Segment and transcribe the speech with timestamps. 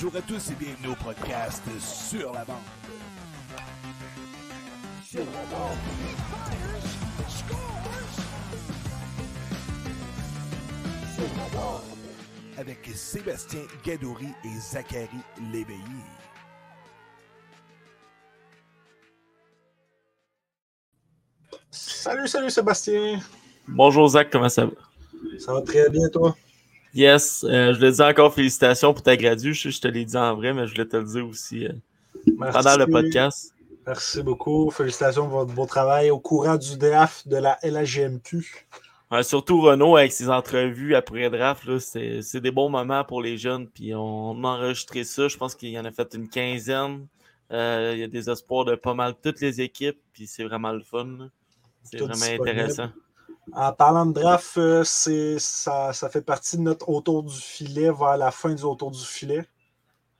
[0.00, 2.56] Bonjour à tous et bienvenue au podcast Sur la bande.
[5.04, 5.76] Sur la bande.
[11.16, 11.80] Sur la bande.
[12.58, 15.08] Avec Sébastien Gadouri et Zachary
[15.50, 15.80] Léveillé.
[21.72, 23.18] Salut, salut Sébastien.
[23.66, 24.72] Bonjour Zach, comment ça va?
[25.40, 26.36] Ça va très bien, toi?
[26.94, 29.54] Yes, euh, je le dis encore félicitations pour ta gradu.
[29.54, 31.72] Je, je te l'ai dit en vrai, mais je voulais te le dire aussi euh,
[32.38, 32.52] Merci.
[32.52, 33.54] pendant le podcast.
[33.86, 34.70] Merci beaucoup.
[34.70, 38.66] Félicitations pour votre beau travail au courant du draft de la LHGMQ.
[39.10, 43.66] Ouais, surtout Renaud avec ses entrevues après draft, c'est, des bons moments pour les jeunes.
[43.66, 45.28] Puis on, a enregistré ça.
[45.28, 47.06] Je pense qu'il y en a fait une quinzaine.
[47.50, 49.98] Euh, il y a des espoirs de pas mal toutes les équipes.
[50.12, 51.30] Puis c'est vraiment le fun.
[51.82, 52.48] C'est vraiment disponible.
[52.50, 52.90] intéressant.
[53.52, 57.90] En parlant de draft, euh, c'est, ça, ça fait partie de notre autour du filet
[57.90, 59.46] vers la fin du autour du filet.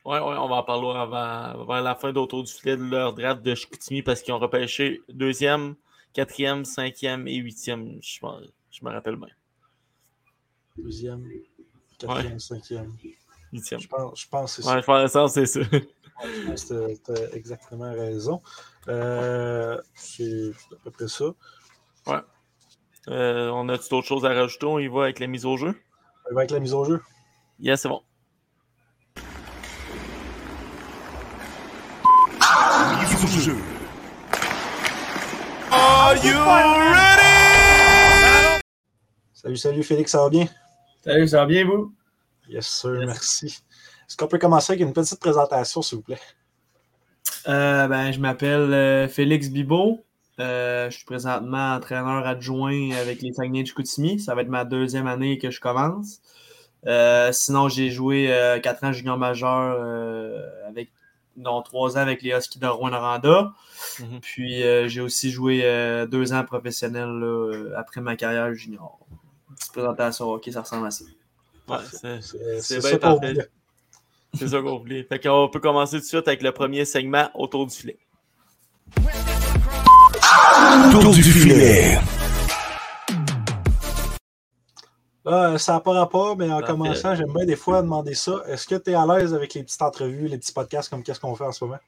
[0.05, 3.13] Ouais, ouais, on va en parler avant, vers la fin d'autour du filet de leur
[3.13, 5.75] draft de Chicoutimi parce qu'ils ont repêché deuxième,
[6.15, 7.99] quatrième, cinquième et huitième.
[8.01, 8.19] Je,
[8.71, 9.29] je me rappelle bien.
[10.79, 11.29] Deuxième,
[11.99, 12.97] quatrième, cinquième.
[13.53, 13.81] Huitième.
[13.81, 15.61] Je pense, je pense que c'est Ouais, je pense que ça, c'est ça.
[16.57, 16.75] ça.
[17.05, 18.41] T'as- t'as exactement raison.
[18.89, 21.35] Euh, c'est à peu près ça.
[23.07, 24.67] Euh, on a-tu d'autres choses à rajouter?
[24.67, 25.75] On y va avec la mise au jeu?
[26.31, 27.01] On va avec la mise au jeu.
[27.61, 28.03] Yes, c'est bon.
[33.01, 33.57] Mise au jeu.
[35.71, 36.93] Are you ready?
[39.33, 40.47] Salut, salut Félix, ça va bien?
[41.05, 41.93] Salut, ça va bien, vous?
[42.49, 43.07] Yes, sir, Yes.
[43.07, 43.47] merci.
[44.09, 46.19] Est-ce qu'on peut commencer avec une petite présentation, s'il vous plaît?
[47.47, 50.05] Euh, ben, je m'appelle euh, Félix Bibot.
[50.41, 54.21] Euh, je suis présentement entraîneur adjoint avec les Saguenay de Chicoutimi.
[54.21, 56.21] Ça va être ma deuxième année que je commence.
[56.87, 60.91] Euh, sinon, j'ai joué euh, quatre ans junior majeur, euh, avec,
[61.37, 63.53] dont trois ans avec les Huskies de Rouen-Noranda.
[63.99, 64.21] Mhm.
[64.21, 68.99] Puis, euh, j'ai aussi joué euh, deux ans professionnel là, après ma carrière junior.
[69.57, 71.05] Petite présentation, ok, ça ressemble à ça.
[71.69, 71.79] Ouais,
[72.61, 73.33] C'est bien qu'on parfait.
[73.33, 73.49] voulait.
[74.35, 75.03] c'est ça qu'on voulait.
[75.03, 77.99] Fait qu'on peut commencer tout de suite avec le premier segment autour du filet.
[80.91, 81.99] Tour du filet.
[85.25, 86.67] Là, ça n'a pas rapport, mais en Parfait.
[86.73, 88.43] commençant, j'aime bien des fois demander ça.
[88.49, 91.21] Est-ce que tu es à l'aise avec les petites entrevues, les petits podcasts comme qu'est-ce
[91.21, 91.79] qu'on fait en ce moment?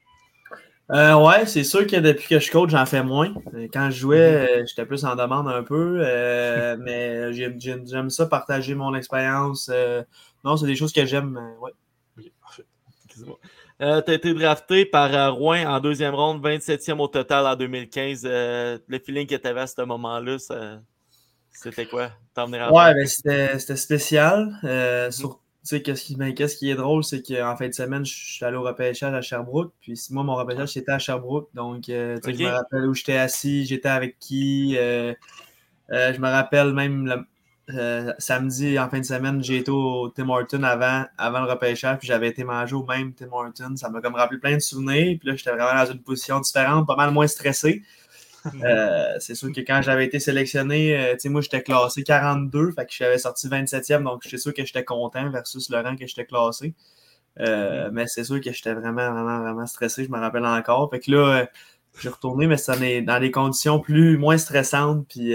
[0.93, 3.32] Euh, ouais, c'est sûr que depuis que je coach, j'en fais moins.
[3.55, 4.19] Euh, Quand je jouais,
[4.61, 8.94] euh, j'étais plus en demande un peu, euh, mais j'aime, j'aime- j'aime ça partager mon
[8.94, 9.71] expérience.
[9.73, 10.03] euh,
[10.43, 11.37] non, c'est des choses que j'aime.
[11.37, 11.73] euh, ouais.
[12.19, 12.65] Ok, parfait.
[13.81, 17.56] Euh, tu as été drafté par euh, Rouen en deuxième ronde, 27e au total en
[17.56, 18.23] 2015.
[18.27, 20.37] Euh, le feeling que tu avais à ce moment-là,
[21.53, 22.11] c'était quoi?
[22.73, 24.59] Ouais, ben, c'était, c'était spécial.
[24.65, 27.75] Euh, sur- tu sais, qu'est-ce qui, ben, qu'est-ce qui est drôle, c'est qu'en fin de
[27.75, 29.73] semaine, je suis allé au repêchage à Sherbrooke.
[29.81, 31.49] Puis moi, mon repêchage, c'était à Sherbrooke.
[31.55, 34.75] Donc, je me rappelle où j'étais assis, j'étais avec qui.
[34.75, 37.25] je me rappelle même le-
[37.75, 41.99] euh, samedi, en fin de semaine, j'ai été au Tim Hortons avant, avant le repêchage.
[41.99, 43.76] Puis j'avais été manger au même Tim Hortons.
[43.76, 45.19] Ça m'a comme rappelé plein de souvenirs.
[45.19, 47.82] Puis là, j'étais vraiment dans une position différente, pas mal moins stressé.
[48.64, 52.72] Euh, c'est sûr que quand j'avais été sélectionné, euh, tu sais, moi j'étais classé 42,
[52.72, 56.06] fait que j'avais sorti 27e, donc c'est sûr que j'étais content versus le rang que
[56.06, 56.75] j'étais classé.
[57.38, 60.90] Euh, Mais c'est sûr que j'étais vraiment, vraiment, vraiment stressé, je me rappelle encore.
[60.90, 61.46] Fait que là,
[62.00, 65.34] j'ai retourné, mais ça est dans des conditions plus moins stressantes, puis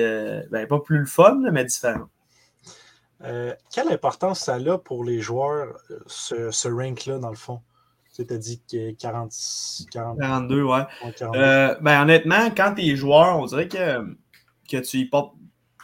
[0.51, 2.07] ben, pas plus le fun, mais différent.
[3.25, 7.62] Euh, quelle importance ça a pour les joueurs, euh, ce, ce rank-là, dans le fond?
[8.13, 9.33] Tu as dit que 40,
[9.92, 10.83] 40, 42, ouais.
[11.18, 11.38] 42.
[11.38, 14.16] Euh, ben, honnêtement, quand tu es joueur, on dirait que,
[14.69, 15.36] que tu y portes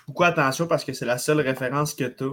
[0.07, 2.23] beaucoup attention parce que c'est la seule référence que tu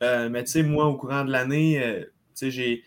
[0.00, 0.28] as.
[0.28, 2.04] mais tu sais, moi, au courant de l'année, euh,
[2.36, 2.82] tu sais,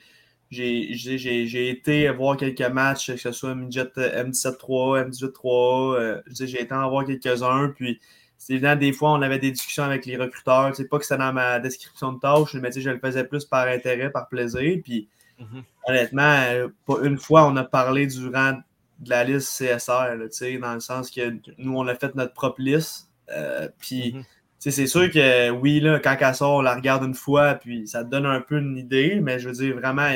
[0.51, 1.69] j'ai.
[1.69, 6.61] Été voir quelques matchs, que ce soit midget euh, M17-3, M18-3, euh, je dis, j'ai
[6.61, 8.01] été en voir quelques-uns, puis
[8.43, 11.19] c'est évident, des fois, on avait des discussions avec les recruteurs, sais, pas que c'était
[11.19, 14.27] dans ma description de tâche, mais tu sais, je le faisais plus par intérêt, par
[14.29, 15.07] plaisir, puis
[15.39, 15.63] Mhm.
[15.87, 18.53] honnêtement, euh, pas une fois, on a parlé durant
[18.99, 22.15] de la liste CSR, là, tu sais, dans le sens que nous, on a fait
[22.15, 23.09] notre propre liste.
[23.29, 24.25] euh, puis, tu
[24.59, 27.87] sais, c'est sûr que oui, là, quand elle sort, on la regarde une fois, puis
[27.87, 30.09] ça te donne un peu une idée, mais je veux dire, vraiment,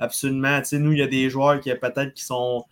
[0.00, 2.64] absolument, tu sais, nous, il y a des joueurs qui peut-être qui sont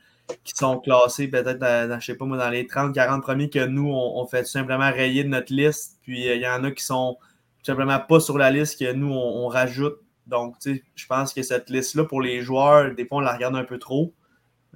[0.44, 3.64] qui sont classés peut-être dans, je sais pas moi, dans les 30, 40 premiers que
[3.66, 5.98] nous, on, on fait tout simplement rayer de notre liste.
[6.02, 7.16] Puis euh, il y en a qui sont
[7.62, 9.98] simplement pas sur la liste que nous, on, on rajoute.
[10.26, 13.32] Donc, tu sais, je pense que cette liste-là, pour les joueurs, des fois, on la
[13.32, 14.14] regarde un peu trop.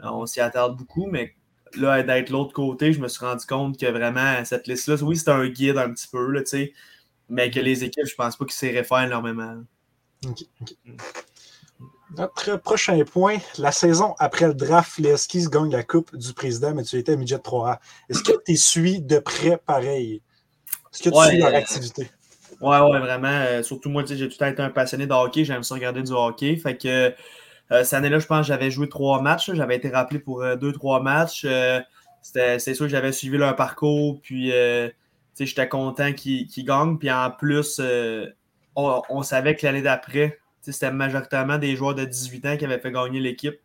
[0.03, 1.35] On s'y attarde beaucoup, mais
[1.77, 5.31] là, d'être l'autre côté, je me suis rendu compte que vraiment, cette liste-là, oui, c'est
[5.31, 6.73] un guide un petit peu, là, tu sais,
[7.29, 9.63] mais que les équipes, je pense pas qu'ils s'y réfèrent énormément.
[10.27, 10.75] Ok, ok.
[12.17, 16.75] Notre prochain point, la saison après le draft, les Huskies gagnent la Coupe du Président,
[16.75, 17.81] mais tu étais midget 3A.
[18.09, 20.23] Est-ce que tu suis de près pareil?
[20.93, 22.11] Est-ce que tu Ouais, suis leur activité?
[22.61, 23.29] Ouais, ouais, vraiment.
[23.29, 25.45] euh, surtout moi, tu sais, j'ai tout le temps été un passionné de hockey.
[25.45, 26.57] J'aime ça regarder du hockey.
[26.57, 29.51] Fait que euh, cette année-là, je pense que j'avais joué trois matchs.
[29.55, 31.45] J'avais été rappelé pour euh, deux, trois matchs.
[31.49, 31.81] Euh,
[32.23, 34.21] c'était- c'est sûr que j'avais suivi leur parcours.
[34.23, 34.53] Puis, tu
[35.35, 36.99] sais, j'étais content qu'ils gagnent.
[36.99, 37.81] Puis en plus,
[38.77, 40.39] on, on savait que l'année d'après,
[40.73, 43.57] c'était majoritairement des joueurs de 18 ans qui avaient fait gagner l'équipe.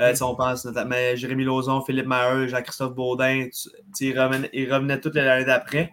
[0.00, 3.44] Euh, tu sais, on pense notamment à Jérémy Lauzon, Philippe Maheu, Jean-Christophe Baudin.
[3.44, 5.90] tu- tu sais, Ils revenaient, ils revenaient toutes l'année d'après.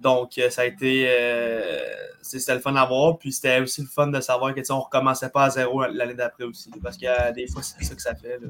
[0.00, 1.06] Donc, euh, ça a été.
[1.08, 1.78] euh,
[2.22, 3.18] c'était le fun à voir.
[3.18, 6.44] Puis, c'était aussi le fun de savoir que on recommençait pas à zéro l'année d'après
[6.44, 6.70] aussi.
[6.82, 8.38] Parce que euh, des fois, c'est ça que ça fait.
[8.38, 8.48] là.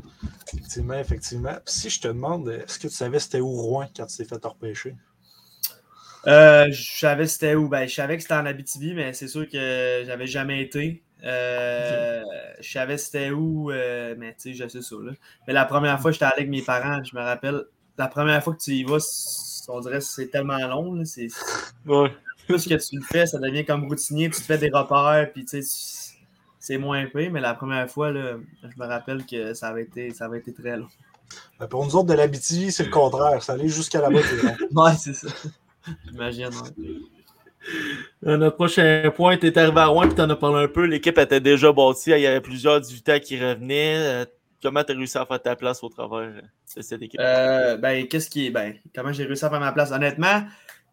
[0.48, 1.54] Effectivement, effectivement.
[1.64, 4.24] Puis si je te demande, est-ce que tu savais c'était où Rouen quand tu t'es
[4.24, 4.94] fait repêcher?
[6.26, 7.68] Euh, je savais c'était où?
[7.68, 11.03] Ben, je savais que c'était en Abitibi, mais c'est sûr que j'avais jamais été.
[11.24, 12.22] Euh,
[12.60, 14.96] Je savais c'était où, euh, mais tu sais, je sais ça.
[15.02, 15.12] Là.
[15.46, 17.64] Mais la première fois que j'étais allé avec mes parents, je me rappelle,
[17.98, 18.98] la première fois que tu y vas,
[19.68, 20.94] on dirait que c'est tellement long.
[20.94, 21.28] là, C'est
[21.86, 22.12] Ouais.
[22.46, 25.44] plus que tu le fais, ça devient comme routinier, tu te fais des repères, puis
[25.44, 26.14] tu sais,
[26.58, 30.12] c'est moins peu, mais la première fois, là, je me rappelle que ça avait été,
[30.12, 30.88] ça avait été très long.
[31.58, 33.42] Ben, pour nous autres de l'Abitibi, c'est le contraire.
[33.42, 34.56] Ça allait jusqu'à c'est long.
[34.84, 35.28] Ouais, c'est ça.
[36.06, 36.86] J'imagine, ouais.
[38.22, 40.84] Notre prochain point, tu es arrivé à Rouen et tu en as parlé un peu.
[40.84, 42.10] L'équipe était déjà bâtie.
[42.10, 43.96] Il y avait plusieurs 18 ans qui revenaient.
[43.96, 44.24] Euh,
[44.62, 46.30] comment tu as réussi à faire ta place au travers
[46.76, 47.20] de cette équipe?
[47.20, 48.50] Euh, ben, qu'est-ce qui est.
[48.50, 49.92] Ben, comment j'ai réussi à faire ma place?
[49.92, 50.42] Honnêtement,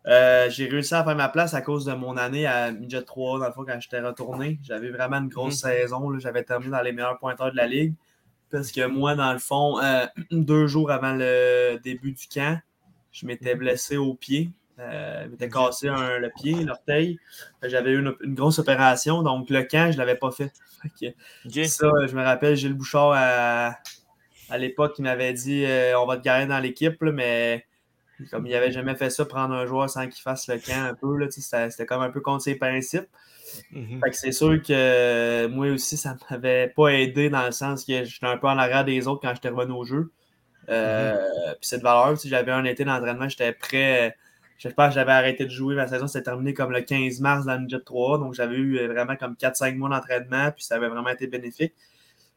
[0.07, 3.40] euh, j'ai réussi à faire ma place à cause de mon année à Midget 3,
[3.40, 4.59] dans le fond, quand j'étais retourné.
[4.63, 6.09] J'avais vraiment une grosse saison.
[6.09, 6.19] là.
[6.19, 7.94] J'avais terminé dans les meilleurs pointeurs de la ligue.
[8.49, 12.59] Parce que moi, dans le fond, euh, deux jours avant le début du camp,
[13.11, 14.49] je m'étais blessé au pied.
[14.81, 17.19] Euh, je m'étais cassé un- le pied, l'orteil.
[17.64, 20.52] J'avais eu une, une grosse opération, donc le camp, je ne l'avais pas fait.
[20.81, 21.66] Fait que Ok.
[21.68, 23.76] ça, je me rappelle, Gilles Bouchard, à,
[24.50, 27.66] à l'époque, il m'avait dit euh, on va te garder dans l'équipe, mais
[28.31, 30.94] comme il n'avait jamais fait ça, prendre un joueur sans qu'il fasse le camp un
[30.95, 33.07] peu, c'était comme un peu contre ses principes.
[33.71, 34.00] Mhm.
[34.02, 37.83] Que c'est sûr que euh, moi aussi, ça ne m'avait pas aidé dans le sens
[37.85, 40.11] que j'étais un peu en arrière des autres quand j'étais revenu au jeu.
[40.69, 41.18] Euh,
[41.59, 44.16] Puis cette valeur, si j'avais un été d'entraînement, j'étais prêt.
[44.61, 45.73] Je pense que j'avais arrêté de jouer.
[45.73, 48.19] Ma saison s'est terminée comme le 15 mars dans le Midget 3.
[48.19, 50.51] Donc j'avais eu euh, vraiment comme 4-5 mois d'entraînement.
[50.51, 51.73] Puis ça avait vraiment été bénéfique.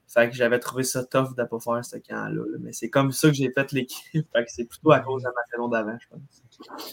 [0.08, 2.30] Fait que j'avais trouvé ça tough de ne pas faire ce camp-là.
[2.30, 2.58] là.
[2.60, 4.26] Mais c'est comme ça que j'ai fait l'équipe.
[4.32, 6.88] Fait que c'est plutôt à cause de ma saison d'avant, je pense.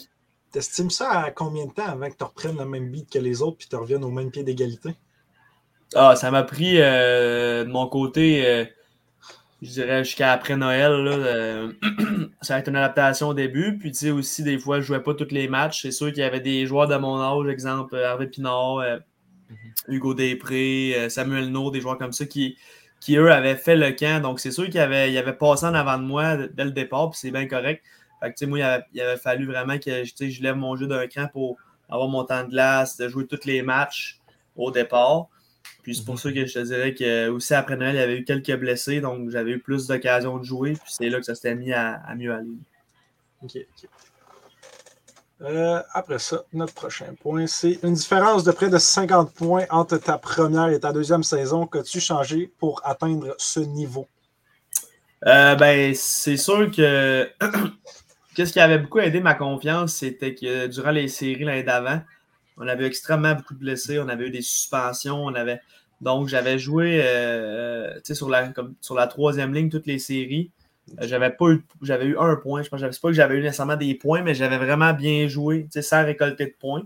[0.50, 3.40] T'estimes ça à combien de temps avant que tu reprennes le même beat que les
[3.40, 4.94] autres puis tu reviennes au même pied d'égalité?
[5.94, 8.64] Ah, ça m'a pris euh, de mon côté, euh,
[9.62, 10.92] je dirais jusqu'à après Noël.
[10.92, 11.72] Là, euh,
[12.42, 13.78] ça a été une adaptation au début.
[13.78, 15.82] Puis, tu sais, aussi, des fois, je jouais pas tous les matchs.
[15.82, 18.98] C'est sûr qu'il y avait des joueurs de mon âge, exemple euh, Hervé Pinard, euh,
[19.88, 22.56] Hugo Després, euh, Samuel No, des joueurs comme ça qui,
[23.00, 24.20] qui, eux, avaient fait le camp.
[24.20, 27.10] Donc, c'est sûr qu'ils avaient, ils avaient passé en avant de moi dès le départ.
[27.10, 27.84] Puis, c'est bien correct.
[28.20, 30.74] Fait que, tu sais, moi, il avait, il avait fallu vraiment que je lève mon
[30.74, 31.56] jeu d'un cran pour
[31.88, 34.18] avoir mon temps de glace, de jouer tous les matchs
[34.56, 35.28] au départ.
[35.82, 38.18] Puis c'est pour ça que je te dirais que aussi après Noël, il y avait
[38.18, 40.72] eu quelques blessés, donc j'avais eu plus d'occasions de jouer.
[40.72, 42.56] Puis c'est là que ça s'était mis à, à mieux aller.
[43.42, 43.56] OK.
[43.56, 43.88] ok.
[45.42, 49.96] Euh, après ça, notre prochain point, c'est une différence de près de 50 points entre
[49.98, 51.66] ta première et ta deuxième saison.
[51.66, 54.06] Qu'as-tu changé pour atteindre ce niveau?
[55.26, 57.28] Euh, ben, c'est sûr que
[58.36, 62.00] qu'est-ce qui avait beaucoup aidé ma confiance, c'était que durant les séries l'année d'avant,
[62.56, 65.60] on avait extrêmement beaucoup de blessés, on avait eu des suspensions, on avait
[66.00, 70.50] donc j'avais joué euh, sais, sur la comme sur la troisième ligne toutes les séries.
[71.00, 72.62] Euh, J'avais pas eu j'avais eu un point.
[72.62, 76.04] Je pense pas que j'avais eu nécessairement des points, mais j'avais vraiment bien joué, sans
[76.04, 76.82] récolter de points.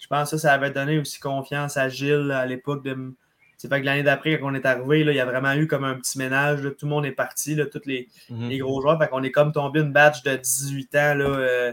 [0.00, 3.14] Je pense que ça, ça avait donné aussi confiance à Gilles à l'époque de
[3.58, 5.66] c'est fait que l'année d'après, quand on est arrivé, là, il y a vraiment eu
[5.66, 6.60] comme un petit ménage.
[6.62, 6.70] là.
[6.72, 8.48] Tout le monde est parti, là, tous les, Mhm.
[8.50, 8.98] les gros joueurs.
[8.98, 11.72] Fait qu'on est comme tombé une batch de 18 ans là, euh,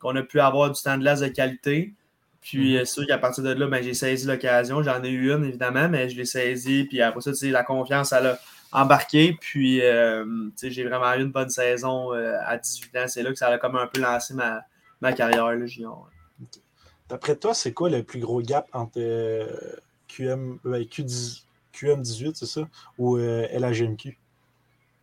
[0.00, 1.94] qu'on a pu avoir du temps de glace de qualité.
[2.44, 2.76] Puis, Mhm.
[2.76, 4.82] euh, c'est sûr qu'à partir de là, ben, j'ai saisi l'occasion.
[4.82, 6.84] J'en ai eu une, évidemment, mais je l'ai saisi.
[6.84, 8.38] Puis après ça, tu sais, la confiance, elle a
[8.70, 9.36] embarqué.
[9.40, 13.08] Puis, euh, tu sais, j'ai vraiment eu une bonne saison euh, à 18 ans.
[13.08, 14.60] C'est là que ça a comme un peu lancé ma,
[15.00, 16.08] ma carrière, là, junior.
[17.08, 19.46] D'après toi, c'est quoi le plus gros gap entre euh,
[20.08, 24.16] QM, Q10 QM18, c'est ça, ou euh, LHMQ?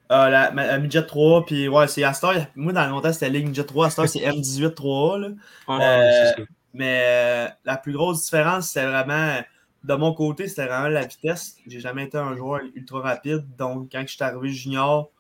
[0.10, 2.34] Ah, la, ma- la Midget 3, puis ouais, c'est Astor.
[2.56, 3.88] Moi, dans le longtemps, c'était Ligue Midget 3.
[3.88, 5.18] Astor, c'est M18 3A.
[5.20, 5.28] Là.
[5.68, 5.84] Ouais.
[5.84, 6.48] Euh, c'est ça.
[6.74, 9.42] Mais euh, la plus grosse différence, c'était vraiment,
[9.84, 11.58] de mon côté, c'était vraiment la vitesse.
[11.68, 13.46] J'ai jamais été un joueur ultra rapide.
[13.58, 15.12] Donc, quand je suis arrivé junior,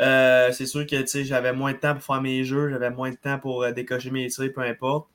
[0.00, 3.16] euh, c'est sûr que j'avais moins de temps pour faire mes jeux, j'avais moins de
[3.16, 5.08] temps pour euh, décocher mes tirs, peu importe.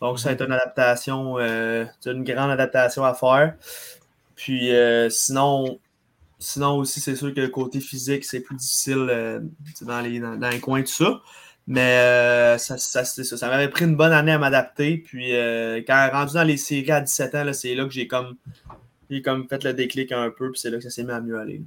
[0.00, 1.36] Donc, ça a été une adaptation,
[2.00, 3.54] c'est une grande adaptation à faire.
[4.34, 4.70] Puis,
[5.10, 5.78] sinon,
[6.38, 9.42] sinon aussi, c'est sûr que le côté physique, c'est plus difficile
[9.82, 11.20] dans, les, dans les coins, tout ça.
[11.72, 13.36] Mais euh, ça, ça, c'est ça.
[13.36, 14.98] Ça m'avait pris une bonne année à m'adapter.
[14.98, 18.34] Puis, euh, quand rendu dans les séries à 17 ans, c'est là que j'ai comme,
[19.08, 20.50] j'ai comme fait le déclic un peu.
[20.50, 21.62] Puis, c'est là que ça s'est mis à mieux aller.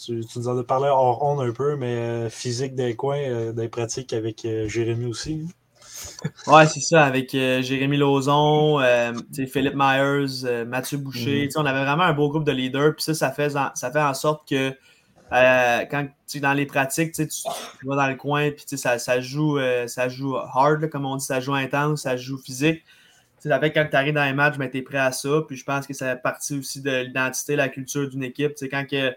[0.00, 3.18] Tu, tu nous en as parlé hors onde un peu, mais euh, physique des coins,
[3.18, 5.42] euh, des pratiques avec Jérémy aussi.
[5.44, 5.50] hein?
[6.46, 9.12] Ouais, c'est ça, avec euh, Jérémy Lauzon, euh,
[9.50, 11.44] Philippe Myers, euh, Mathieu Boucher.
[11.44, 11.50] Mhm.
[11.50, 12.94] Sais, On avait vraiment un beau groupe de leaders.
[12.94, 14.72] Puis ça, ça fait, en- ça fait en sorte que
[15.32, 17.24] euh, quand tu dans les pratiques, tu,
[17.84, 21.16] vas dans le coin, puis ça, ça, joue, euh, ça joue hard, là, comme on
[21.16, 22.84] dit, ça joue intense, ça joue physique.
[22.84, 25.12] Tu sais, Ça fait que quand tu arrives dans les matchs, tu es prêt à
[25.12, 25.42] ça.
[25.46, 28.52] Puis je pense que ça fait partie aussi de l'identité, la culture d'une équipe.
[28.70, 29.14] Quand que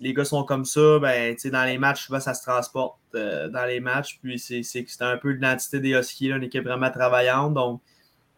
[0.00, 3.64] les gars sont comme ça, ben, dans les matchs, souvent, ça se transporte euh, dans
[3.64, 4.18] les matchs.
[4.22, 7.54] Puis c'est un peu l'identité des Huskies, là, une équipe vraiment travaillante.
[7.54, 7.82] Donc,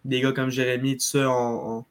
[0.05, 1.85] des gars comme Jérémy, tout ça, on,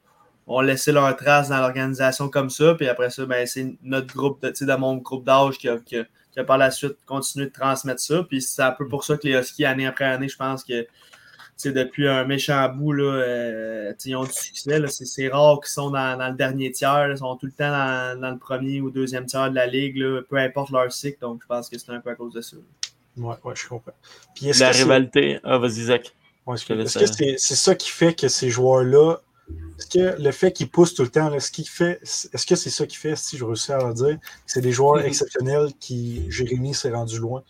[0.48, 2.74] on laissé leur trace dans l'organisation comme ça.
[2.74, 5.68] Puis après ça, ben, c'est notre groupe, de, tu sais, de mon groupe d'âge qui
[5.68, 8.22] a, qui, a, qui a par la suite continué de transmettre ça.
[8.22, 10.82] Puis c'est un peu pour ça que les Huskies, année après année, je pense que
[10.82, 14.78] tu sais, depuis un méchant bout, là, euh, ils ont du succès.
[14.78, 14.86] là.
[14.86, 17.08] C'est c'est rare qu'ils sont dans, dans le dernier tiers.
[17.08, 17.14] là.
[17.14, 19.96] Ils sont tout le temps dans, dans le premier ou deuxième tiers de la ligue,
[19.96, 21.18] là, peu importe leur cycle.
[21.20, 22.56] Donc, je pense que c'est un peu à cause de ça.
[23.16, 23.90] Ouais, ouais, je comprends.
[24.36, 25.40] Puis La que rivalité.
[25.42, 26.14] Ah, vas-y, Zach.
[26.46, 29.16] Ouais, est-ce que laisse, est-ce que euh, c'est c'est ça qui fait que ces joueurs-là,
[29.78, 32.56] est-ce que le fait qu'ils poussent tout le temps, là, ce qui fait, est-ce que
[32.56, 35.06] c'est ça qui fait, si je réussis à le dire, que c'est des joueurs Mhm.
[35.06, 37.42] exceptionnels qui, Jérémy s'est rendu loin?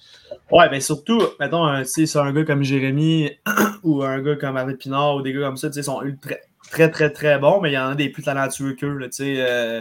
[0.51, 3.31] Ouais, mais surtout, mettons, un, c'est un gars comme Jérémy
[3.83, 6.37] ou un gars comme Arnaud Pinard ou des gars comme ça, sais, sont ultra-
[6.71, 9.35] très, très, très bons, mais il y en a des plus talentueux qu'eux, tu sais.
[9.39, 9.81] euh,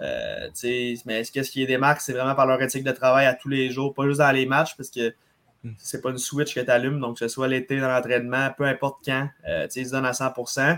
[0.00, 0.48] euh,
[1.06, 3.34] mais ce que- ce qui les démarque, c'est vraiment par leur éthique de travail à
[3.34, 5.14] tous les jours, pas juste dans les matchs, parce que
[5.64, 5.70] Mm.
[5.78, 8.64] c'est pas une switch que tu allumes, donc que ce soit l'été dans l'entraînement, peu
[8.64, 10.76] importe quand, euh, ils se donnent à 100%.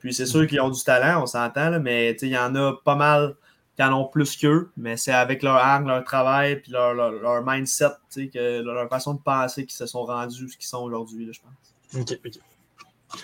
[0.00, 2.38] Puis c'est sûr qu'ils ont du talent, on s'entend, là, mais tu sais, il y
[2.38, 3.36] en a pas mal
[3.76, 7.12] qui en ont plus qu'eux, mais c'est avec leur angle, leur travail, puis leur, leur,
[7.12, 10.66] leur mindset, tu sais, que, leur façon de penser qu'ils se sont rendus ce qu'ils
[10.66, 12.02] sont aujourd'hui, là, je pense.
[12.02, 12.40] Ok, ok.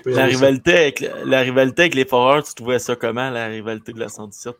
[0.05, 4.01] La rivalité, avec, la rivalité avec les Foreurs, tu trouvais ça comment, la rivalité de
[4.01, 4.55] la 117?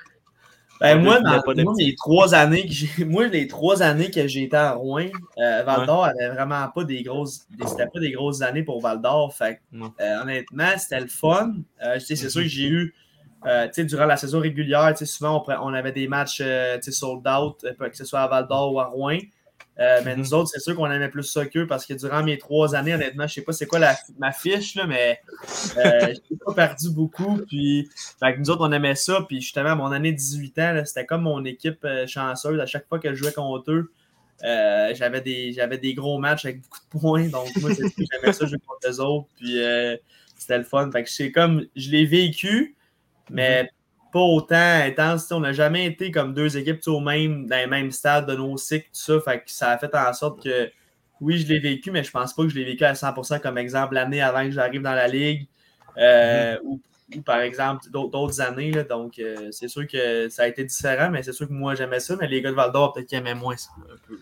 [0.81, 4.27] Ben, moi, dans, pas moi, les trois années que j'ai, moi, les trois années que
[4.29, 5.07] j'ai été à Rouen,
[5.39, 9.01] euh, Val d'Or avait vraiment pas des grosses, c'était pas des grosses années pour Val
[9.01, 9.35] d'Or.
[9.35, 11.55] Fait euh, honnêtement, c'était le fun.
[11.83, 12.95] Euh, c'est sûr que j'ai eu,
[13.47, 16.39] euh, tu sais, durant la saison régulière, tu sais, souvent, on, on avait des matchs,
[16.39, 19.19] tu sais, sold out, que ce soit à Val d'Or ou à Rouen.
[19.79, 20.23] Euh, mais Mhm.
[20.23, 22.95] nous autres, c'est sûr qu'on aimait plus ça qu'eux parce que durant mes trois années,
[22.95, 25.21] honnêtement, je sais pas c'est quoi la, ma fiche, là, mais
[25.77, 27.39] euh, j'ai pas perdu beaucoup.
[27.47, 27.89] Puis,
[28.39, 29.25] nous autres, on aimait ça.
[29.29, 32.59] Puis justement, à mon année de 18 ans, c'était comme mon équipe euh, chanceuse.
[32.59, 33.93] À chaque fois que je jouais contre eux,
[34.45, 37.29] euh, j'avais des, des gros matchs avec beaucoup de points.
[37.29, 39.29] Donc, moi, c'est sûr que j'aimais ça jouer contre eux autres.
[39.37, 39.59] Puis,
[40.39, 40.91] c'était le fun.
[40.91, 42.77] Fait que c'est comme, je l'ai vécu,
[43.31, 43.69] mais
[44.17, 45.31] pas autant intense.
[45.31, 48.57] On n'a jamais été comme deux équipes au même, dans les mêmes stades de nos
[48.57, 49.21] cycles, tout ça.
[49.21, 50.71] Fait que ça a fait en sorte que,
[51.21, 53.59] oui, je l'ai vécu, mais je pense pas que je l'ai vécu à 100% comme
[53.59, 55.47] exemple l'année avant que j'arrive dans la ligue.
[55.99, 56.81] Euh, ou,
[57.15, 58.73] ou par exemple d'autres années.
[58.73, 61.75] Là, donc, euh, c'est sûr que ça a été différent, mais c'est sûr que moi,
[61.75, 62.17] j'aimais ça.
[62.17, 63.71] Mais les gars de Val d'Or, peut-être qu'ils aimaient moins ça.
[63.79, 64.19] un peu.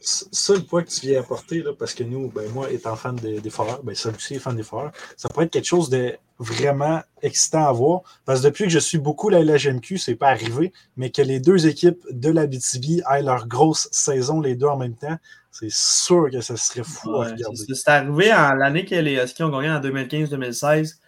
[0.00, 3.16] Ça, le point que tu viens apporter, là, parce que nous, ben, moi, étant fan
[3.16, 5.88] des, des foreurs, ben, ça aussi est fan des foreurs, ça pourrait être quelque chose
[5.88, 8.02] de vraiment excitant à voir.
[8.24, 11.40] Parce que depuis que je suis beaucoup la LHMQ, c'est pas arrivé, mais que les
[11.40, 15.16] deux équipes de la BTB aient leur grosse saison, les deux en même temps,
[15.50, 17.56] c'est sûr que ça serait fou à regarder.
[17.56, 20.98] c'est c'est arrivé en l'année que les Huskies ont gagné en 2015-2016.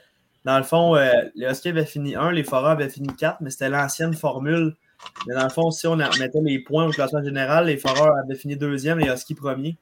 [0.44, 3.50] Dans le fond, euh, les Huskies avaient fini 1, les Foreurs avaient fini 4, mais
[3.50, 4.74] c'était l'ancienne formule.
[5.26, 8.14] Mais dans le fond, si on a- mettait les points au classement général, les Foreurs
[8.24, 9.76] avaient fini deuxième, les Huskies premier.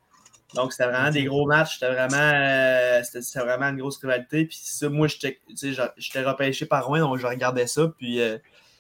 [0.55, 1.75] Donc, c'était vraiment des gros matchs.
[1.75, 4.47] C'était vraiment, euh, c'était vraiment une grosse rivalité.
[4.47, 7.89] Puis ça, moi, j'étais repêché par Rouen, donc je regardais ça.
[7.99, 8.39] Puis euh,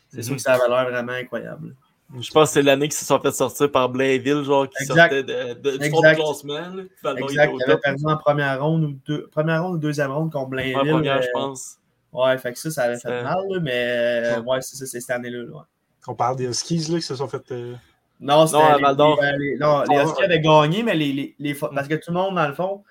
[0.09, 0.37] c'est sûr Mhm.
[0.39, 1.77] que ça avait l'air vraiment incroyable.
[2.19, 4.97] Je pense que c'est l'année qu'ils se sont fait sortir par Blainville, genre, qui Exact.
[5.13, 5.91] sortait de, de, du Exact.
[5.91, 6.55] fond de classement.
[6.77, 7.13] là.
[7.19, 7.51] Exact.
[7.55, 10.73] Il avait perdu en première ronde ou deux, première ronde ou deuxième ronde contre Ouais,
[10.73, 10.91] Blainville.
[10.93, 11.77] première, je euh, pense.
[12.13, 15.01] Ouais, fait que ça, ça avait fait mal, là, mais euh, ouais, c'est ça, c'est
[15.01, 15.43] cette année-là.
[15.43, 15.63] là, ouais.
[16.07, 17.43] On parle des Huskies là, qui se sont fait.
[17.53, 17.75] euh,
[18.19, 19.21] Non, c'était à les- Val d'Or.
[19.23, 20.25] les- les- non, les Ah, Huskies ouais.
[20.25, 21.69] avaient gagné, mais les, les, les Mm.
[21.75, 22.83] Parce que tout le monde, dans le fond,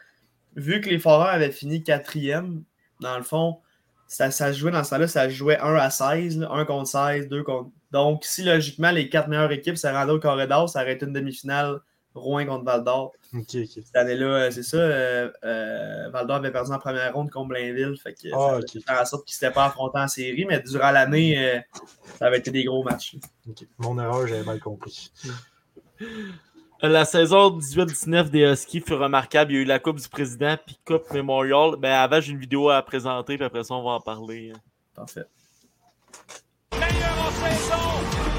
[0.56, 2.62] vu que les Foreurs avaient fini quatrième,
[3.02, 3.58] dans le fond,
[4.06, 6.66] ça, ça se jouait dans ce temps-là, ça se jouait 1 à 16, là, 1
[6.66, 7.72] contre 16, 2 contre.
[7.92, 11.14] Donc, si logiquement les quatre meilleures équipes se rendaient au corridor, ça aurait été une
[11.14, 11.80] demi-finale
[12.14, 13.12] Rouen contre Val d'Or.
[13.34, 13.68] Ok, ok.
[13.86, 14.78] Cette année-là, euh, c'est ça.
[14.78, 17.96] euh, euh, Val d'Or avait perdu en première ronde contre Blainville.
[18.02, 20.90] Fait que Ah, ça en sorte qu'ils ne s'étaient pas affrontés en série, mais durant
[20.92, 21.60] l'année, euh,
[22.18, 23.16] ça avait été des gros matchs.
[23.78, 25.12] Mon erreur, j'avais mal compris.
[26.82, 29.52] La saison 18-19 des Huskies fut remarquable.
[29.52, 31.76] Il y a eu la Coupe du Président puis Coupe Memorial.
[31.78, 34.54] Ben, avant, j'ai une vidéo à présenter, puis après ça, on va en parler.
[34.96, 35.26] Parfait.
[37.42, 37.88] Meilleur en saison,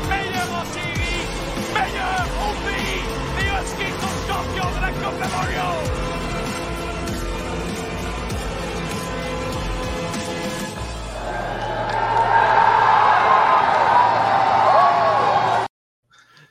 [0.09, 1.23] meilleur en série,
[1.73, 3.03] meilleur au pays.
[3.39, 5.79] Les Huskies sont champions de la Coupe Memorial.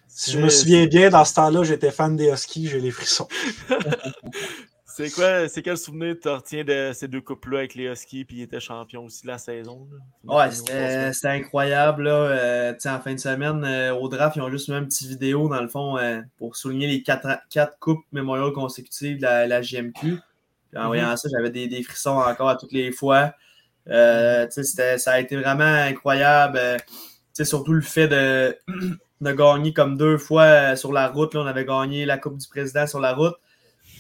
[0.07, 3.27] Si je me souviens bien, dans ce temps-là, j'étais fan des Huskies, j'ai les frissons.
[4.97, 8.37] C'est quoi, c'est quel souvenir tu retiens de ces deux coupes-là avec les Huskies, puis
[8.37, 9.87] ils étaient champions aussi de la saison?
[9.91, 10.35] là?
[10.35, 10.51] Ouais,
[11.13, 12.05] c'était incroyable.
[12.05, 12.13] Là.
[12.13, 15.49] Euh, en fin de semaine, euh, au draft, ils ont juste mis une petite vidéo,
[15.49, 19.61] dans le fond, euh, pour souligner les quatre, quatre coupes mémoriales consécutives de la, la
[19.61, 19.93] JMQ.
[20.01, 20.17] Puis
[20.75, 23.33] en voyant ça, j'avais des, des frissons encore à toutes les fois.
[23.85, 24.47] Ça
[25.11, 26.59] a été vraiment incroyable.
[27.33, 28.57] Surtout le fait de,
[29.21, 31.35] de gagner comme deux fois sur la route.
[31.35, 31.41] Là.
[31.41, 33.35] On avait gagné la Coupe du Président sur la route.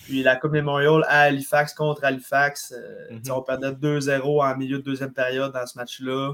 [0.07, 2.73] Puis la Coupe Memorial à Halifax contre Halifax.
[2.75, 6.33] Euh, sais, On perdait 2-0 en milieu de deuxième période dans ce match-là.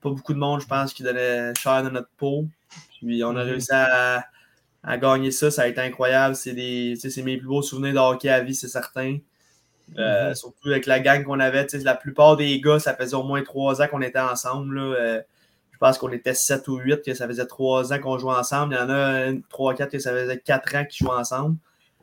[0.00, 2.46] Pas beaucoup de monde, je pense, qui donnait cher de notre peau.
[2.98, 3.50] Puis on a Mhm.
[3.50, 4.24] réussi à,
[4.82, 5.50] à gagner ça.
[5.52, 6.34] Ça a été incroyable.
[6.34, 9.18] C'est mes plus beaux souvenirs de hockey à vie, c'est certain.
[9.98, 10.34] Euh, Mhm.
[10.34, 11.66] Surtout avec la gang qu'on avait.
[11.84, 14.74] La plupart des gars, ça faisait au moins trois ans qu'on était ensemble.
[14.76, 14.96] là.
[14.96, 15.22] Euh,
[15.72, 18.74] je pense qu'on était 7 ou 8, que ça faisait trois ans qu'on jouait ensemble.
[18.74, 21.56] Il y en a 3-4 que ça faisait 4 ans qu'ils jouaient ensemble.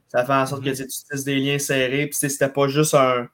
[0.09, 2.07] Ça fait en sorte que tu sais, tu tisses des liens serrés.
[2.07, 3.27] Puis c'était pas juste un,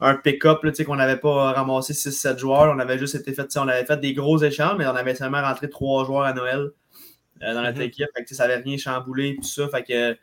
[0.00, 2.74] un pick-up là, tu sais, qu'on n'avait pas ramassé 6-7 joueurs.
[2.74, 5.42] On avait juste été fait, on avait fait des gros échanges, mais on avait seulement
[5.42, 6.70] rentré trois joueurs à Noël
[7.42, 7.82] euh, dans notre Mhm.
[7.84, 8.06] équipe.
[8.16, 9.68] Fait que, ça n'avait rien chamboulé, tout ça.
[9.68, 10.16] Fait que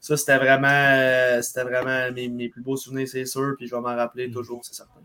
[0.00, 3.54] ça, c'était vraiment, euh, c'était vraiment mes, mes plus beaux souvenirs, c'est sûr.
[3.58, 5.00] Puis je vais m'en rappeler toujours, c'est certain.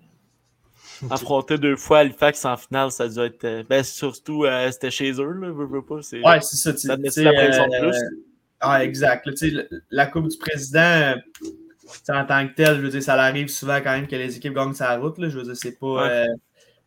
[1.11, 3.43] Affronter deux fois Halifax en finale, ça doit être.
[3.43, 6.01] euh, Ben, surtout, euh, c'était chez eux, là, veux, veux pas.
[6.01, 6.71] c'est- Ouais, c'est ça.
[6.73, 7.97] tu- Ça sais, la pression de plus.
[8.59, 9.25] Ah, exact.
[9.27, 11.15] là, la Coupe du Président,
[12.09, 14.53] en tant que tel, je veux dire, ça arrive souvent quand même que les équipes
[14.53, 15.17] gagnent sa route.
[15.19, 15.87] Là, je veux dire, c'est pas.
[15.87, 16.09] Ouais.
[16.09, 16.25] euh,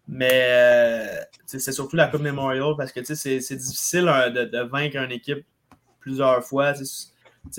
[0.08, 1.06] mais euh,
[1.46, 5.44] c'est surtout la Coupe Memorial parce que c'est difficile hein, de, de vaincre une équipe
[6.00, 6.74] plusieurs fois.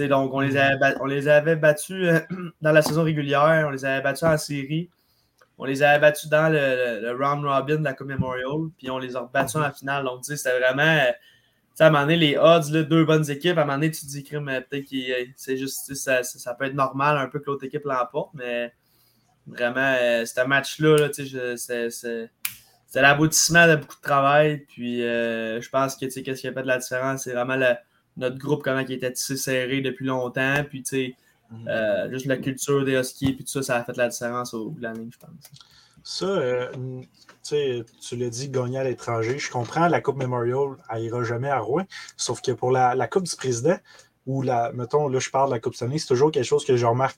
[0.10, 2.20] donc, on les, avait, bat- on les avait battus euh,
[2.62, 4.90] dans la saison régulière, on les avait battus en série,
[5.58, 8.90] on les avait battus dans le, le- le round robin de la Coupe Memorial, puis
[8.92, 10.06] on les a battus en finale.
[10.06, 11.04] Donc, c'était vraiment.
[11.80, 14.02] À un moment donné, les odds, là, deux bonnes équipes, à un moment donné, tu
[14.02, 17.28] te dis, crime, euh, peut-être que c'est juste, ça, ça, ça peut être normal un
[17.28, 18.72] peu que l'autre équipe l'emporte, mais
[19.48, 22.30] vraiment, euh, ce match-là, là, tu sais, je- c'est- c'est
[22.88, 24.66] c'est l'aboutissement de beaucoup de travail.
[24.68, 27.32] Puis euh, je pense que, tu sais, qu'est-ce qui a fait de la différence, c'est
[27.32, 27.76] vraiment le-
[28.18, 30.62] notre groupe, comment il était tissé serré depuis longtemps.
[30.68, 31.16] Puis, tu sais,
[31.52, 31.68] Mhm.
[31.70, 34.72] euh, juste la culture des Huskies, puis tout ça, ça a fait la différence au
[34.72, 35.30] bout de je pense.
[36.04, 36.70] Ça, euh,
[37.44, 39.40] tu l'as dit, gagner à l'étranger.
[39.40, 41.86] Je comprends, la Coupe Memorial, elle ira jamais à Rouen.
[42.18, 43.78] Sauf que pour la, la Coupe du Président,
[44.26, 46.78] ou la, mettons, là, je parle de la Coupe Stanley, c'est toujours quelque chose que
[46.78, 47.18] je remarque,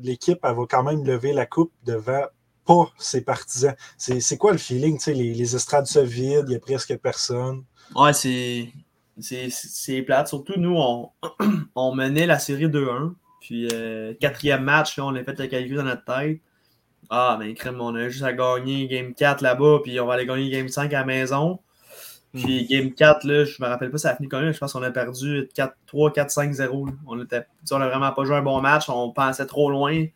[0.00, 2.24] l'équipe, elle va quand même lever la coupe devant
[2.64, 3.74] pas ses partisans.
[3.96, 7.64] C'est quoi le feeling, les, les estrades se vident, il n'y a presque personne?
[7.94, 8.68] Ouais, c'est.
[9.20, 10.28] C'est plate.
[10.28, 11.10] Surtout, nous, on,
[11.74, 13.14] on menait la série 2-1.
[13.40, 16.40] Puis, euh, quatrième match, on a fait le calcul dans notre tête.
[17.10, 20.26] Ah, ben, crème, on a juste à gagner Game 4 là-bas, puis on va aller
[20.26, 21.58] gagner Game 5 à la maison.
[22.34, 24.52] Puis, Game 4, là, je me rappelle pas, ça a fini combien.
[24.52, 26.86] Je pense qu'on a perdu 4, 3, 4, 5, 0.
[26.86, 26.92] là.
[27.06, 28.88] On était, on a vraiment pas joué un bon match.
[28.90, 30.06] On pensait trop loin.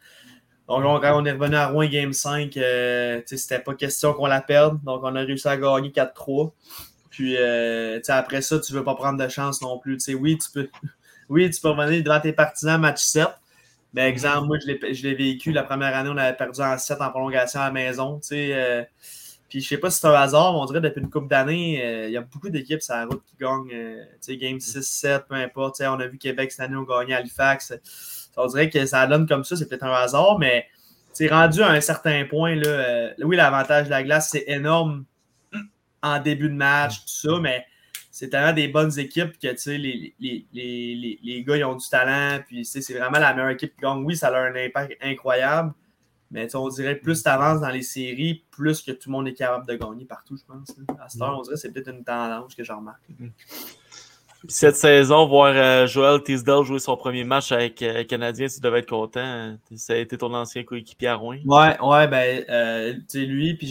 [0.68, 4.26] Donc, on- quand on est revenu à Rouen Game 5, euh, c'était pas question qu'on
[4.26, 4.80] la perde.
[4.84, 6.54] Donc, on a réussi à gagner 4-3.
[7.10, 9.96] Puis, euh, tu sais, après ça, tu veux pas prendre de chance non plus.
[9.98, 10.68] Tu sais, oui, tu peux,
[11.30, 13.28] oui, tu peux revenir devant tes partisans match 7.
[13.94, 17.10] Mais exemple, moi, je l'ai- vécu la première année, on avait perdu en 7 en
[17.10, 18.18] prolongation à la maison.
[18.20, 18.82] Tu sais, euh,
[19.48, 21.84] puis je sais pas si c'est un hasard, mais on dirait depuis une couple d'années,
[21.84, 23.68] euh, il y a beaucoup d'équipes sur la route qui gagnent.
[23.72, 25.76] euh, tu sais, game 6-7, peu importe.
[25.76, 27.74] Tu sais, on a vu Québec cette année, on gagné Halifax.
[28.36, 30.66] On dirait que ça donne comme ça, c'est peut-être un hasard, mais
[31.12, 32.54] c'est rendu à un certain point.
[32.54, 35.04] Là, euh, oui, l'avantage de la glace, c'est énorme
[36.02, 37.64] en début de match, tout ça, mais
[38.14, 41.88] c'est tellement des bonnes équipes que les, les, les, les, les gars ils ont du
[41.88, 44.04] talent, puis c'est vraiment la meilleure équipe qui gagne.
[44.04, 45.72] Oui, ça a un impact incroyable,
[46.30, 49.28] mais on dirait que plus tu avances dans les séries, plus que tout le monde
[49.28, 50.76] est capable de gagner partout, je pense.
[50.76, 51.04] là.
[51.04, 53.00] À cette heure, on dirait que c'est peut-être une tendance que je remarque.
[53.08, 53.30] Puis
[54.48, 58.80] cette saison, voir euh, Joel Tisdale jouer son premier match avec euh, Canadien, tu devais
[58.80, 59.56] être content.
[59.74, 61.38] Ça a été ton ancien coéquipier à Rouen.
[61.46, 63.68] Ouais, ouais, ben, euh, tu sais, lui, puis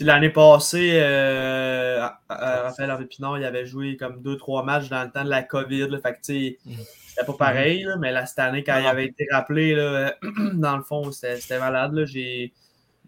[0.00, 4.88] L'année passée, euh, à- à- Raphaël Harvey Pinard, il avait joué comme deux, trois matchs
[4.90, 5.88] dans le temps de la COVID.
[5.88, 5.98] là.
[5.98, 6.76] fait que, Mhm.
[7.08, 10.14] C'était pas pareil, là, mais là, cette année, quand il avait été rappelé, là,
[10.52, 11.94] dans le fond, c'était malade.
[11.94, 12.04] là.
[12.04, 12.52] J'ai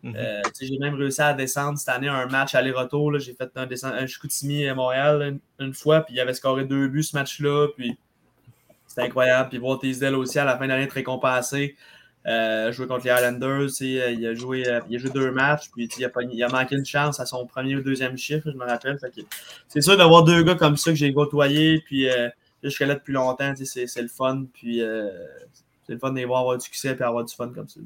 [0.02, 0.14] Mhm.
[0.16, 3.10] euh, j'ai même réussi à descendre cette année un match aller-retour.
[3.12, 3.18] là.
[3.18, 6.32] J'ai fait un, descend- un Chicoutimi à Montréal là, une, une fois, puis il avait
[6.34, 7.66] scoré deux buts ce match-là.
[7.76, 7.98] Puis
[8.86, 9.50] c'était incroyable.
[9.50, 11.76] Puis voir Teasdale aussi à la fin de l'année être récompensé.
[12.26, 15.10] Euh, jouer contre les Islanders, tu sais, euh, il a joué, euh, il a joué
[15.10, 17.80] deux matchs, puis tu il a, il a manqué une chance à son premier ou
[17.80, 18.98] deuxième chiffre, je me rappelle.
[18.98, 19.22] Que
[19.68, 22.28] C'est sûr d'avoir deux gars comme ça que j'ai côtoyé, puis euh,
[22.62, 25.08] jusqu'à là depuis longtemps, tu c'est c'est le fun, puis euh,
[25.86, 27.80] c'est le fun de les voir avoir du succès et avoir du fun comme ça.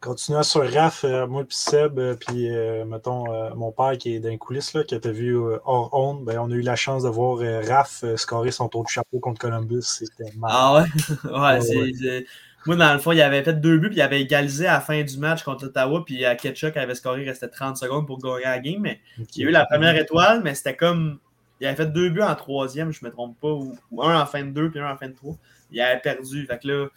[0.00, 2.48] Continuant sur Raph, moi puis Seb, puis
[2.86, 6.24] mettons mon père qui est dans les coulisses, là, qui t'a vu euh, hors onde,
[6.24, 9.40] ben, on a eu la chance de voir Raph scorer son tour de chapeau contre
[9.40, 9.82] Columbus.
[9.82, 10.82] C'était marrant.
[10.82, 11.30] Ah ouais?
[11.30, 12.26] ouais, Ouais, c'est- ouais.
[12.66, 14.80] Moi, dans le fond, il avait fait deux buts, puis il avait égalisé à la
[14.80, 18.18] fin du match contre Ottawa, puis à Ketchuk avait scoré, il restait 30 secondes pour
[18.18, 19.00] gagner la game, mais
[19.36, 21.18] il a eu la première étoile, mais c'était comme.
[21.60, 24.26] Il avait fait deux buts en troisième, je me trompe pas, ou, ou un en
[24.26, 25.36] fin de deux, puis un en fin de trois.
[25.70, 26.44] Il avait perdu.
[26.46, 26.88] Fait que là,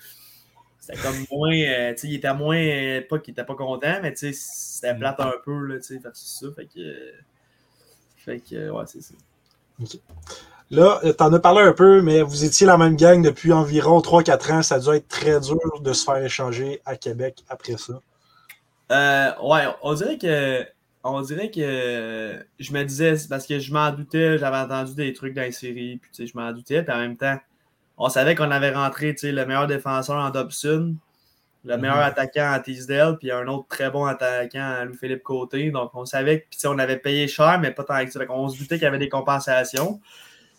[0.79, 1.53] c'était comme moins.
[1.55, 2.57] euh, tu sais, il était moins.
[2.57, 5.83] euh, pas qu'il était pas content, mais tu sais, c'était plate un peu, là, tu
[5.83, 6.47] sais, versus ça.
[6.55, 6.79] Fait que.
[6.79, 7.11] euh,
[8.17, 9.13] Fait que, ouais, c'est ça.
[10.71, 14.51] Là, t'en as parlé un peu, mais vous étiez la même gang depuis environ 3-4
[14.51, 14.61] ans.
[14.63, 17.93] Ça a dû être très dur de se faire échanger à Québec après ça.
[18.91, 20.65] Euh, ouais, on dirait que.
[21.07, 25.35] On dirait que je me disais, parce que je m'en doutais, j'avais entendu des trucs
[25.35, 27.37] dans les séries, puis tu sais, je m'en doutais, puis en même temps,
[27.99, 30.95] on savait qu'on avait rentré, tu sais, le meilleur défenseur en Dobson,
[31.63, 32.01] le meilleur Mhm.
[32.03, 36.41] attaquant en Teasdale, puis un autre très bon attaquant en Louis-Philippe Côté, donc on savait
[36.49, 38.87] que, on avait payé cher, mais pas tant que ça, qu'on se doutait qu'il y
[38.87, 40.01] avait des compensations.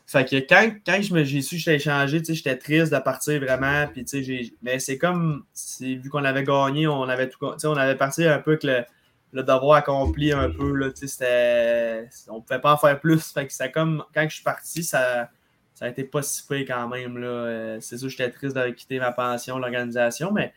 [0.07, 3.88] Fait que quand, quand j'ai su que j'étais échangé, j'étais triste de partir vraiment.
[3.88, 5.45] Puis, mais c'est comme,
[5.81, 8.85] vu qu'on avait gagné, on avait tout, on avait parti un peu que le,
[9.33, 13.33] le devoir accompli un peu, là, c'était, on pouvait pas en faire plus.
[13.33, 15.29] Fait que c'était comme, quand je suis parti, ça,
[15.75, 17.27] ça a été pas si pire quand même, là.
[17.27, 20.55] Euh, C'est sûr, j'étais triste de quitter ma pension, l'organisation, mais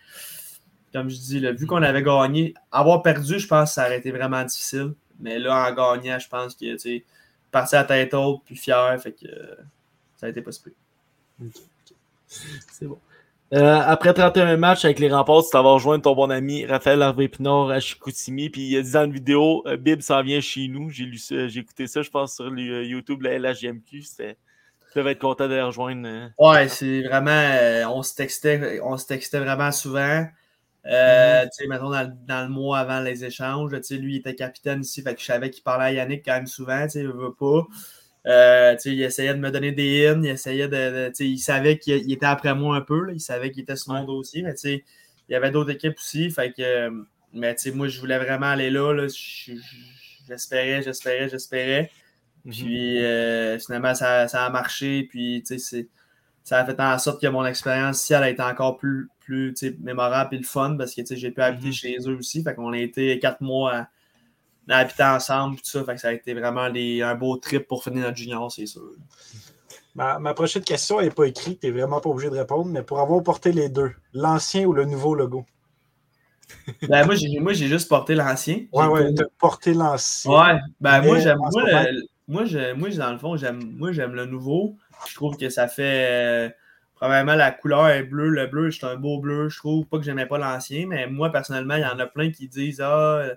[0.93, 3.97] comme je dis, là, vu qu'on avait gagné, avoir perdu, je pense que ça aurait
[3.97, 4.93] été vraiment difficile.
[5.19, 7.05] Mais là, en gagnant, je pense que, tu sais,
[7.51, 9.55] parti à tête haute, puis fier, fait que euh,
[10.17, 11.51] ça a été pas si pire.
[12.71, 12.99] C'est bon.
[13.51, 17.01] Euh, après 31 matchs avec les remparts, tu t'en vas rejoindre ton bon ami Raphaël
[17.01, 18.49] Harvey-Pinard à Chicoutimi.
[18.49, 20.91] Puis il a dit dans une vidéo, euh, Bib s'en vient chez nous.
[20.91, 24.03] J'ai lu ça, j'ai écouté ça, je pense, sur le YouTube, la LHGMQ.
[24.03, 24.37] C'était.
[24.91, 26.31] Tu devais être content de les rejoindre.
[26.39, 27.29] Ouais, c'est vraiment.
[27.31, 30.25] euh, on se textait, on se textait vraiment souvent.
[30.85, 34.15] Euh, tu sais, mettons, dans, le- dans le mois avant les échanges, tu sais, lui,
[34.15, 36.83] il était capitaine ici, fait que je savais qu'il parlait à Yannick quand même souvent,
[36.85, 37.67] tu sais, il veut pas.
[38.27, 40.75] Euh, tu sais, il essayait de me donner des hymnes, il essayait de.
[40.75, 43.51] de- tu sais, il savait qu'il il était après moi un peu, là, il savait
[43.51, 44.83] qu'il était sur mon dossier, mais tu sais,
[45.29, 46.91] il y avait d'autres équipes aussi, fait que.
[47.33, 49.61] Mais tu sais, moi, je voulais vraiment aller là, là, je- je-
[50.27, 51.91] j'espérais, j'espérais, j'espérais.
[52.49, 55.03] Puis euh, finalement, ça, ça a marché.
[55.09, 55.87] Puis tu sais, c'est-
[56.43, 59.53] ça a fait en sorte que mon expérience ici, elle a été encore plus, plus
[59.79, 61.73] mémorable et le fun parce que j'ai pu habiter Mhm.
[61.73, 62.43] chez eux aussi.
[62.43, 63.89] Fait qu'on a été quatre mois à,
[64.69, 65.57] à habiter ensemble.
[65.57, 68.17] Tout ça, fait que ça a été vraiment des- un beau trip pour finir notre
[68.17, 68.91] junior, c'est sûr.
[69.95, 72.83] Ma, ma prochaine question n'est pas écrite, tu n'es vraiment pas obligé de répondre, mais
[72.83, 75.45] pour avoir porté les deux, l'ancien ou le nouveau logo?
[76.89, 78.65] Ben, moi, j'ai, juste porté l'ancien.
[78.71, 80.31] Ouais, ouais, pas- tu as porté l'ancien.
[80.31, 81.63] Ouais, ben moi j'aime moi,
[82.27, 82.43] moi,
[82.75, 84.77] moi, dans le fond, j'aime moi j'aime le nouveau.
[85.07, 86.49] Je trouve que ça fait euh,
[86.95, 90.03] probablement la couleur est bleue, le bleu, c'est un beau bleu, je trouve pas que
[90.03, 93.35] j'aimais pas l'ancien, mais moi personnellement, il y en a plein qui disent ah euh,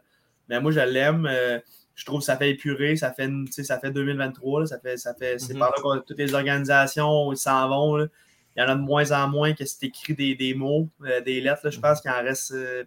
[0.48, 1.58] ben moi je l'aime, euh,
[1.94, 5.14] je trouve que ça fait épuré, ça fait ça fait 2023, là, ça fait ça
[5.14, 5.60] fait c'est Mhm.
[5.60, 8.06] par là que toutes les organisations s'en vont là.
[8.56, 11.22] Il y en a de moins en moins que c'est écrit des, des mots, euh,
[11.22, 11.62] des lettres.
[11.64, 11.70] là.
[11.70, 12.52] Je pense qu'il en reste.
[12.52, 12.84] euh,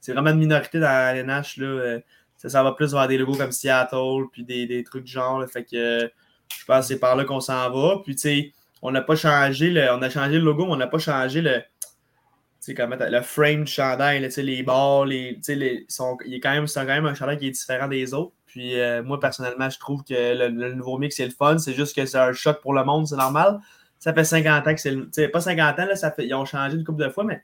[0.00, 1.58] c'est vraiment une minorité dans LNH.
[1.58, 2.00] Là, euh,
[2.36, 5.38] ça, ça va plus vers des logos comme Seattle, puis des, des trucs du genre.
[5.40, 5.46] là.
[5.46, 6.10] fait que
[6.58, 8.00] je pense que c'est par là qu'on s'en va.
[8.04, 9.90] Puis, tu sais, on n'a pas changé le.
[9.92, 11.62] On a changé le logo, mais on n'a pas changé le.
[12.76, 16.66] Comment le frame du chandail, là, les barres, les, les, sont, il est quand même,
[16.66, 18.32] quand même un chandail qui est différent des autres.
[18.46, 21.58] Puis euh, moi, personnellement, je trouve que le, nouveau mix, c'est le fun.
[21.58, 23.60] C'est juste que c'est un choc pour le monde, c'est normal.
[24.00, 25.30] Ça fait 50 ans que c'est le.
[25.30, 27.40] Pas 50 ans, là, ça fait, ils ont changé une couple de fois, mais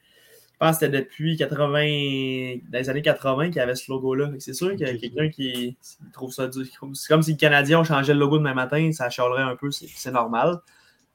[0.63, 4.31] pense que c'était depuis 80, dans les années 80 qu'il y avait ce logo-là.
[4.39, 5.77] C'est sûr qu'il y a quelqu'un qui
[6.13, 6.65] trouve ça dur.
[6.95, 9.71] C'est comme si les Canadiens ont changé le logo demain matin, ça chialerait un peu,
[9.71, 10.61] c'est normal.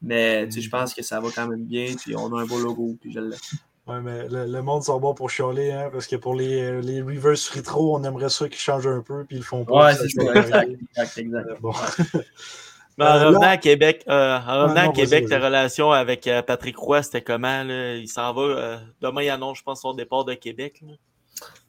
[0.01, 2.97] Mais je pense que ça va quand même bien, puis on a un beau logo,
[2.99, 3.39] puis je l'aime.
[3.87, 7.01] Ouais, mais le, le monde sont bons pour chialer, hein, parce que pour les, les
[7.01, 9.85] reverse retro, on aimerait ça qu'ils changent un peu, puis ils le font pas.
[9.85, 11.47] Ouais, c'est ça, exact, exact, exact.
[11.49, 11.71] Euh, Bon.
[12.97, 15.91] Mais en Euh, revenant là- à Québec, euh, en revenant non, à Québec, ta relation
[15.91, 17.63] avec euh, Patrick Roy, c'était comment?
[17.63, 17.95] Là?
[17.95, 18.41] Il s'en va.
[18.41, 20.81] euh, demain, il annonce, je pense, son départ de Québec.
[20.81, 20.93] là.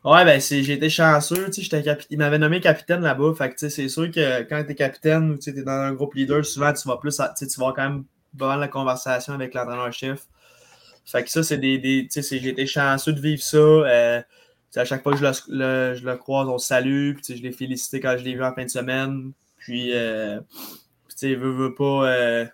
[0.04, 3.88] Ouais, ben j'ai été chanceux, tu sais, il m'avait nommé capitaine là-bas, fait que c'est
[3.90, 6.88] sûr que quand tu es capitaine ou tu es dans un groupe leader, souvent tu
[6.88, 8.04] vas plus, à- tu vas quand même
[8.58, 10.22] la conversation avec l'entraîneur-chef.
[11.04, 12.08] Fait que ça, c'est des.
[12.10, 13.56] j'ai été chanceux de vivre ça.
[13.58, 14.22] Euh,
[14.76, 17.14] à chaque fois que je le, le- je le croise, on se salue.
[17.14, 19.32] Puis, je l'ai félicité quand je l'ai vu en fin de semaine.
[19.56, 20.87] Puis, euh, puis,
[21.18, 22.10] tu sais, veut, veut pas.
[22.10, 22.46] euh,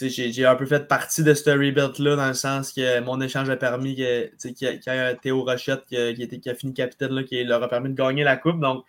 [0.00, 3.56] j'ai, un peu fait partie de ce rebuild-là dans le sens que mon échange a
[3.56, 7.24] permis que, qu'il y a Théo Rochette qui a, été- qui a fini capitaine, là,
[7.24, 8.60] qui leur a permis de gagner la Coupe.
[8.60, 8.84] Donc,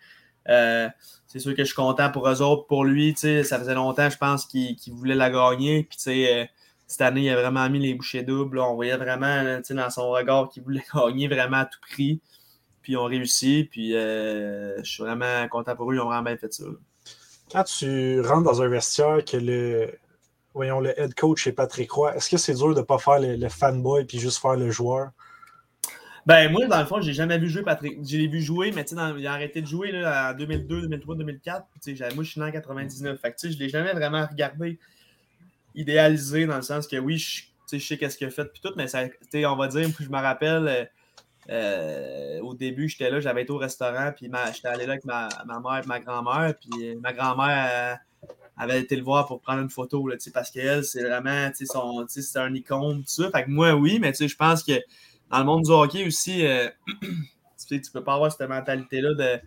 [0.48, 0.88] euh,
[1.26, 2.66] c'est sûr que je suis content pour eux autres.
[2.66, 5.84] Pour lui, ça faisait longtemps, je pense, qu'il, voulait la gagner.
[5.84, 6.44] Puis, euh,
[6.86, 8.58] cette année, il a vraiment mis les bouchées doubles.
[8.58, 12.20] On voyait vraiment dans son regard qu'il voulait gagner vraiment à tout prix.
[12.82, 13.68] Puis, ils ont réussi.
[13.70, 15.96] Puis, euh, je suis vraiment content pour eux.
[15.96, 16.64] Ils ont vraiment bien fait ça.
[17.50, 19.98] Quand tu rentres dans un vestiaire que le,
[20.54, 23.18] voyons, le head coach est Patrick Roy, est-ce que c'est dur de ne pas faire
[23.18, 25.10] le, fanboy puis juste faire le joueur?
[26.26, 27.98] Ben, moi, dans le fond, j'ai jamais vu jouer Patrick.
[28.06, 31.66] Je l'ai vu jouer, mais il a arrêté de jouer là, en 2002, 2003, 2004.
[31.82, 33.20] Puis, j'ai- moi, je suis né en 99.
[33.20, 34.78] Fait que, l'ai jamais vraiment regardé,
[35.74, 38.86] idéalisé, dans le sens que oui, je, sais, qu'est-ce qu'il a fait, puis tout, mais
[38.86, 40.90] ça, on va dire, je me rappelle,
[41.50, 45.28] euh, au début, j'étais là, j'avais été au restaurant, puis j'étais allé là avec ma,
[45.46, 49.40] ma mère et ma grand-mère, puis euh, ma grand-mère euh, avait été le voir pour
[49.40, 53.30] prendre une photo, tu parce qu'elle, c'est vraiment, tu son- tu un icône, tout ça.
[53.30, 54.80] Fait que moi, oui, mais tu je pense que
[55.30, 56.68] dans le monde du hockey aussi, euh,
[57.68, 59.40] tu tu peux pas avoir cette mentalité-là de,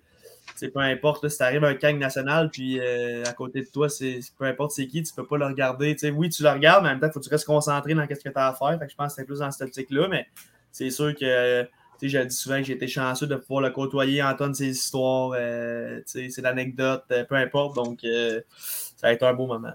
[0.60, 4.20] tu peu importe, si t'arrives à un gang national, puis à côté de toi, c'est
[4.38, 5.96] peu importe c'est qui, tu peux pas le regarder.
[5.96, 7.94] Tu oui, tu le regardes, mais en même temps, il faut que tu restes concentré
[7.94, 8.78] dans ce que tu as à faire.
[8.88, 10.28] Je pense que c'est plus dans cette optique-là, mais
[10.72, 11.70] c'est sûr que, tu
[12.10, 16.02] j'ai dit souvent que j'ai été chanceux de pouvoir le côtoyer, entendre ses histoires, euh,
[16.06, 17.76] ses anecdotes, euh, peu importe.
[17.76, 19.74] Donc, euh, ça a été un beau moment.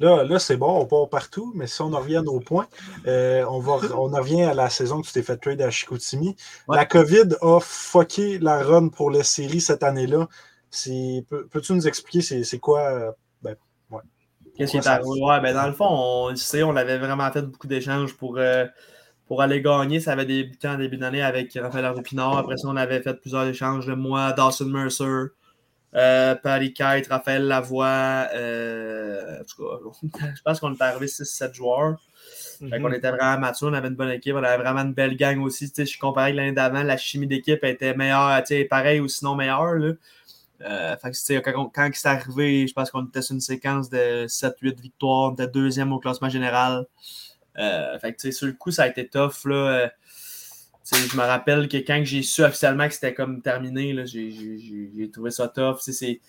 [0.00, 2.66] Là, là c'est bon, on part partout, mais si on en revient points,
[3.06, 5.70] euh, on, va, on en revient à la saison que tu t'es fait trade à
[5.70, 6.36] Chicoutimi.
[6.68, 6.76] Ouais.
[6.76, 10.28] La COVID a fucké la run pour les séries cette année-là.
[11.50, 13.14] Peux-tu nous expliquer c'est quoi?
[13.40, 13.56] Ben,
[13.90, 14.02] ouais.
[14.56, 15.22] Qu'est-ce qui est arrivé?
[15.22, 18.36] Ouais, ben dans le fond, on le sait, on avait vraiment fait beaucoup d'échanges pour,
[18.38, 18.66] euh,
[19.26, 20.00] pour aller gagner.
[20.00, 22.36] Ça avait débuté en début d'année avec Raphaël Rupinard.
[22.38, 25.04] Après ça, on avait fait plusieurs échanges de moi, Dawson Mercer,
[25.94, 28.28] euh, Patty Kite, Raphaël Lavoie.
[28.34, 31.96] euh, en tout cas, je pense qu'on est arrivé 6-7 joueurs.
[32.70, 35.16] Fait qu'on était vraiment mature, on avait une bonne équipe, on avait vraiment une belle
[35.16, 35.68] gang aussi.
[35.70, 39.34] Tu sais, je comparais avec l'année d'avant, la chimie d'équipe était meilleure, pareil ou sinon
[39.34, 39.74] meilleure.
[39.74, 39.92] Là.
[40.62, 43.90] Euh, fait que, quand, on- quand c'est arrivé, je pense qu'on était sur une séquence
[43.90, 46.86] de 7-8 victoires, on était deuxième au classement général.
[47.58, 49.44] Euh, fait que, sur le coup, ça a été tough.
[49.46, 49.54] Là.
[49.56, 49.88] Euh,
[50.92, 55.48] je me rappelle que quand j'ai su officiellement que c'était comme terminé, j'ai, trouvé ça
[55.48, 55.78] tough.
[55.80, 56.20] C'est,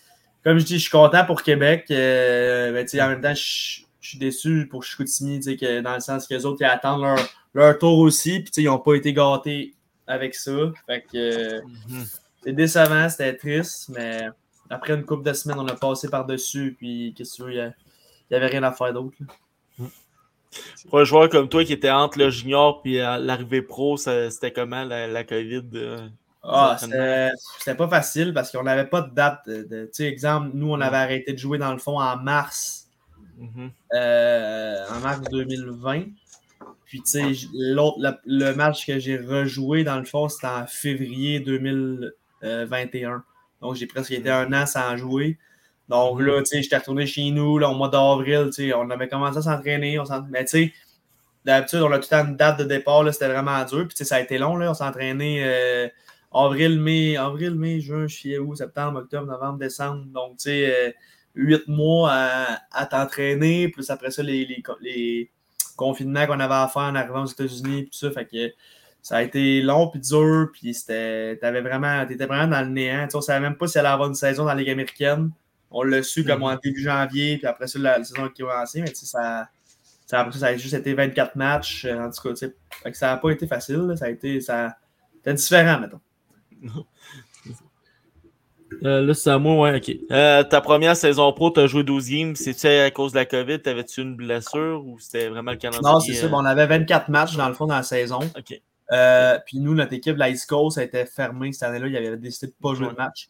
[0.43, 4.09] comme je dis, je suis content pour Québec, euh, mais en même temps, je, je
[4.09, 7.17] suis déçu pour Chicoutimi, que dans le sens que les autres, ils attendent leur,
[7.55, 9.73] leur tour aussi, puis ils n'ont pas été gâtés
[10.05, 10.51] avec ça.
[10.85, 12.05] Fait que euh, Mhm.
[12.43, 14.27] c'est décevant, c'était triste, mais
[14.69, 17.73] après une couple de semaines, on a passé par-dessus, puis qu'est-ce que tu veux, il
[18.29, 19.17] n'y avait rien à faire d'autre.
[20.89, 24.83] Pour un joueur comme toi qui était entre le junior et l'arrivée pro, c'était comment
[24.83, 25.63] la, la COVID?
[25.75, 26.07] euh?
[26.43, 29.41] Ah, c'était pas facile parce qu'on n'avait pas de date.
[29.47, 32.17] De, de- tu sais, exemple, nous, on avait arrêté de jouer dans le fond en
[32.17, 32.87] mars,
[33.37, 33.71] Mhm.
[33.95, 36.03] euh, en mars 2020.
[36.85, 40.67] Puis, tu sais, l'autre, le, le match que j'ai rejoué, dans le fond, c'était en
[40.67, 43.23] février 2021.
[43.61, 45.37] Donc, j'ai presque été un an sans jouer.
[45.89, 48.45] Donc là, tu sais, j'étais retourné chez nous là, au mois d'avril.
[48.47, 49.99] tu sais, On avait commencé à s'entraîner.
[49.99, 50.73] on Mais tu sais,
[51.45, 53.03] d'habitude, on a tout le temps une date de départ.
[53.03, 53.87] là, C'était vraiment dur.
[53.87, 54.57] Puis, tu sais, ça a été long.
[54.57, 55.87] Là, on s'est entraîné euh,
[56.33, 60.05] avril, mai, avril, mai, juin, juillet, août, septembre, octobre, novembre, décembre.
[60.07, 60.91] Donc, tu sais, euh,
[61.35, 62.11] huit mois
[62.71, 63.69] à, t'entraîner.
[63.69, 65.31] Plus après ça, les, les, les
[65.75, 67.83] confinements qu'on avait à faire en arrivant aux États-Unis.
[67.83, 68.11] Puis tout ça.
[68.11, 68.53] Fait que
[69.03, 70.49] ça a été long puis dur.
[70.51, 71.37] Puis c'était.
[71.37, 72.05] T'avais vraiment.
[72.07, 73.03] T'étais vraiment dans le néant.
[73.03, 74.71] Tu sais, on savait même pas si elle allait avoir une saison dans la Ligue
[74.71, 75.29] américaine.
[75.77, 78.45] On l'a su comme en début janvier, puis après ça, la, la saison qui a
[78.45, 79.49] commencé, mais tu sais, ça,
[80.05, 81.83] ça, après ça, ça a juste été 24 matchs.
[81.85, 82.35] euh, En tout cas,
[82.83, 83.77] fait que ça n'a pas été facile.
[83.87, 84.39] là, ça a été.
[84.39, 84.77] Ça,
[85.17, 85.99] c'était différent, mettons.
[88.83, 89.95] Euh, là, c'est à moi, ouais, ok.
[90.11, 92.35] Euh, ta première saison pro, tu as joué 12 games.
[92.35, 93.61] C'est-tu à cause de la COVID?
[93.61, 95.93] T'avais-tu une blessure ou c'était vraiment le calendrier?
[95.93, 96.25] Non, c'est ça.
[96.25, 98.19] euh, bon, on avait 24 matchs dans le fond dans la saison.
[98.37, 98.59] Ok.
[99.45, 101.87] Puis nous, notre équipe, la East Coast, a été fermée cette année-là.
[101.87, 103.29] Il avait décidé de ne pas jouer de match.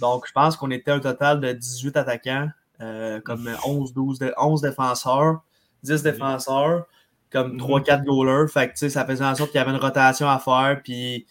[0.00, 2.48] Donc, je pense qu'on était un total de 18 attaquants,
[2.80, 5.42] euh, comme 11, 12, de- 11 défenseurs,
[5.82, 6.86] 10 défenseurs,
[7.32, 7.58] comme Mhm.
[7.58, 8.48] 3-4 goalers.
[8.50, 10.80] Fait que, ça faisait en sorte qu'il y avait une rotation à faire.
[10.82, 11.26] Puis,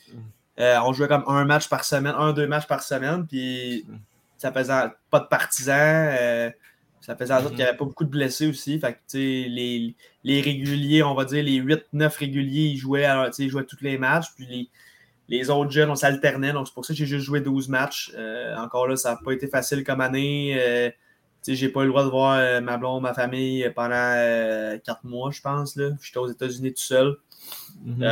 [0.60, 3.26] euh, on jouait comme un match par semaine, un, deux matchs par semaine.
[3.26, 4.00] Puis, Mhm.
[4.38, 4.74] ça faisait
[5.10, 5.76] pas de partisans.
[5.80, 6.50] euh,
[7.02, 7.56] ça faisait en sorte Mhm.
[7.56, 8.78] qu'il n'y avait pas beaucoup de blessés aussi.
[8.80, 13.50] Fait que, les, les réguliers, on va dire les 8-9 réguliers, ils jouaient, sais, ils
[13.50, 14.26] jouaient tous les matchs.
[14.36, 14.70] Puis les,
[15.30, 16.54] les autres jeunes, on s'alternait.
[16.54, 18.12] Donc, c'est pour ça que j'ai juste joué 12 matchs.
[18.16, 20.56] Euh, encore là, ça n'a pas été facile comme année.
[20.58, 20.90] Euh,
[21.48, 25.04] j'ai pas eu le droit de voir euh, ma blonde, ma famille pendant euh, quatre
[25.06, 25.76] mois, je pense.
[25.76, 25.92] là.
[26.02, 27.18] J'étais aux États-Unis tout seul.
[27.86, 28.06] Mhm.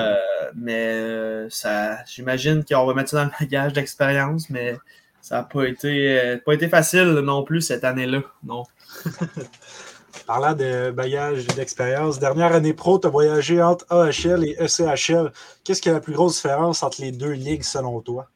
[0.56, 4.78] Mais ça, j'imagine qu'on va mettre ça dans le bagage d'expérience, mais
[5.22, 8.22] ça n'a pas été, pas été facile non plus cette année-là.
[8.44, 8.64] Non.
[10.24, 15.32] Parlant de bagage d'expérience, dernière année pro, tu as voyagé entre AHL et ECHL.
[15.64, 18.30] Qu'est-ce qui est la plus grosse différence entre les deux ligues selon toi?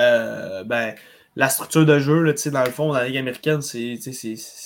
[0.00, 0.94] Euh, ben,
[1.36, 3.96] la structure de jeu, là, dans le fond, dans la Ligue américaine, c'est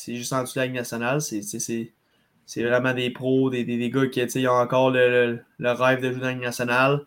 [0.09, 1.21] juste en dessous de la Ligue nationale.
[1.21, 6.01] C'est vraiment des pros, des, des, des gars qui ont encore le, le- le rêve
[6.03, 7.01] de jouer dans la Ligue nationale.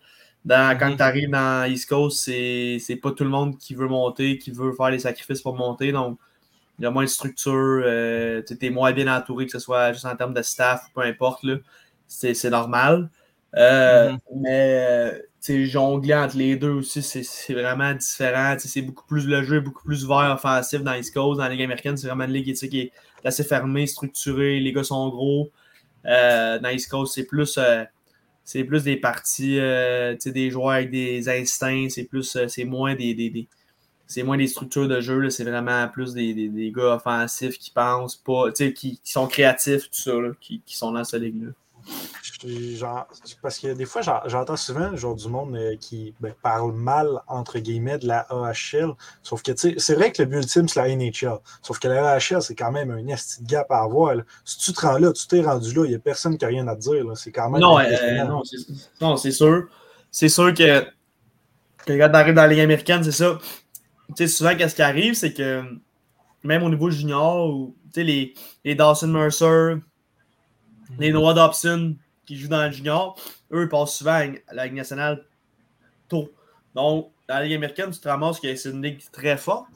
[0.45, 0.97] Dans, quand Mhm.
[0.97, 4.51] tu arrives dans East Coast, c'est c'est pas tout le monde qui veut monter, qui
[4.51, 5.91] veut faire les sacrifices pour monter.
[5.91, 6.19] Donc,
[6.79, 7.53] il y a moins de structure.
[7.85, 11.01] Euh, tu es moins bien entouré, que ce soit juste en termes de staff, peu
[11.01, 11.43] importe.
[11.43, 11.57] là.
[12.07, 13.09] C'est c'est normal.
[13.55, 14.19] Euh, Mhm.
[14.35, 18.55] Mais euh, tu sais, jongler entre les deux aussi, c'est c'est vraiment différent.
[18.59, 21.37] C'est beaucoup plus le jeu, beaucoup plus vert offensif dans East Coast.
[21.39, 22.91] Dans la Ligue américaine, c'est vraiment une ligue qui est
[23.23, 24.59] assez fermée, structurée.
[24.59, 25.51] Les gars sont gros.
[26.05, 27.83] Euh, dans East Coast, c'est plus, euh,
[28.43, 31.87] c'est plus des parties, euh, des joueurs avec des instincts.
[31.89, 33.47] C'est plus, euh, c'est moins des, des- des-
[34.07, 35.29] c'est moins des structures de jeu.
[35.29, 39.89] C'est vraiment plus des, des- des gars offensifs qui pensent pas, qui, qui sont créatifs,
[39.89, 41.51] tout ça, là, qui, qui sont dans cette ligue-là.
[43.41, 47.07] Parce que des fois, j'en- j'entends souvent genre, du monde euh, qui ben, parle mal,
[47.27, 48.91] entre guillemets, de la AHL.
[49.23, 51.39] Sauf que, c'est vrai que le but ultime, c'est la NHL.
[51.61, 54.15] Sauf que la AHL, c'est quand même un esti de gap à avoir.
[54.15, 54.23] là.
[54.43, 56.47] Si tu te rends là, tu t'es rendu là, il n'y a personne qui a
[56.47, 57.05] rien à te dire.
[57.15, 57.61] C'est quand même.
[57.61, 58.29] Non, euh, impressionnant.
[58.29, 59.67] non, c'est- non, c'est sûr.
[60.11, 60.81] C'est sûr que,
[61.85, 63.37] que quand tu arrives dans la Ligue américaine, c'est ça.
[64.15, 65.63] Sais, souvent, qu'est-ce qui arrive, c'est que
[66.43, 69.75] même au niveau junior, ou, les, les Dawson Mercer,
[70.99, 73.17] les Noah Dobson qui jouent dans le junior,
[73.51, 75.23] eux, ils passent souvent à la Ligue nationale
[76.07, 76.29] tôt.
[76.73, 79.67] Donc, dans la Ligue américaine, tu te ramasses que c'est une ligue très forte,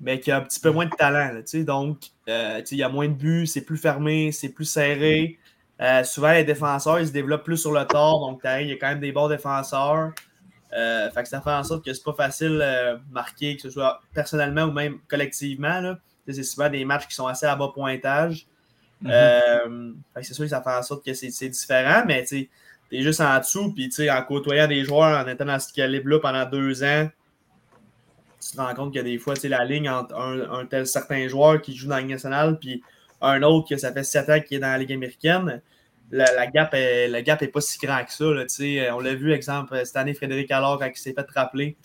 [0.00, 1.32] mais qui a un petit peu moins de talent.
[1.34, 5.38] là, donc, euh, il y a moins de buts, c'est plus fermé, c'est plus serré.
[5.80, 8.20] Euh, souvent, les défenseurs, ils se développent plus sur le tort.
[8.20, 10.12] Donc, il y a quand même des bons défenseurs.
[10.74, 13.70] Euh, fait que ça fait en sorte que c'est pas facile de marquer, que ce
[13.70, 15.80] soit personnellement ou même collectivement.
[15.80, 15.98] là.
[16.26, 18.46] C'est souvent des matchs qui sont assez à bas pointage.
[19.02, 19.10] Mhm.
[19.12, 22.48] Euh, c'est sûr que ça fait en sorte que c'est différent, mais tu
[22.90, 26.44] es juste en dessous, puis en côtoyant des joueurs, en étant dans ce calibre-là pendant
[26.46, 27.08] deux ans,
[28.40, 31.62] tu te rends compte que des fois, la ligne entre un, un tel certain joueur
[31.62, 32.82] qui joue dans la Ligue nationale, puis
[33.20, 35.62] un autre que ça fait sept ans qui est dans la Ligue américaine,
[36.10, 38.24] la, la gap est, le gap est pas si grand que ça.
[38.26, 38.90] Là, sais.
[38.90, 41.76] on l'a vu, exemple, cette année, Frédéric Allard, quand il s'est fait rappeler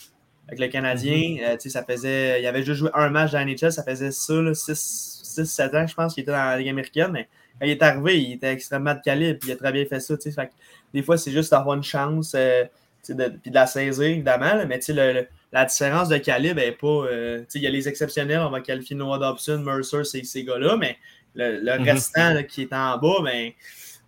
[0.47, 2.41] avec le Canadien, euh, tu sais, ça faisait.
[2.41, 5.93] Il avait juste joué un match dans la NHL, ça faisait ça, 6-7 ans, je
[5.93, 7.27] pense, qu'il était dans la Ligue américaine, mais
[7.59, 9.99] quand il est arrivé, il était extrêmement de calibre, puis il a très bien fait
[9.99, 10.15] ça.
[10.17, 10.51] Fait que
[10.93, 12.65] des fois, c'est juste d'avoir une chance, euh,
[13.09, 16.71] de, puis de la saisir, évidemment, là, mais le- le- la différence de calibre est
[16.73, 16.87] pas.
[16.87, 20.77] euh, il y a les exceptionnels, on va qualifier Noah Dobson, Mercer, ces, ces gars-là,
[20.77, 20.97] mais
[21.35, 21.89] le, le Mhm.
[21.89, 23.51] restant là, qui est en bas, ben,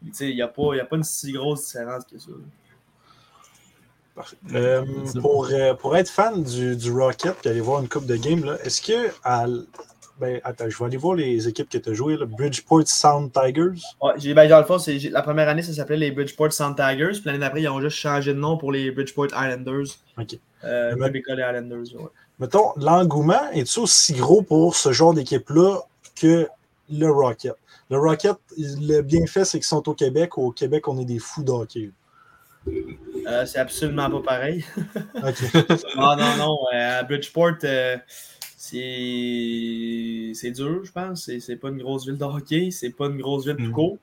[0.02, 2.32] il n'y a, pas- y a pas une si grosse différence que ça.
[4.54, 4.84] Euh,
[5.22, 8.44] pour, euh, pour être fan du, du Rocket et aller voir une coupe de game,
[8.44, 9.10] là, est-ce que.
[9.24, 9.46] à
[10.20, 12.16] ben, attends, je vais aller voir les équipes que tu as jouées.
[12.16, 12.28] là.
[12.28, 13.82] Bridgeport Sound Tigers?
[14.00, 14.78] Ouais, j'ai, ben, dans le fond,
[15.10, 17.98] la première année, ça s'appelait les Bridgeport Sound Tigers, puis l'année d'après, ils ont juste
[17.98, 19.88] changé de nom pour les Bridgeport Islanders.
[20.20, 20.38] Ok.
[20.64, 22.10] Euh, Mais- Islanders, ouais.
[22.38, 25.80] Mettons, l'engouement est-il aussi gros pour ce genre d'équipe-là
[26.16, 26.48] que
[26.92, 27.56] le Rocket?
[27.92, 30.38] Le Rocket, le bienfait, c'est qu'ils sont au Québec.
[30.38, 31.92] Au Québec, on est des fous d'hockey.
[33.28, 34.66] Euh, c'est absolument pas pareil.
[35.98, 37.98] Ah non, non, euh, à Bridgeport, euh,
[38.58, 41.26] c'est, c'est dur, je pense.
[41.26, 43.72] C'est, c'est pas une grosse ville de hockey, c'est pas une grosse ville tout Mhm.
[43.72, 43.98] court.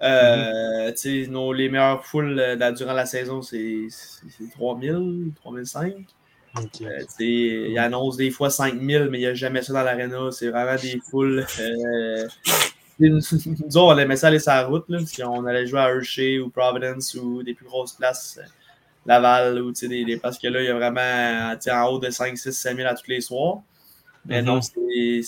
[0.00, 5.92] Euh, tu sais, nos- les meilleures foules durant la saison, c'est, c'est, c'est 3000, 3005.
[6.56, 6.62] OK.
[6.82, 7.24] Euh, tu sais,
[7.70, 10.30] ils annoncent des fois 5000, mais il n'y a jamais ça dans l'aréna.
[10.30, 11.44] C'est vraiment des foules.
[11.60, 12.28] Euh,
[13.00, 13.18] nous,
[13.76, 14.84] autres, on aimait ça aller sur la route.
[14.88, 18.46] Là, puis on allait jouer à Hershey ou Providence ou des plus grosses places, euh,
[19.06, 21.86] Laval, ou tu sais, des, des- parce que là, il y a vraiment sais, en
[21.88, 23.58] haut de 5, 6, 7 000 à tous les soirs.
[24.26, 24.46] Mais Mhm.
[24.46, 25.22] non, c'est-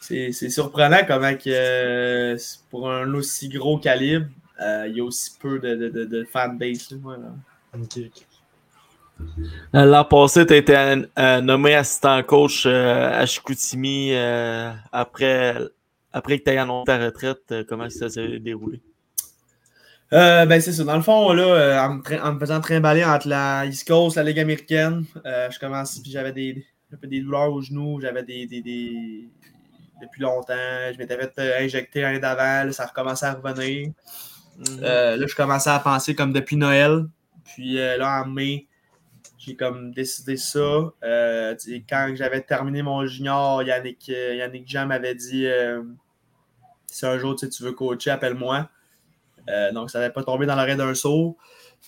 [0.00, 2.38] c'est c'est surprenant comment que, euh,
[2.70, 4.26] pour un aussi gros calibre,
[4.60, 6.90] euh, il y a aussi peu de, de, de, de fanbase.
[6.90, 7.28] là, voilà.
[7.74, 8.26] OK, OK.
[9.74, 14.72] Euh, L'an passé, tu as été euh, euh, nommé assistant coach euh, à Chicoutimi euh,
[14.90, 15.56] après,
[16.12, 17.42] après que tu aies annoncé ta retraite.
[17.52, 18.80] euh, comment ça s'est déroulé?
[20.12, 20.84] Euh, ben c'est ça.
[20.84, 23.88] Dans le fond, là, euh, en, me tra- en me faisant trimballer entre la East
[23.88, 27.62] Coast, la Ligue américaine, euh, je commence, puis j'avais des, un peu des douleurs aux
[27.62, 29.28] genoux, j'avais des, des, des-
[30.02, 30.52] Depuis longtemps,
[30.92, 33.90] je m'étais fait injecter l'année d'avant, ça recommençait à revenir.
[34.82, 37.06] Euh, là, je commençais à penser comme depuis Noël.
[37.44, 38.66] Puis là, en mai,
[39.38, 40.92] j'ai comme décidé ça.
[41.88, 45.46] Quand j'avais terminé mon junior, Yannick, Yannick Jean m'avait dit
[46.92, 48.68] si un jour tu veux coacher, appelle-moi.
[49.48, 51.36] Euh, donc, ça n'avait pas tombé dans l'arrêt d'un saut.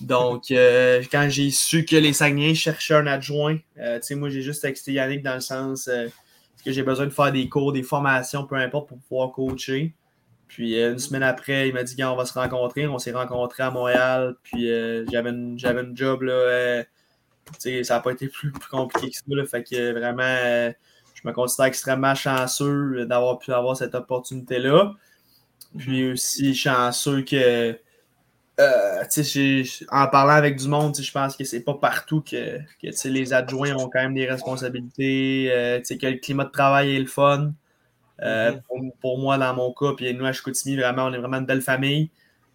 [0.00, 4.62] Donc, euh, quand j'ai su que les Saguenay cherchaient un adjoint, euh, moi, j'ai juste
[4.62, 6.08] texté Yannick dans le sens euh,
[6.64, 9.94] que j'ai besoin de faire des cours, des formations, peu importe, pour pouvoir coacher.
[10.48, 12.86] Puis une semaine après, il m'a dit, on va se rencontrer.
[12.86, 14.36] On s'est rencontrés à Montréal.
[14.42, 14.68] Puis
[15.10, 15.58] j'avais une
[15.96, 16.84] job, là.
[17.58, 19.46] ça n'a pas été plus, compliqué que ça.
[19.46, 20.72] Fait que vraiment,
[21.24, 24.92] je me considère extrêmement chanceux d'avoir pu avoir cette opportunité-là.
[25.78, 27.76] Puis aussi chanceux que,
[28.60, 29.04] euh,
[29.90, 32.58] en parlant avec du monde, je pense que c'est pas partout que,
[33.04, 36.94] les adjoints ont quand même des responsabilités, euh, tu sais, que le climat de travail
[36.94, 37.52] est le fun.
[38.22, 38.62] Euh, Mhm.
[38.68, 41.46] pour, pour moi, dans mon cas, puis nous, à Chicoutimi, vraiment, on est vraiment une
[41.46, 42.10] belle famille.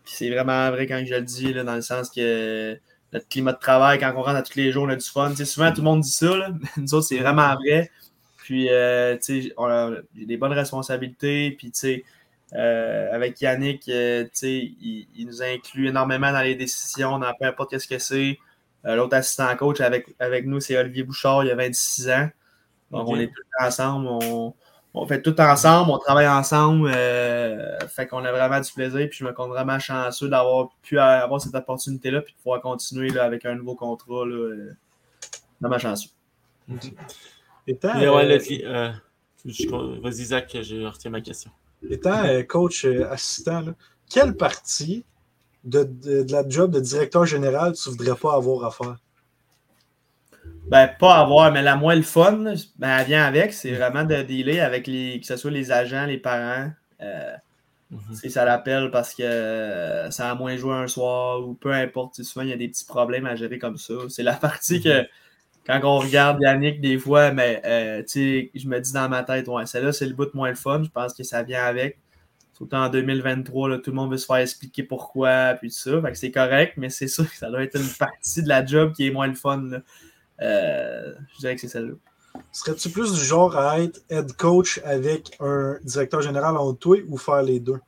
[0.05, 2.80] Puis c'est vraiment vrai quand je le dis, là, dans le sens que
[3.13, 5.34] notre climat de travail, quand on rentre à tous les jours, on a du fun.
[5.36, 7.91] Souvent, tout le monde dit ça, là, mais nous autres, c'est vraiment vrai.
[8.50, 11.52] Puis, euh, tu sais, on a j'ai des bonnes responsabilités.
[11.52, 12.04] Puis, tu sais,
[12.56, 17.32] euh, avec Yannick, euh, tu sais, il, il nous inclut énormément dans les décisions, dans
[17.39, 18.39] peu importe ce que c'est.
[18.88, 22.30] Euh, L'autre assistant coach avec, avec nous, c'est Olivier Bouchard, il a 26 ans.
[22.89, 24.08] Donc, on est tous ensemble.
[24.10, 24.56] On,
[24.95, 26.91] on fait tout ensemble, on travaille ensemble.
[26.91, 29.08] fait qu'on a vraiment du plaisir.
[29.10, 32.24] Puis, je me compte vraiment chanceux d'avoir pu avoir cette opportunité-là.
[32.24, 34.26] Puis, de pouvoir continuer là, avec un nouveau contrat.
[34.26, 34.56] Là,
[35.62, 36.10] vraiment chanceux.
[36.68, 37.39] Étant, Mais ouais,
[37.74, 38.91] euh, euh,
[39.45, 41.51] je- Vas-y, Zach, je retiens ma question.
[41.89, 43.74] étant, euh, coach euh, assistant, là,
[44.09, 45.05] quelle partie
[45.63, 48.97] de, de- de la job de directeur général tu voudrais pas avoir à faire?
[50.67, 52.43] Ben, pas avoir, mais la moins le fun,
[52.78, 53.53] ben, elle vient avec.
[53.53, 56.72] C'est vraiment de dealer avec les, que ce soit les agents, les parents.
[57.01, 57.34] Euh,
[57.91, 58.13] Mhm.
[58.15, 62.22] si ça l'appelle parce que ça a moins joué un soir ou peu importe.
[62.22, 63.93] Souvent, il y a des petits problèmes à gérer comme ça.
[64.09, 65.07] C'est la partie que
[65.70, 69.67] quand on regarde Yannick, des fois, mais euh, je me dis dans ma tête, ouais,
[69.67, 70.82] celle-là, c'est le bout moins le fun.
[70.84, 71.99] Je pense que ça vient avec.
[72.53, 76.01] Surtout en 2023, là, tout le monde veut se faire expliquer pourquoi, puis tout ça.
[76.01, 78.65] Fait que c'est correct, mais c'est sûr que ça doit être une partie de la
[78.65, 79.61] job qui est moins le fun.
[79.61, 79.82] là.
[80.41, 81.93] Euh, je dirais que c'est celle-là.
[82.51, 86.97] Serais-tu plus du genre à être head coach avec un directeur général en de toi
[87.07, 87.80] ou faire les deux?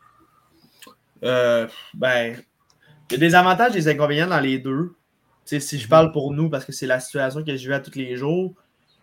[1.24, 2.38] Euh, ben,
[3.10, 4.94] il y a des avantages et des inconvénients dans les deux.
[5.60, 7.96] Si je parle pour nous, parce que c'est la situation que je vis à tous
[7.98, 8.54] les jours,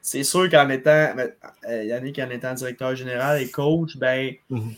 [0.01, 1.31] c'est sûr qu'en étant, ben,
[1.69, 4.73] euh, Yannick en étant directeur général et coach, ben, Mhm.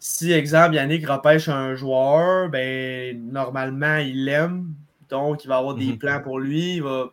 [0.00, 4.74] si, exemple, Yannick repêche un joueur, ben, normalement, il l'aime,
[5.08, 5.98] donc il va avoir des Mhm.
[5.98, 7.12] plans pour lui, il va,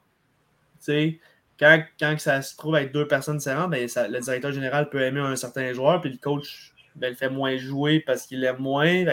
[0.80, 1.20] tu sais,
[1.60, 5.02] quand, quand ça se trouve avec deux personnes différentes, ben, ça- le directeur général peut
[5.02, 8.58] aimer un certain joueur, puis le coach ben, le fait moins jouer parce qu'il l'aime
[8.60, 9.06] moins.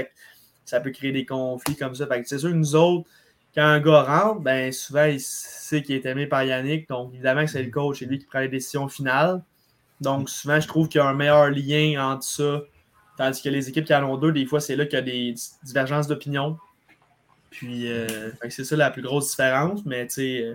[0.64, 2.08] Ça peut créer des conflits comme ça.
[2.24, 3.08] C'est sûr que nous autres,
[3.56, 6.88] quand un gars rentre, ben, souvent, il sait qu'il est aimé par Yannick.
[6.88, 9.42] Donc, évidemment que c'est le coach, c'est lui qui prend les décisions finales.
[10.00, 12.60] Donc, souvent, je trouve qu'il y a un meilleur lien entre ça.
[13.16, 15.02] Tandis que les équipes qui en ont deux, des fois, c'est là qu'il y a
[15.02, 16.58] des divergences d'opinion.
[17.50, 19.84] Puis, euh, c'est ça la plus grosse différence.
[19.86, 20.54] Mais, tu sais, euh,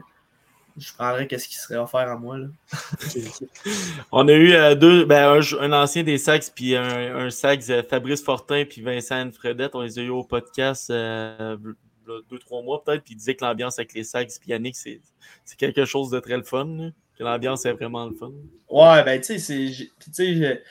[0.78, 2.38] je prendrais qu'est-ce qui serait offert à moi.
[2.38, 2.48] Là.
[4.12, 8.24] On a eu euh, deux, ben, un, ancien des Sags, puis un, un euh, Fabrice
[8.24, 9.76] Fortin, puis Vincent Fredette.
[9.76, 11.58] On les a eu au podcast euh,
[12.12, 15.02] là, deux, trois mois peut-être, puis ils disaient que l'ambiance avec les puis Yannick, c'est
[15.58, 16.66] quelque chose de très le fun.
[16.66, 18.32] là, que l'ambiance est vraiment le fun.
[18.70, 20.64] Ouais, ben, tu sais,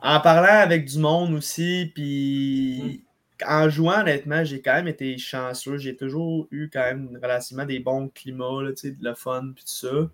[0.00, 3.04] en parlant avec du monde aussi, puis
[3.46, 5.78] en jouant, honnêtement, j'ai quand même été chanceux.
[5.78, 9.52] J'ai toujours eu quand même relativement des bons climats, là, tu sais, de le fun,
[9.54, 10.10] puis tout ça.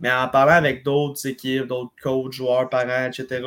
[0.00, 3.42] Mais en parlant avec d'autres équipes, d'autres coachs, joueurs, parents, etc.,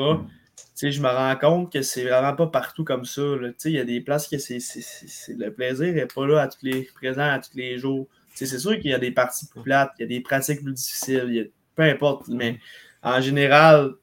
[0.82, 3.22] je me rends compte que c'est vraiment pas partout comme ça.
[3.66, 6.42] il y a des places que c'est, c'est- c'est- c'est- le plaisir n'est pas là
[6.44, 8.08] à tous les présents, à tous les jours.
[8.34, 10.74] C'est sûr qu'il y a des parties plus plates, il y a des pratiques plus
[10.74, 11.46] difficiles, il y a-
[11.76, 12.60] peu importe, mais
[13.02, 13.94] en général,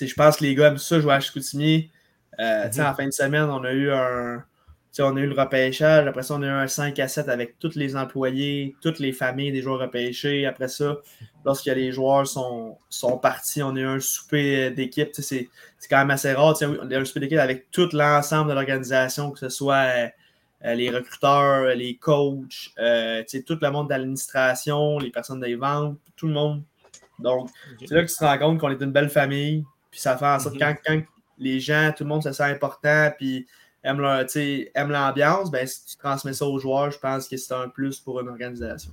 [0.00, 1.90] je pense que les gars aiment ça jouer à Chicoutimi.
[2.38, 4.44] Euh, sais, En fin de semaine, on a eu un.
[4.98, 6.06] On a eu le repêchage.
[6.06, 9.12] Après ça, on a eu un 5 à 7 avec tous les employés, toutes les
[9.12, 10.44] familles des joueurs repêchés.
[10.44, 10.98] Après ça,
[11.46, 15.10] lorsque les joueurs sont, sont partis, on a eu un souper d'équipe.
[15.12, 16.54] Tu sais, C'est c'est quand même assez rare.
[16.62, 20.08] On a eu un souper d'équipe avec tout l'ensemble de l'organisation, que ce soit euh,
[20.66, 25.98] euh, les recruteurs, les coachs, euh, tout le monde de l'administration, les personnes des ventes,
[26.16, 26.62] tout le monde.
[27.18, 27.48] Donc,
[27.80, 29.64] c'est là que tu te rends compte qu'on est une belle famille.
[29.90, 30.60] Puis ça fait en sorte Mhm.
[30.60, 31.02] que quand, quand
[31.38, 33.46] les gens, tout le monde se sent important, puis
[33.84, 37.28] aime leur- tu sais, aime l'ambiance, ben, si tu transmets ça aux joueurs, je pense
[37.28, 38.92] que c'est un plus pour une organisation.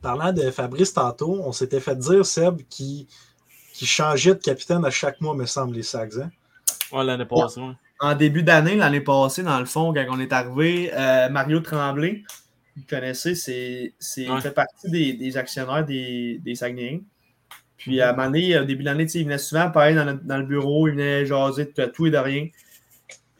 [0.00, 3.06] Parlant de Fabrice tantôt, on s'était fait dire, Seb, qui,
[3.72, 6.18] qui changeait de capitaine à chaque mois, me semble, les Sags.
[6.20, 6.30] Hein?
[6.90, 7.60] Ouais, l'année passée.
[7.60, 7.72] ouais.
[8.00, 12.24] En début d'année, l'année passée, dans le fond, quand on est arrivé, euh, Mario Tremblay,
[12.76, 14.36] vous connaissez, c'est, c'est, Ouais.
[14.38, 17.00] il fait partie des, des actionnaires des, des Saguenayens.
[17.76, 20.14] Puis à un moment donné, au début de l'année, il venait souvent parler dans le,
[20.14, 22.48] dans le bureau, il venait jaser de tout et de rien.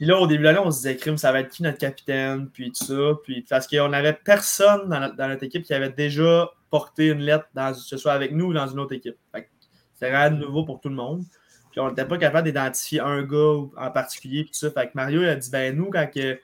[0.03, 1.79] Puis là, au début de l'année, on se disait, crime, ça va être qui notre
[1.79, 3.13] capitaine, puis tout ça.
[3.23, 7.21] Puis parce qu'on n'avait personne dans notre, dans notre équipe qui avait déjà porté une
[7.21, 9.15] lettre, dans, que ce soit avec nous ou dans une autre équipe.
[9.31, 9.49] Fait
[9.95, 11.23] C'était vraiment nouveau pour tout le monde.
[11.71, 14.43] Puis on n'était pas capable d'identifier un gars en particulier.
[14.43, 14.73] Puis tout ça.
[14.73, 16.37] Fait que Mario il a dit, ben nous, quand que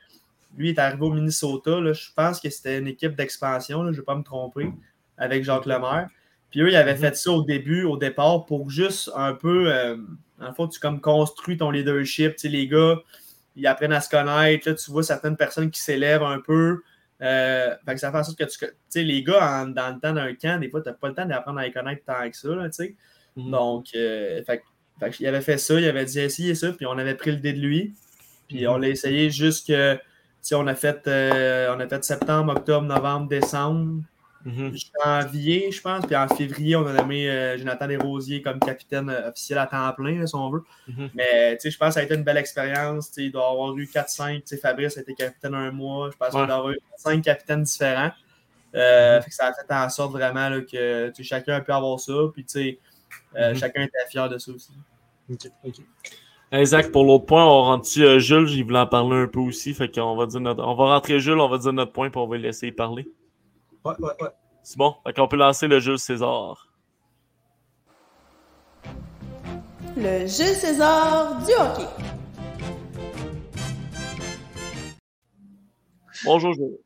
[0.56, 3.96] lui est arrivé au Minnesota, là, je pense que c'était une équipe d'expansion, je ne
[3.96, 4.70] vais pas me tromper,
[5.16, 6.06] avec Jacques Lemaire.
[6.52, 9.96] Puis eux, ils avaient fait ça au début, au départ, pour juste un peu, euh,
[10.38, 12.36] le fond, tu comme construis ton leadership.
[12.36, 13.02] Tu sais, les gars,
[13.59, 14.68] ils apprennent à se connaître.
[14.68, 16.80] Là, tu vois certaines personnes qui s'élèvent un peu.
[17.20, 18.59] Euh, fait que ça fait en sorte que tu.
[18.59, 21.09] Tu sais, les gars, en- dans le temps d'un camp, des fois, tu n'as pas
[21.09, 22.48] le temps d'apprendre à les connaître tant que ça.
[22.48, 22.68] Là.
[23.36, 23.50] Mhm.
[23.50, 24.62] Donc, euh, fait,
[25.00, 27.38] fait qu'il avait fait ça, il avait dit essayez ça, puis on avait pris le
[27.38, 27.94] dé de lui.
[28.48, 29.72] Puis on l'a essayé jusque.
[30.52, 34.02] On a, fait, euh, on a fait septembre, octobre, novembre, décembre,
[34.45, 34.72] Mhm.
[35.05, 36.07] janvier, je pense.
[36.07, 39.93] Puis en février, on a nommé euh, Jonathan Desrosiers comme capitaine euh, officiel à temps
[39.93, 40.62] plein, là, si on veut.
[40.89, 41.11] Mhm.
[41.14, 43.11] Mais sais, je pense que ça a été une belle expérience.
[43.16, 44.41] Il doit y avoir eu 4-5.
[44.41, 46.11] tu sais, Fabrice a été capitaine un mois.
[46.12, 46.47] Je pense qu'il Ouais.
[46.47, 48.12] doit y avoir eu 5 capitaines différents.
[48.74, 49.22] Euh, Mhm.
[49.22, 52.12] fait que ça a fait en sorte vraiment là, que chacun peut avoir ça.
[52.32, 52.47] Puis
[53.36, 53.57] euh, Mhm.
[53.57, 54.70] chacun était fier de ça aussi.
[56.51, 59.41] Hey, Zach, pour l'autre point, on rentre-tu euh, Jules, il voulait en parler un peu
[59.41, 59.74] aussi.
[59.74, 60.64] Fait qu'on va dire notre...
[60.64, 63.07] On va rentrer Jules, on va dire notre point, puis on va le laisser parler.
[63.89, 64.28] Ouais, ouais, ouais.
[64.62, 64.95] C'est bon?
[65.07, 66.68] Fait qu'on peut lancer le Jules César.
[69.97, 71.89] Le Jules César du hockey.
[76.24, 76.76] Bonjour Jules.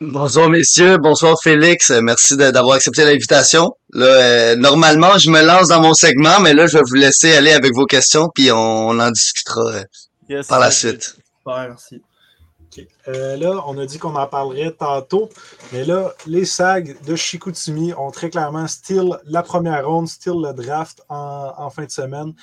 [0.00, 3.72] Bonjour messieurs, bonsoir Félix, Euh, merci d'avoir accepté l'invitation.
[3.94, 7.52] Euh, normalement, je me lance dans mon segment, mais là, je vais vous laisser aller
[7.52, 8.56] avec vos questions, puis on,
[8.88, 9.84] on en discutera euh,
[10.28, 11.02] Yes, par la suite.
[11.38, 12.02] Super, merci.
[13.08, 15.28] Euh, là, on a dit qu'on en parlerait tantôt,
[15.72, 20.52] mais là, les SAG de Chicoutimi ont très clairement still la première ronde, still le
[20.52, 22.34] draft en, fin de semaine.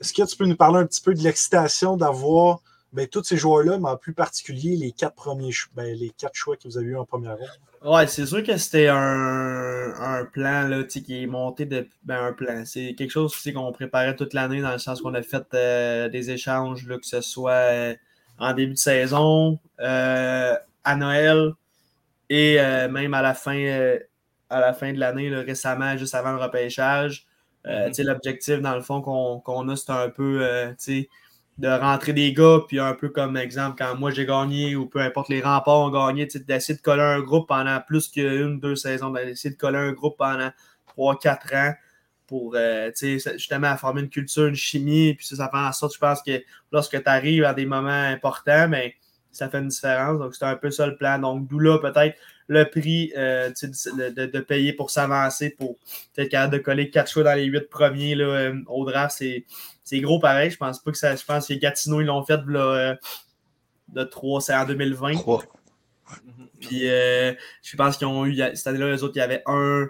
[0.00, 2.60] Est-ce que tu peux nous parler un petit peu de l'excitation d'avoir
[2.92, 6.56] ben, tous ces joueurs-là, mais en plus particulier les quatre premiers ben, les quatre choix
[6.56, 7.48] que vous avez eu en première ronde?
[7.82, 12.64] Ouais, c'est sûr que c'était un, plan là, qui est monté de ben, un plan.
[12.66, 16.30] C'est quelque chose qu'on préparait toute l'année dans le sens qu'on a fait euh, des
[16.30, 17.94] échanges, que ce soit euh,
[18.40, 21.52] en début de saison, euh, à Noël
[22.28, 23.98] et euh, même à la fin, euh,
[24.48, 27.26] à la fin de l'année, récemment, juste avant le repêchage.
[27.92, 30.74] Sais, L'objectif, dans le fond, qu'on qu'on a, c'est un peu
[31.58, 35.00] de rentrer des gars, puis un peu comme exemple, quand moi j'ai gagné, ou peu
[35.00, 39.10] importe les remparts ont gagné, d'essayer de coller un groupe pendant plus qu'une, deux saisons,
[39.10, 40.50] d'essayer de coller un groupe pendant
[40.86, 41.74] trois, quatre ans
[42.30, 45.98] pour euh, justement former une culture, une chimie, puis ça, ça fait en sorte, je
[45.98, 48.94] pense que lorsque tu arrives à des moments importants, mais
[49.32, 50.20] ça fait une différence.
[50.20, 51.18] Donc, c'est un peu ça le plan.
[51.18, 52.16] Donc, d'où là, peut-être
[52.46, 55.76] le prix euh, de, de- de payer pour s'avancer, pour
[56.14, 59.44] peut-être capable de coller quatre choix dans les huit premiers là, euh, au draft, c'est
[59.82, 60.52] c'est gros pareil.
[60.52, 61.16] Je pense pas que ça.
[61.16, 62.94] Je pense que Gatineau, ils l'ont fait là,
[63.88, 65.14] de 3, c'est en 2020.
[65.14, 65.42] Trois.
[66.60, 69.88] Puis je pense qu'ils ont eu, cette année-là, les autres, il y avait 1,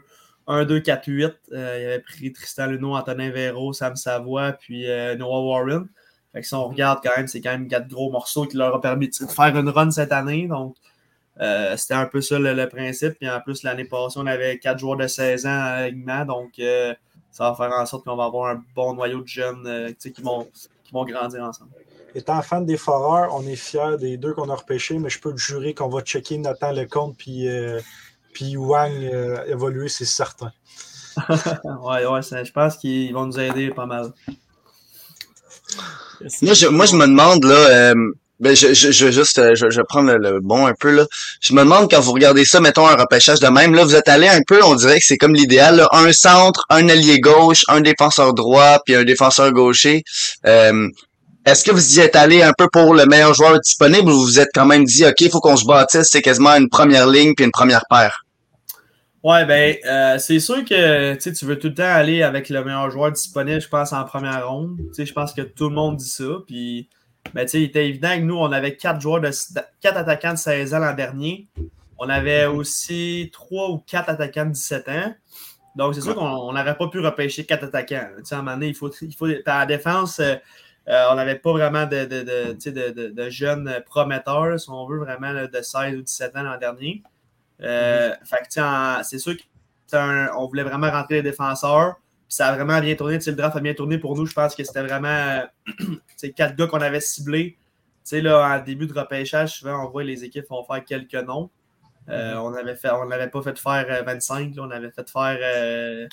[0.51, 1.25] 1 2, 4, 8.
[1.53, 5.89] Euh, il avait pris Tristan Luneau, Antonin Véro, Sam Savoie, puis euh, Noah Warren.
[6.33, 8.75] Fait que si on regarde quand même, c'est quand même quatre gros morceaux qui leur
[8.75, 10.47] ont permis de faire une run cette année.
[10.47, 10.77] Donc,
[11.41, 13.15] euh, c'était un peu ça le, le principe.
[13.19, 16.25] Puis en plus, l'année passée, on avait quatre joueurs de 16 ans à l'alignement.
[16.25, 16.95] Donc, euh,
[17.31, 19.97] ça va faire en sorte qu'on va avoir un bon noyau de jeunes euh, tu
[19.99, 20.49] sais, qui, vont,
[20.85, 21.71] qui vont grandir ensemble.
[22.15, 25.33] Étant fan des Foreurs, on est fiers des deux qu'on a repêchés, mais je peux
[25.33, 27.81] te jurer qu'on va checker Nathan Lecomte puis, euh,
[28.33, 30.53] puis Wang euh, évoluer, c'est certain.
[31.29, 34.13] ouais, ouais, ça- je pense qu'ils vont nous aider pas mal.
[36.43, 37.95] Moi, je, moi, je me demande, là, euh,
[38.41, 40.91] ben, je, je, je, juste, euh, je, je vais prendre le, le bon un peu,
[40.91, 41.07] là.
[41.41, 44.09] Je me demande, quand vous regardez ça, mettons un repêchage de même, là, vous êtes
[44.09, 47.63] allé un peu, on dirait que c'est comme l'idéal, là, un centre, un allié gauche,
[47.69, 50.03] un défenseur droit, puis un défenseur gaucher.
[50.47, 50.89] Euh,
[51.47, 54.25] est-ce que vous y êtes allé un peu pour le meilleur joueur disponible ou vous
[54.25, 57.07] vous êtes quand même dit, OK, il faut qu'on se bâtisse, c'est quasiment une première
[57.07, 58.25] ligne puis une première paire?
[59.23, 62.91] Ouais, ben, euh, c'est sûr que tu veux tout le temps aller avec le meilleur
[62.91, 64.79] joueur disponible, je pense, en première ronde.
[64.97, 66.25] Je pense que tout le monde dit ça.
[66.47, 66.89] Puis,
[67.35, 69.31] ben, tu sais, il était évident que nous, on avait quatre joueurs de
[69.81, 71.49] quatre attaquants de 16 ans l'an dernier.
[71.99, 75.15] On avait aussi trois ou quatre attaquants de 17 ans.
[75.77, 78.09] Donc, c'est sûr qu'on on n'aurait pas pu repêcher quatre attaquants.
[78.19, 80.37] Tu sais, à un moment donné, il faut, il faut à la défense, euh,
[80.89, 82.23] euh, on n'avait pas vraiment de, de,
[82.71, 86.59] de, de, jeunes prometteurs, si on veut, vraiment là, de 16 ou 17 ans l'an
[86.59, 87.03] dernier.
[87.63, 88.15] Euh,
[88.59, 89.35] en- c'est sûr
[89.91, 91.97] qu'on voulait vraiment rentrer les défenseurs.
[92.29, 93.19] Ça a vraiment bien tourné.
[93.25, 94.25] Le draft a bien tourné pour nous.
[94.25, 95.47] Je pense que c'était vraiment euh,
[96.17, 97.57] sais, quatre gars qu'on avait ciblés.
[98.13, 101.49] Là, en début de repêchage, souvent, on voit les équipes vont faire quelques noms.
[102.09, 105.09] Euh, on avait fait, on n'avait pas fait faire euh, 25, là, on avait fait
[105.09, 106.09] faire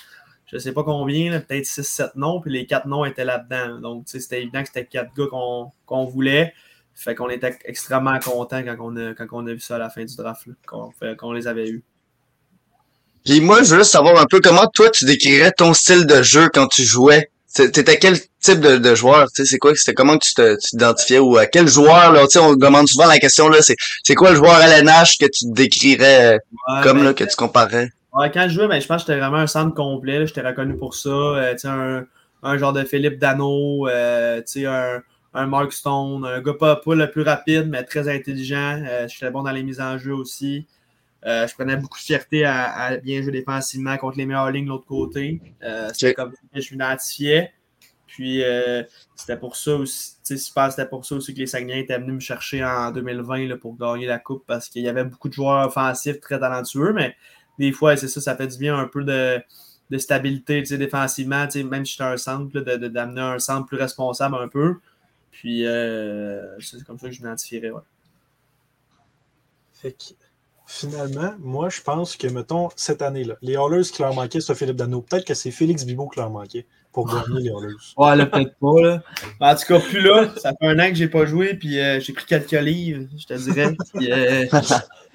[0.51, 3.79] je sais pas combien, là, peut-être 6-7 noms, puis les 4 noms étaient là-dedans.
[3.79, 6.53] Donc, c'était évident que c'était 4 gars qu'on qu'on voulait.
[6.95, 9.89] Fait qu'on était extrêmement contents quand on a, quand on a vu ça à la
[9.89, 11.83] fin du draft, là, qu'on fait- qu'on les avait eus.
[13.25, 16.23] Puis moi, je veux juste savoir un peu comment toi tu décrirais ton style de
[16.23, 17.29] jeu quand tu jouais?
[17.53, 19.27] T'étais quel type de, de joueur?
[19.29, 19.73] Tu sais, c'est quoi?
[19.75, 22.21] C'était comment que tu te- tu t'identifiais ou à quel joueur, là?
[22.27, 25.25] Tu sais, on demande souvent la question, là, c'est, c'est quoi le joueur LNH que
[25.25, 26.37] tu décrirais euh,
[26.67, 27.89] Ouais, comme, ben, là, que tu comparais?
[28.13, 30.25] Ouais, quand je jouais, ben, je pense que j'étais vraiment un centre complet.
[30.25, 31.09] J'étais reconnu pour ça.
[31.09, 32.05] Euh, un,
[32.43, 35.01] un genre de Philippe Dano, euh, un,
[35.33, 38.81] un Mark Stone, un gars pas, pas le plus rapide, mais très intelligent.
[38.87, 40.65] Euh, j'étais bon dans les mises en jeu aussi.
[41.25, 44.65] Euh, je prenais beaucoup de fierté à, à bien jouer défensivement contre les meilleures lignes
[44.65, 45.41] de l'autre côté.
[45.63, 47.53] Euh, c'était comme ça que je m'identifiais.
[48.07, 48.83] Puis euh,
[49.15, 51.81] c'était pour ça aussi, tu sais, je pense c'était pour ça aussi que les Saguenayens
[51.83, 55.03] étaient venus me chercher en 2020 là, pour gagner la coupe parce qu'il y avait
[55.03, 57.15] beaucoup de joueurs offensifs très talentueux, mais
[57.57, 59.41] des fois, c'est ça, ça fait du bien un peu de,
[59.89, 64.75] de stabilité défensivement, même si j'étais un centre, d'amener un centre plus responsable un peu.
[65.31, 67.69] Puis euh, c'est comme ça que je m'identifierais.
[67.69, 67.81] Ouais.
[69.73, 70.13] Fait que,
[70.65, 74.77] finalement, moi, je pense que, mettons, cette année-là, les Hallers qui leur manquaient, c'est Philippe
[74.77, 75.01] Dano.
[75.01, 77.75] Peut-être que c'est Félix Bibo qui leur manquait pour gagner les Hallers.
[77.97, 78.81] Ouais, là, peut-être pas.
[78.81, 79.03] Là.
[79.39, 80.29] En tout cas, plus là.
[80.37, 83.25] Ça fait un an que j'ai pas joué, puis euh, j'ai pris quelques livres, je
[83.25, 83.75] te dirais.
[83.93, 84.45] Puis, euh,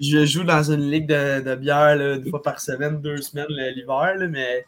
[0.00, 3.46] je joue dans une ligue de, de bière là, une fois par semaine, deux semaines
[3.74, 4.64] l'hiver, mais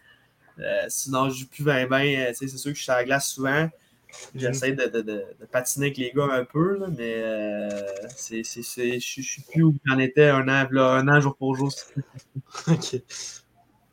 [0.61, 3.29] euh, sinon, je joue plus 20 20 C'est sûr que je suis à la glace
[3.29, 3.69] souvent.
[4.37, 7.69] J'essaie de, de- de- de patiner avec les gars un peu, là, mais euh,
[8.17, 11.21] c'est, c'est, c'est- je je suis plus où j'en étais un an, là, un an
[11.21, 11.73] jour pour jour.
[12.69, 13.03] OK.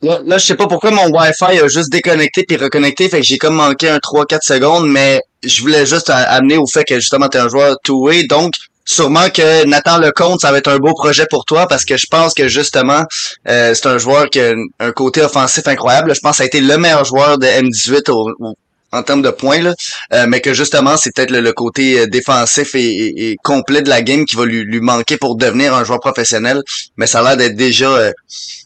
[0.02, 3.26] Là, là, je sais pas pourquoi mon Wi-Fi a juste déconnecté puis reconnecté, fait que
[3.26, 7.28] j'ai comme manqué un 3-4 secondes, mais je voulais juste amener au fait que justement
[7.28, 11.28] t'es un joueur two-way, donc sûrement que Nathan Lecomte, ça va être un beau projet
[11.30, 13.04] pour toi parce que je pense que justement
[13.48, 16.16] euh, c'est un joueur qui a un, un côté offensif incroyable.
[16.16, 18.56] Je pense que ça a été le meilleur joueur de M18 au- au-
[18.92, 19.74] en termes de points, là.
[20.14, 23.82] Euh, mais que justement c'est peut-être le, le côté euh, défensif et, et- et complet
[23.82, 26.62] de la game qui va lui, lui manquer pour devenir un joueur professionnel.
[26.98, 28.12] Mais ça a l'air d'être déjà euh,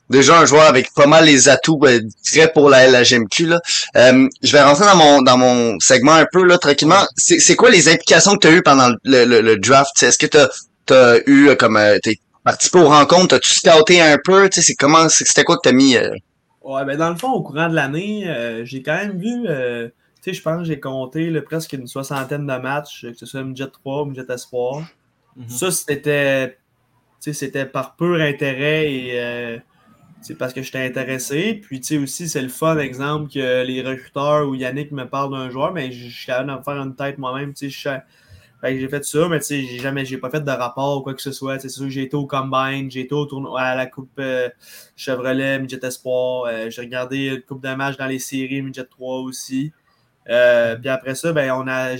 [0.09, 1.99] déjà un joueur avec pas mal les atouts euh,
[2.31, 3.59] très pour la LHMQ là.
[3.97, 7.05] Euh, je vais rentrer dans mon dans mon segment un peu là tranquillement.
[7.17, 10.01] C'est quoi les implications que tu as eues pendant le, le, le draft?
[10.03, 14.47] Est-ce que tu as eu euh, comme t'es participé aux rencontres, t'as-tu scouté un peu,
[14.51, 15.97] c'est comment c'était quoi que t'as mis
[16.61, 18.25] Ouais, ben dans le fond, au courant de l'année,
[18.65, 19.47] j'ai quand même vu,
[20.25, 23.43] sais, je pense que j'ai compté là, presque une soixantaine de matchs, que ce soit
[23.43, 24.87] Midget 3 ou Midget Espoir.
[25.35, 25.49] Mhm.
[25.49, 26.57] Ça, c'était,
[27.19, 29.57] c'était par pur intérêt et euh,
[30.39, 31.53] parce que j'étais intéressé.
[31.53, 35.31] Puis, tu sais, aussi, c'est le fun, exemple, que les recruteurs ou Yannick me parlent
[35.31, 37.53] d'un joueur, mais je suis capable de me faire une tête moi-même,
[38.73, 41.13] j'ai fait ça, mais tu sais, j'ai jamais, j'ai pas fait de rapport ou quoi
[41.13, 41.59] que ce soit.
[41.59, 44.49] C'est sûr que j'ai été au Combine, j'ai été au tournoi, à la Coupe euh,
[44.95, 46.45] Chevrolet, Midget Espoir.
[46.45, 49.71] euh, j'ai regardé une coupe de matchs dans les séries Midget 3 aussi.
[50.29, 51.95] Euh, puis après ça, ben, on a,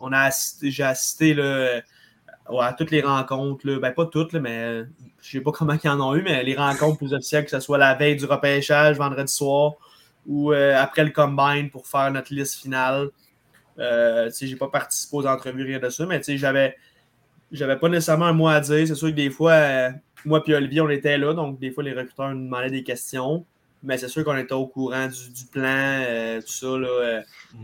[0.00, 0.30] on, a
[0.62, 1.80] j'ai assisté là,
[2.58, 3.66] à toutes les rencontres.
[3.66, 3.78] Là.
[3.78, 4.84] Ben, pas toutes, mais euh,
[5.20, 7.60] je sais pas comment ils en ont eu, mais les rencontres plus officielles, que ce
[7.60, 9.74] soit la veille du repêchage, vendredi soir,
[10.26, 13.10] ou euh, après le combine pour faire notre liste finale.
[13.78, 16.76] Sais, j'ai pas participé aux entrevues, rien de ça, mais j'avais,
[17.50, 18.86] j'avais pas nécessairement un mot à dire.
[18.86, 19.90] C'est sûr que des fois,
[20.26, 23.46] moi et Olivier, on était là, donc des fois, les recruteurs nous demandaient des questions.
[23.82, 25.64] Mais c'est sûr qu'on était au courant du, du plan,
[26.06, 26.66] euh, tout ça.
[26.66, 27.20] Là, euh,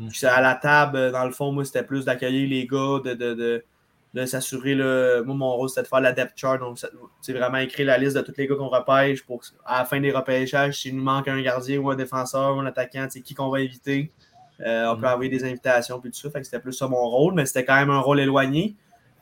[0.09, 3.13] puis à la table, euh, dans le fond, moi, c'était plus d'accueillir les gars, de,
[3.13, 3.65] de, de,
[4.15, 4.75] de s'assurer.
[5.25, 6.59] Moi, mon rôle, c'était de faire la depth chart.
[6.59, 6.79] Donc,
[7.21, 10.01] c'est vraiment écrire la liste de tous les gars qu'on repêche pour à la fin
[10.01, 13.51] des repêchages, s'il nous manque un gardien ou un défenseur ou un attaquant, qui qu'on
[13.51, 14.11] va éviter.
[14.67, 15.13] Euh, on peut Mhm.
[15.13, 16.31] envoyer des invitations puis tout ça.
[16.31, 18.75] Fait que c'était plus ça mon rôle, mais c'était quand même un rôle éloigné.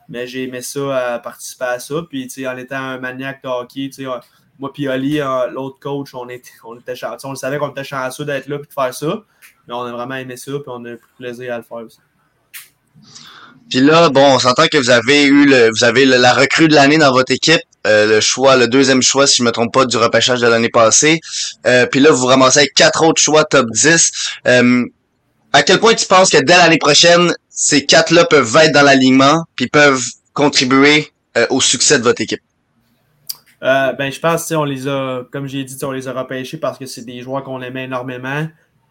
[0.07, 1.95] Mais j'ai aimé ça, participer à ça.
[2.09, 4.05] Puis, en étant un maniaque de hockey, tu sais,
[4.59, 7.35] moi puis Oli, euh, l'autre coach, on était, on était chan- tu sais, on le
[7.35, 9.23] savait qu'on était chanceux d'être là et de faire ça.
[9.67, 11.97] Mais on a vraiment aimé ça, puis on a eu plaisir à le faire aussi.
[13.69, 16.75] Puis là, bon, on s'entend que vous avez eu le, vous avez la recrue de
[16.75, 19.85] l'année dans votre équipe, euh, le choix, le deuxième choix, si je me trompe pas,
[19.85, 21.19] du repêchage de l'année passée.
[21.65, 24.11] Euh, puis là, vous ramassez avec quatre autres choix top 10.
[24.47, 24.85] Euh,
[25.51, 29.43] à quel point tu penses que dès l'année prochaine, ces quatre-là peuvent être dans l'alignement,
[29.55, 30.03] puis peuvent
[30.33, 31.11] contribuer
[31.49, 32.41] au succès de votre équipe?
[33.65, 36.77] Euh, ben, je pense, on les a, comme j'ai dit, on les a repêchés parce
[36.77, 38.47] que c'est des joueurs qu'on aimait énormément.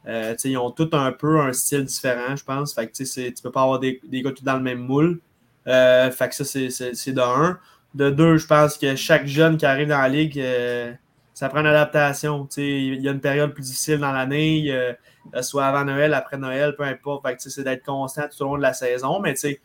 [0.07, 2.75] Euh, ils ont tous un peu un style différent, je pense.
[2.75, 5.21] Fait que, tu peux pas avoir des, des gars tous dans le même moule.
[5.67, 7.59] Euh, fait que ça, c'est- de un.
[7.95, 10.43] De deux, je pense que chaque jeune qui arrive dans la ligue,
[11.33, 12.49] ça prend une adaptation.
[12.57, 14.75] Il y a une période plus difficile dans l'année,
[15.43, 17.27] soit avant Noël, après Noël, peu importe.
[17.27, 19.21] Fait que, c'est d'être constant tout au long de la saison.
[19.21, 19.61] Mais tu sais,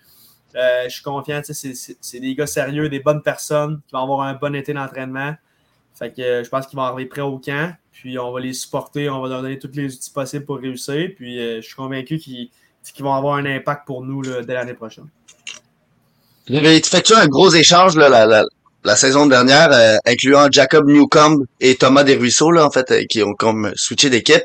[0.55, 4.21] euh, je suis confiant, tu c'est- des gars sérieux, des bonnes personnes qui vont avoir
[4.21, 5.35] un bon été d'entraînement.
[5.93, 7.75] Fait que euh, je pense qu'ils vont arriver prêts au camp.
[7.91, 11.09] Puis on va les supporter, on va leur donner tous les outils possibles pour réussir.
[11.15, 12.49] Puis euh, je suis convaincu qu'ils
[12.99, 15.07] vont avoir un impact pour nous dès l'année prochaine.
[16.49, 22.71] Avez effectué un gros échange la, saison dernière, incluant Jacob Newcomb et Thomas Desruisseaux, en
[22.71, 24.43] fait, qui ont comme switché d'équipe?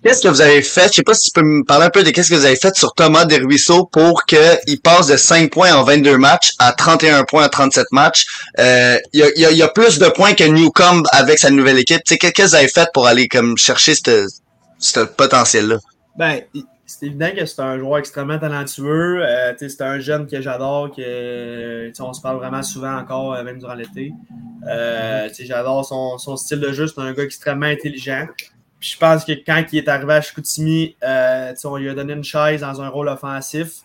[0.00, 0.88] Euh, qu'est-ce que vous avez fait?
[0.88, 2.56] Je sais pas si tu peux me parler un peu de qu'est-ce que vous avez
[2.56, 7.24] fait sur Thomas Desruisseaux pour qu'il passe de 5 points en 22 matchs à 31
[7.24, 8.26] points en 37 matchs.
[8.58, 11.50] Euh, Il y, a, y, a, y a plus de points que Newcomb avec sa
[11.50, 12.02] nouvelle équipe.
[12.04, 13.94] Qu'est-ce que vous avez fait pour aller comme chercher
[14.78, 15.76] ce potentiel-là?
[16.16, 16.40] Ben,
[16.90, 19.24] c'est évident que c'est un joueur extrêmement talentueux.
[19.24, 23.58] Euh, c'est un jeune que j'adore, que on se parle vraiment souvent encore, euh, même
[23.58, 24.12] durant l'été.
[24.68, 28.26] Euh, j'adore son, son style de jeu, c'est un gars extrêmement intelligent.
[28.80, 32.14] Puis je pense que quand il est arrivé à Chicoutimi, euh, on lui a donné
[32.14, 33.82] une chaise dans un rôle offensif.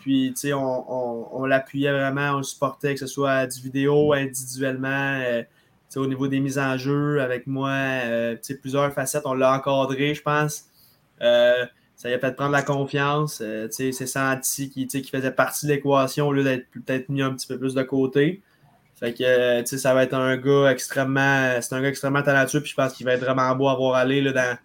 [0.00, 5.20] Puis, on, on, on l'appuyait vraiment, on le supportait, que ce soit du vidéo, individuellement,
[5.20, 5.42] euh,
[5.94, 9.24] au niveau des mises en jeu avec moi, euh, plusieurs facettes.
[9.26, 10.64] On l'a encadré, je pense.
[11.20, 13.42] Ça lui a fait prendre la confiance.
[13.70, 17.46] Sais, c'est senti qu'il faisait partie de l'équation au lieu d'être peut-être mis un petit
[17.46, 18.40] peu plus de côté.
[19.00, 22.22] Fait que, euh, tu sais, ça va être un gars extrêmement, c'est un gars extrêmement
[22.22, 24.58] talentueux, puis je pense qu'il va être vraiment beau à voir aller là, dans,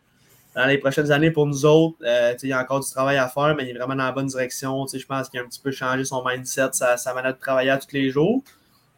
[0.55, 1.95] dans les prochaines années pour nous autres.
[2.03, 3.95] Euh, tu sais, il y a encore du travail à faire, mais il est vraiment
[3.95, 4.85] dans la bonne direction.
[4.85, 7.33] Tu sais, je pense qu'il a un petit peu changé son mindset, sa, sa manière
[7.33, 8.43] de travailler à tous les jours.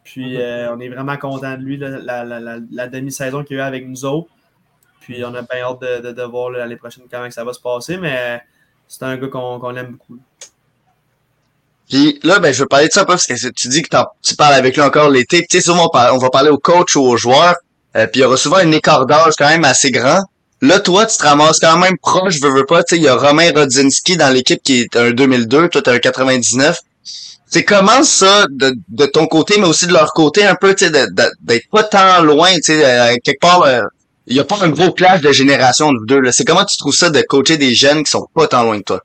[0.04, 3.60] Puis euh, on est vraiment content de lui, là, la, la, la, la demi-saison qu'il
[3.60, 4.30] a eu avec nous autres.
[5.02, 7.60] Puis on a bien hâte de, de, de voir l'année prochaine comment ça va se
[7.60, 8.42] passer, mais
[8.88, 10.18] c'est un gars qu'on qu'on aime beaucoup.
[11.90, 13.90] Puis là, ben, je veux parler de ça un peu parce que tu dis que
[14.22, 15.46] tu parles avec lui encore l'été.
[15.50, 17.56] Tu sais, souvent, on, va parler au coach ou aux joueurs.
[17.96, 20.22] euh, puis il y aura souvent un écart d'âge quand même assez grand.
[20.62, 22.84] Là, toi, tu te ramasses quand même proche, veux, veux pas.
[22.84, 25.92] Tu sais, il y a Romain Rodzinski dans l'équipe qui est un 2002, toi, t'es
[25.92, 26.78] un 99.
[27.50, 30.86] C'est comment ça, de, de ton côté, mais aussi de leur côté, un peu, tu
[30.86, 33.82] sais, d'être pas tant loin, tu sais, euh, quelque part, euh,
[34.26, 36.22] il y a pas un gros clash de génération de vous deux.
[36.32, 38.84] C'est comment tu trouves ça de coacher des jeunes qui sont pas tant loin que
[38.84, 39.02] toi?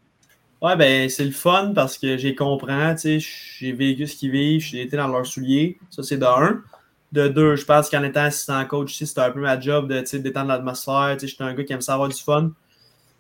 [0.63, 3.27] Ouais, ben c'est le fun parce que j'ai comprends, tu sais,
[3.59, 5.79] j'ai vécu ce qu'ils vivent, j'ai été dans leurs souliers.
[5.91, 6.63] Ça, c'est de un.
[7.13, 10.01] De deux, je pense qu'en étant assistant coach ici, c'était un peu ma job de
[10.01, 11.17] tu sais, détendre l'atmosphère.
[11.19, 12.53] Tu sais, j'étais un gars qui aime ça avoir du fun.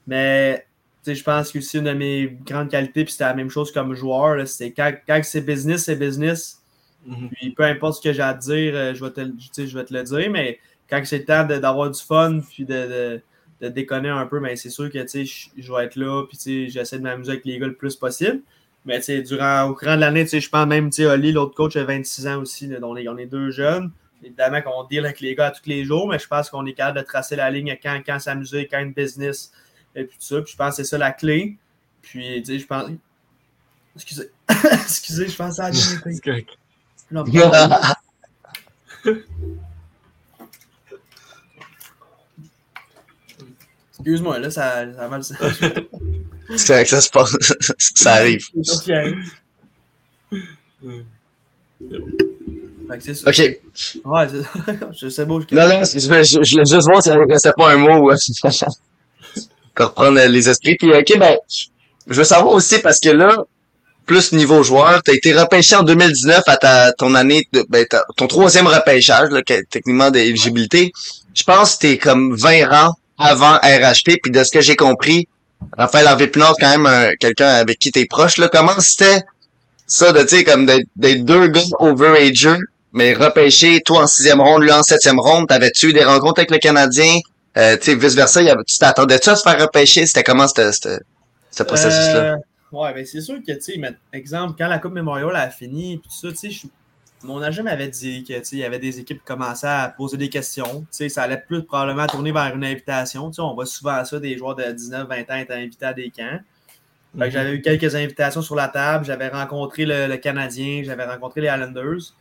[0.07, 0.67] Mais
[1.05, 3.51] tu sais, je pense que aussi une de mes grandes qualités, puis c'était la même
[3.51, 6.63] chose comme joueur, c'est quand, quand c'est business, c'est business.
[7.07, 7.31] Mhm.
[7.31, 9.49] Puis peu importe ce que j'ai à te dire, euh, je vais te, le- tu
[9.53, 10.59] sais, je vais te le dire, mais
[10.91, 13.23] quand c'est le temps d'avoir du fun, puis de, de,
[13.63, 17.03] de déconner un peu, ben c'est sûr que je, vais être là, puis j'essaie de
[17.03, 18.41] m'amuser avec les gars le plus possible.
[18.85, 22.41] Mais durant, au courant de l'année, je pense même, Oli, l'autre coach, a 26 ans
[22.41, 23.93] aussi, là, donc on est, on est deux jeunes.
[24.25, 26.73] Évidemment qu'on deal avec les gars à tous les jours, mais je pense qu'on est
[26.73, 29.53] capable de tracer la ligne quand, quand s'amuser, quand une business,
[29.95, 30.43] et puis tout ça.
[30.43, 31.57] Puis je pense que c'est ça la clé.
[32.03, 32.91] Puis, tu sais, je pense.
[33.95, 34.31] Excusez.
[34.73, 35.77] Excusez, je pense à la.
[37.11, 37.25] Non,
[44.05, 45.23] Excuse-moi, là, ça, ça mal.
[46.57, 47.37] C'est vrai que ça se passe.
[47.79, 48.45] ça arrive.
[48.57, 48.91] Ok.
[52.91, 53.29] Fait que c'est.
[53.29, 53.61] OK.
[54.05, 55.41] Ouais, c'est je sais beau.
[55.53, 57.77] Non, non, je, je, je, je voulais juste voir si ça ne restait pas un
[57.77, 58.11] mot.
[58.11, 58.17] euh,
[59.75, 60.77] pour reprendre les esprits.
[60.77, 61.37] Puis, OK, ben,
[62.07, 63.37] je veux savoir aussi parce que là,
[64.05, 68.05] plus niveau joueur, t'as été repêché en 2019 à ta ton année, de, ben, ta-
[68.17, 70.93] ton troisième repêchage, là, que- techniquement d'éligibilité.
[71.35, 74.19] Je pense que t'es comme 20 rangs avant RHP.
[74.23, 75.29] Puis de ce que j'ai compris,
[75.77, 78.37] Raphaël Harvey Pinard, quand même un- quelqu'un avec qui t'es proche.
[78.39, 79.23] Là, comment c'était
[79.87, 82.59] ça de, tu sais, comme d'être deux gars overagers
[82.95, 86.51] mais repêché, toi en sixième ronde, lui en septième ronde, t'avais-tu eu des rencontres avec
[86.51, 87.21] le Canadien?
[87.57, 90.05] Euh, tu vice-versa, tu t'attendais-tu à se faire repêcher?
[90.05, 91.01] C'était comment ce ce-
[91.51, 92.35] ce processus-là?
[92.35, 92.37] Euh,
[92.73, 93.81] ouais, ben c'est sûr que, tu sais,
[94.13, 96.67] exemple, quand la Coupe Memorial a fini, puis tout ça, tu sais, je-
[97.25, 99.89] mon agent m'avait dit que, tu sais, il y avait des équipes qui commençaient à
[99.89, 100.87] poser des questions.
[100.91, 103.31] Ça allait plus probablement tourner vers une invitation.
[103.39, 106.11] On voit souvent à ça, des joueurs de 19, 20 ans être invités à des
[106.11, 106.41] camps.
[107.19, 109.05] Que j'avais eu quelques invitations sur la table.
[109.05, 112.15] J'avais rencontré le, le Canadien, j'avais rencontré les Islanders.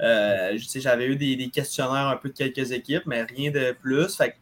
[0.00, 4.16] Euh, j'avais eu des, des questionnaires un peu de quelques équipes, mais rien de plus.
[4.16, 4.34] Fait que,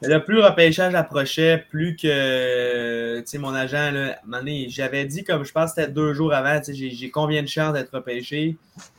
[0.00, 4.12] mais là, plus le repêchage approchait, plus que mon agent,
[4.68, 7.92] j'avais dit, comme je pense que c'était deux jours avant, j'ai combien de chances d'être
[7.92, 8.56] repêché?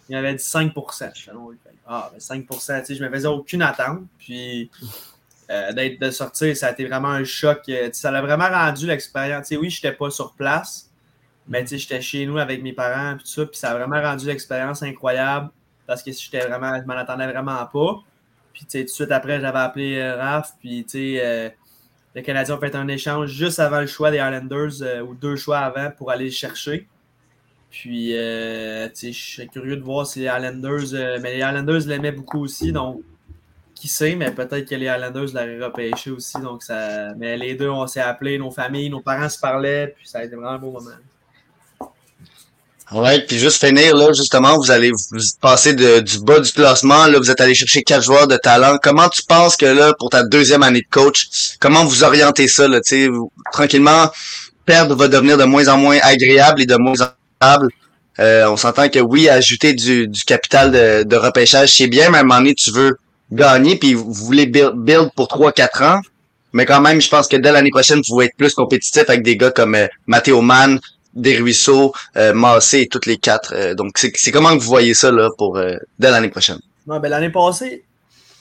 [0.10, 0.74] Il m'avait dit 5
[1.16, 4.01] Je fais, non, il fait, Ah, ben 5 tu sais, je me faisais aucune attente.
[4.18, 4.72] Puis
[5.51, 7.62] euh, d'être de sortir, ça a été vraiment un choc.
[7.70, 9.49] euh, Ça l'a vraiment rendu l'expérience.
[9.51, 10.89] Oui, je n'étais pas sur place,
[11.47, 13.76] mais tu sais, j'étais chez nous avec mes parents puis tout ça, puis ça a
[13.76, 15.49] vraiment rendu l'expérience incroyable
[15.86, 17.99] parce que j'étais vraiment, je m'en attendais vraiment pas.
[18.53, 21.55] Puis tu sais, tout de suite après, j'avais appelé euh, Raph, puis tu sais,
[22.16, 25.60] les Canadiens ont fait un échange juste avant le choix des Islanders, ou deux choix
[25.60, 26.88] avant pour aller le chercher.
[27.72, 30.93] Puis, euh, je suis curieux de voir si les Islanders.
[30.93, 33.01] euh, mais les Islanders l'aimaient beaucoup aussi, donc
[33.76, 36.38] qui sait, mais peut-être que les Islanders l'auraient repêché aussi.
[36.41, 37.13] Donc ça...
[37.17, 40.24] Mais les deux, on s'est appelés, nos familles, nos parents se parlaient, puis ça a
[40.26, 40.89] été vraiment un beau moment.
[42.91, 47.20] Ouais, puis juste finir, là, justement, vous allez vous passer du bas du classement, là,
[47.20, 48.80] vous êtes allé chercher quatre joueurs de talent.
[48.82, 52.67] Comment tu penses que là, pour ta deuxième année de coach, comment vous orientez ça,
[52.67, 53.11] là, tu sais,
[53.51, 54.09] tranquillement,
[54.65, 57.09] perdre va devenir de moins en moins agréable et de moins en
[58.20, 62.18] Euh, on s'entend que oui, ajouter du, du capital de, de repêchage, c'est bien, mais
[62.18, 62.98] à un moment donné, tu veux
[63.32, 66.02] gagner, puis vous voulez build, pour 3-4 ans.
[66.52, 69.24] Mais quand même, je pense que dès l'année prochaine, vous pouvez être plus compétitif avec
[69.24, 70.80] des gars comme euh, Matteo Mann,
[71.14, 73.54] Desruisseaux, euh, Massé et toutes les quatre.
[73.56, 76.60] Euh, donc, c'est comment que vous voyez ça là pour euh, dès l'année prochaine?
[76.88, 77.84] Non, ben, L'année passée,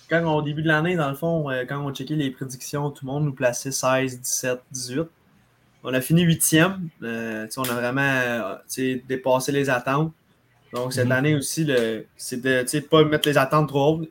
[0.08, 3.04] quand on- au début de l'année, dans le fond, quand on checkait les prédictions, tout
[3.06, 5.02] le monde nous plaçait 16, 17, 18.
[5.84, 6.88] On a fini huitième.
[7.02, 10.12] Euh, on a vraiment euh, dépassé les attentes.
[10.72, 11.12] Donc, cette Mhm.
[11.12, 11.66] année aussi,
[12.16, 14.08] c'est de ne pas mettre les attentes trop hautes.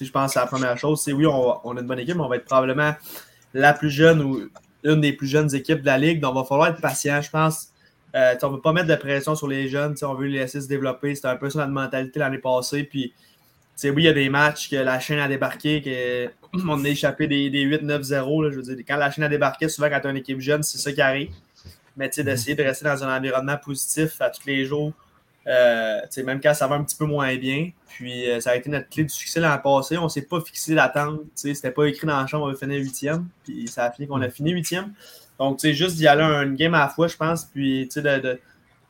[0.00, 1.00] Je pense que c'est la première chose.
[1.02, 2.94] C'est oui, on, a une bonne équipe, mais on va être probablement
[3.52, 4.48] la plus jeune ou
[4.82, 6.20] une des plus jeunes équipes de la Ligue.
[6.20, 7.68] Donc, il va falloir être patient, je pense.
[8.16, 9.94] Euh, on ne veut pas mettre de pression sur les jeunes.
[10.02, 11.14] On veut les laisser se développer.
[11.14, 12.84] C'était un peu ça notre mentalité l'année passée.
[12.84, 13.12] Puis,
[13.84, 16.30] oui, il y a des matchs que la chaîne a débarqué,
[16.62, 18.44] qu'on a échappé des, des 8-9-0.
[18.44, 20.40] là, Je veux dire, quand la chaîne a débarqué, souvent quand tu as une équipe
[20.40, 21.30] jeune, c'est ça qui arrive.
[21.96, 24.92] Mais tu sais, d'essayer de rester dans un environnement positif à tous les jours,
[25.46, 27.70] euh, tu sais, même quand ça va un petit peu moins bien.
[27.88, 29.96] Puis euh, ça a été notre clé du succès l'an passé.
[29.98, 31.20] On ne s'est pas fixé d'attente.
[31.20, 33.28] Tu sais, C'était pas écrit dans la chambre, on va finir huitième.
[33.44, 34.92] Puis ça a fini qu'on a fini huitième.
[35.38, 38.00] Donc, tu sais, juste d'y aller une game à la fois, je pense, puis tu
[38.00, 38.40] sais, de, de-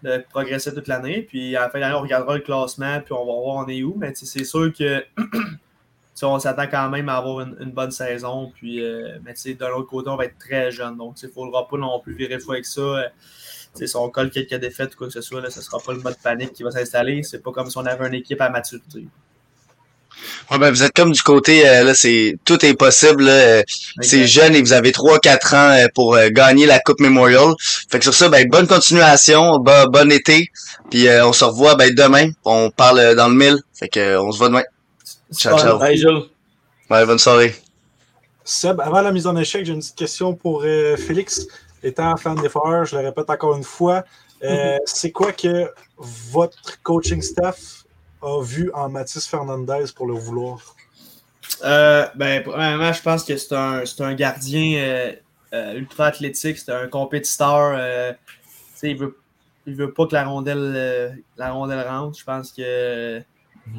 [0.03, 1.23] de progresser toute l'année.
[1.23, 3.69] Puis à la fin de l'année, on regardera le classement, puis on va voir on
[3.69, 3.95] est où.
[3.99, 5.03] Mais tu sais, c'est sûr que
[6.23, 8.53] on s'attend quand même à avoir une, une bonne saison.
[8.55, 10.97] Puis, euh, mais tu sais, de l'autre côté, on va être très jeune.
[10.97, 12.81] Donc, il ne faudra pas non plus virer fou avec ça.
[12.81, 13.03] Euh,
[13.75, 15.93] si on colle quelques défaites ou quoi que ce soit, là, ce ne sera pas
[15.93, 17.25] le mode panique qui va s'installer.
[17.25, 19.07] C'est pas comme si on avait une équipe à maturité.
[20.51, 23.27] Ouais, ben, vous êtes comme du côté, euh, là, c'est tout est possible.
[23.29, 23.63] euh,
[24.01, 27.53] c'est jeune et vous avez 3-4 ans euh, pour gagner la Coupe Memorial.
[27.91, 30.51] Fait que sur ça, ben, bonne continuation, bo- bon été.
[30.91, 32.29] Puis euh, on se revoit ben, demain.
[32.45, 33.57] On parle dans le mille.
[33.75, 34.63] Fait que on se voit demain.
[35.33, 35.79] Ciao, ciao.
[35.79, 36.29] Bye, Jules.
[36.91, 37.55] Ouais, bonne soirée.
[38.45, 41.47] Seb, avant la mise en échec, j'ai une petite question pour euh, Félix.
[41.83, 44.05] Étant fan des Foreurs, je le répète encore une fois,
[44.43, 47.85] euh, c'est quoi que votre coaching staff
[48.23, 50.75] a vu en Mathis Fernandez pour le vouloir?
[51.63, 55.13] Euh, ben, premièrement, je pense que c'est un, c'est un gardien euh,
[55.53, 57.75] euh, ultra athlétique, c'est un compétiteur.
[57.77, 59.19] euh, tu sais, il veut,
[59.67, 62.19] il veut pas que la rondelle, euh, la rondelle rentre.
[62.19, 63.23] Je pense que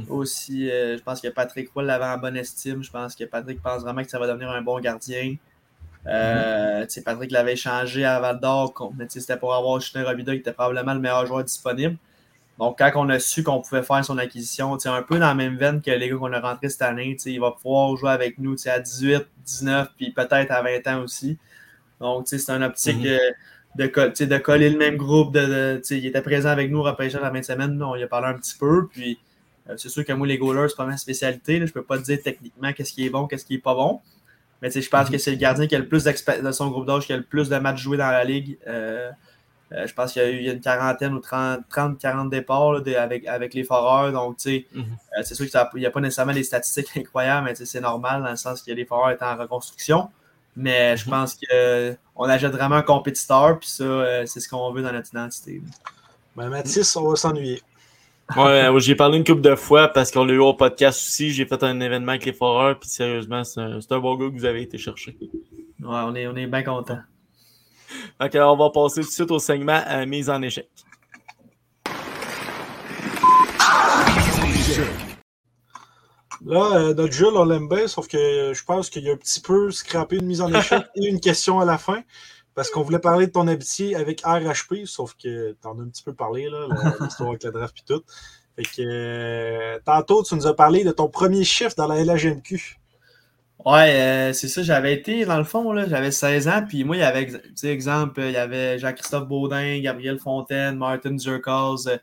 [0.09, 2.83] aussi, euh, je pense que Patrick Roy l'avait en bonne estime.
[2.83, 5.36] Je pense que Patrick pense vraiment que ça va devenir un bon gardien.
[6.07, 10.53] Euh, Patrick l'avait changé à Val d'Or, mais c'était pour avoir Justin Robida qui était
[10.53, 11.97] probablement le meilleur joueur disponible.
[12.59, 15.57] Donc, quand on a su qu'on pouvait faire son acquisition, un peu dans la même
[15.57, 18.55] veine que les gars qu'on a rentrés cette année, il va pouvoir jouer avec nous
[18.67, 21.38] à 18, 19, puis peut-être à 20 ans aussi.
[21.99, 23.05] Donc, c'est un optique
[23.77, 23.88] Mhm.
[24.27, 25.33] de, coller le même groupe.
[25.33, 25.41] De,
[25.79, 28.27] de- il était présent avec nous au repêchage la 20 semaines, on y a parlé
[28.27, 28.88] un petit peu.
[28.88, 29.19] Puis,
[29.78, 31.59] c'est sûr que moi, les goalers, c'est pas ma spécialité.
[31.59, 31.66] Là.
[31.66, 34.01] Je peux pas te dire techniquement qu'est-ce qui est bon, qu'est-ce qui est pas bon.
[34.61, 36.51] Mais tu sais, je pense que c'est le gardien qui a le plus d'expérience de
[36.51, 38.57] son groupe d'âge, qui a le plus de matchs joués dans la ligue.
[38.68, 39.11] Euh,
[39.74, 43.26] euh, je pense qu'il y a eu une quarantaine ou 30-40 départs là, de- avec,
[43.28, 44.11] avec les foreurs.
[44.11, 44.84] Donc, tu sais, Mhm.
[45.18, 47.82] euh, c'est sûr qu'il n'y a pas nécessairement des statistiques incroyables, mais tu sais, c'est
[47.82, 50.09] normal dans le sens que les foreurs étaient en reconstruction.
[50.55, 51.11] Mais je Mhm.
[51.11, 55.09] pense qu'on achète vraiment un compétiteur, puis ça, euh, c'est ce qu'on veut dans notre
[55.09, 55.61] identité.
[56.36, 57.61] Ben, Mathis, on va s'ennuyer.
[58.36, 61.32] Ouais, euh, j'ai parlé une couple de fois parce qu'on l'a eu au podcast aussi.
[61.32, 64.45] J'ai fait un événement avec les foreurs, puis sérieusement, c'est un, bon gars que vous
[64.45, 65.15] avez été chercher.
[65.21, 65.30] Ouais,
[65.80, 66.99] on est, on est bien content.
[68.19, 70.67] Donc, on va passer tout de suite au segment à mise en échec.
[76.45, 79.13] Là, euh, notre Jules, on l'aime bien, sauf que euh, je pense qu'il y a
[79.13, 82.03] un petit peu scrappé une mise en échec et une question à la fin.
[82.56, 86.03] Parce qu'on voulait parler de ton amitié avec RHP, sauf que t'en as un petit
[86.03, 86.68] peu parlé, là,
[87.01, 88.03] l'histoire avec la draft et tout.
[88.56, 92.78] Fait que euh, tantôt, tu nous as parlé de ton premier chiffre dans la LHMQ.
[93.66, 94.64] Ouais, euh, c'est ça.
[94.64, 96.64] J'avais été, dans le fond, là, j'avais 16 ans.
[96.68, 100.78] Puis moi, il y avait, tu sais, exemple, il y avait Jean-Christophe Baudin, Gabriel Fontaine,
[100.78, 101.99] Martin Zerkals,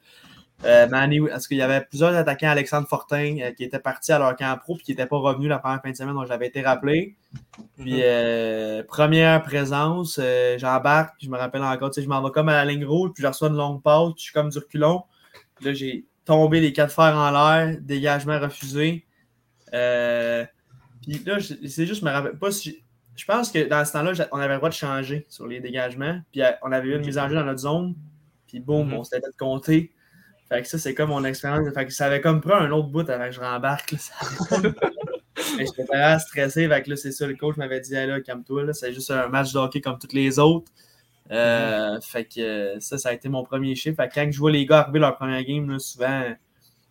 [0.65, 1.21] euh, Manny.
[1.21, 4.57] Parce qu'il y avait plusieurs attaquants, Alexandre Fortin, euh, qui étaient partis à leur camp
[4.59, 6.15] pro puis qui n'étaient pas revenus la première fin de semaine.
[6.15, 7.17] Donc, j'avais été rappelé.
[7.79, 11.15] Puis, euh, première présence, euh, j'embarque.
[11.19, 13.11] Puis, je me rappelle encore, tu sais, je m'en vais comme à la ligne rouge.
[13.15, 14.13] Puis, je reçois une longue passe.
[14.17, 15.05] Je suis comme du reculon.
[15.57, 19.05] Puis là, j'ai tombé les quatre fers en l'air, dégagement refusé.
[19.71, 22.71] Puis là, je- c'est juste, je me rappelle pas si.
[22.71, 22.85] j'ai-
[23.15, 26.19] Je pense que dans ce temps-là, on avait le droit de changer sur les dégagements.
[26.33, 27.95] Puis on avait eu une mise en jeu dans notre zone.
[28.47, 28.95] Puis boum, Mhm.
[28.95, 29.93] on s'était fait compter.
[30.53, 31.67] Fait que ça, c'est comme mon expérience.
[31.73, 33.93] Fait que ça avait comme pris un autre bout avant que je rembarque.
[33.93, 33.99] là.
[34.51, 34.73] Ça que
[35.59, 36.69] J'étais vraiment stressé.
[36.69, 39.11] Fait que là, c'est ça, le coach m'avait dit, Hey, là, calme-toi, là, c'est juste
[39.11, 40.71] un match de hockey comme tous les autres.
[41.31, 43.97] Euh, Fait que euh, ça, ça a été mon premier chiffre.
[43.97, 46.23] Fait que quand je vois les gars arriver leur première game, là, souvent,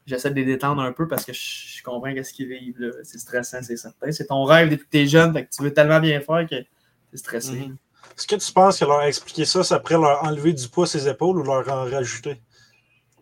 [0.08, 2.80] j'essaie de les détendre un peu parce que je, je comprends qu'est-ce qu'ils vivent.
[2.80, 2.90] là.
[3.04, 4.12] C'est stressant, c'est certain.
[4.12, 5.32] C'est ton rêve depuis que t'es jeune.
[5.34, 6.68] Fait que tu veux tellement bien faire que t'es
[7.14, 7.52] stressé.
[7.54, 7.78] Mhm.
[8.18, 11.08] Est-ce que tu penses que leur expliquer ça, ça pourrait leur enlever du poids ses
[11.08, 12.42] épaules ou leur en rajouter?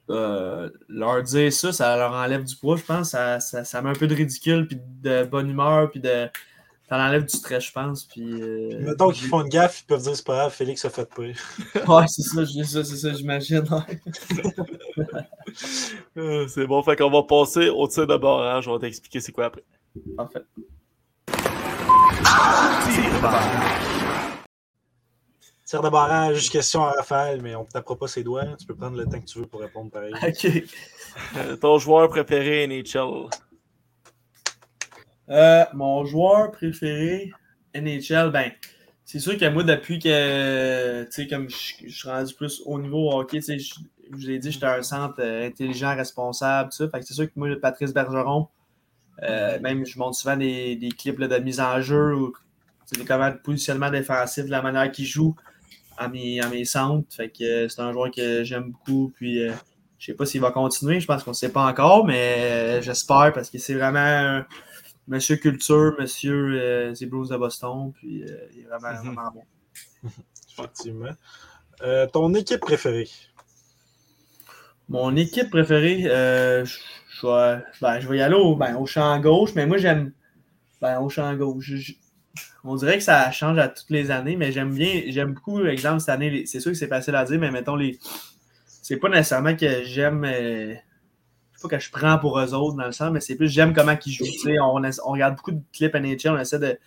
[0.09, 3.11] Euh, leur dire ça, ça leur enlève du poids, je pense.
[3.11, 6.27] Ça, ça, ça met un peu de ridicule, puis de bonne humeur, puis de.
[6.89, 8.05] Ça enlève du stress, je pense.
[8.05, 10.89] Puis, euh, Mettons qu'ils font une gaffe, ils peuvent dire c'est pas grave, Félix a
[10.89, 11.35] fait pire.
[11.87, 13.63] Ouais, c'est ça, ça, c'est ça, j'imagine.
[13.69, 14.01] ouais.
[16.17, 18.67] Euh, c'est bon, fait qu'on va passer au tir de barrage.
[18.67, 19.63] On va t'expliquer c'est quoi après.
[20.15, 20.43] Parfait.
[25.69, 28.55] Tir de barrage, question à Raphaël, mais on ne tapera pas ses doigts.
[28.57, 30.15] Tu peux prendre le temps que tu veux pour répondre pareil.
[30.23, 30.63] Ok.
[31.37, 33.29] Euh, ton joueur préféré NHL.
[35.29, 37.31] Euh, mon joueur préféré
[37.75, 38.51] NHL, ben,
[39.05, 42.79] c'est sûr que moi, depuis que, tu sais, comme je, je suis rendu plus au
[42.79, 43.75] niveau hockey, tu sais, je,
[44.09, 46.89] je vous ai dit, j'étais un centre euh, intelligent, responsable, tout ça.
[46.89, 48.47] Fait que c'est sûr que moi, Patrice Bergeron,
[49.21, 52.95] euh, même je montre souvent des, des clips là, de mise en jeu ou tu
[52.95, 55.35] sais, des comment de positionnement défensif, de la manière qu'il joue
[55.99, 57.07] à mes, à mes centres.
[57.15, 59.11] Fait que euh, c'est un joueur que j'aime beaucoup.
[59.15, 59.53] Puis euh,
[59.99, 62.37] je sais pas s'il va continuer, je pense qu'on ne sait pas encore, mais
[62.79, 64.45] euh, j'espère parce que c'est vraiment un
[65.07, 67.91] monsieur culture, monsieur euh, de Boston.
[67.93, 69.15] Puis euh, il est vraiment, Mhm.
[69.15, 69.43] vraiment bon.
[70.57, 71.11] Effectivement.
[72.13, 73.09] Ton équipe préférée?
[74.89, 76.65] Mon équipe préférée, je,
[77.09, 80.11] je vais, ben, je vais y aller au, ben, au champ gauche, mais moi j'aime.
[80.81, 81.71] Ben, au champ gauche.
[82.63, 85.99] On dirait que ça change à toutes les années, mais j'aime bien, j'aime beaucoup, exemple,
[86.01, 87.97] cette année, c'est sûr que c'est facile à dire, mais mettons les.
[88.81, 90.25] C'est pas nécessairement que j'aime.
[90.25, 90.73] euh,
[91.61, 93.95] pas que je prends pour eux autres dans le sens, mais c'est plus j'aime comment
[94.05, 94.25] ils jouent.
[94.61, 96.77] On, on regarde beaucoup de clips NHL, on essaie de,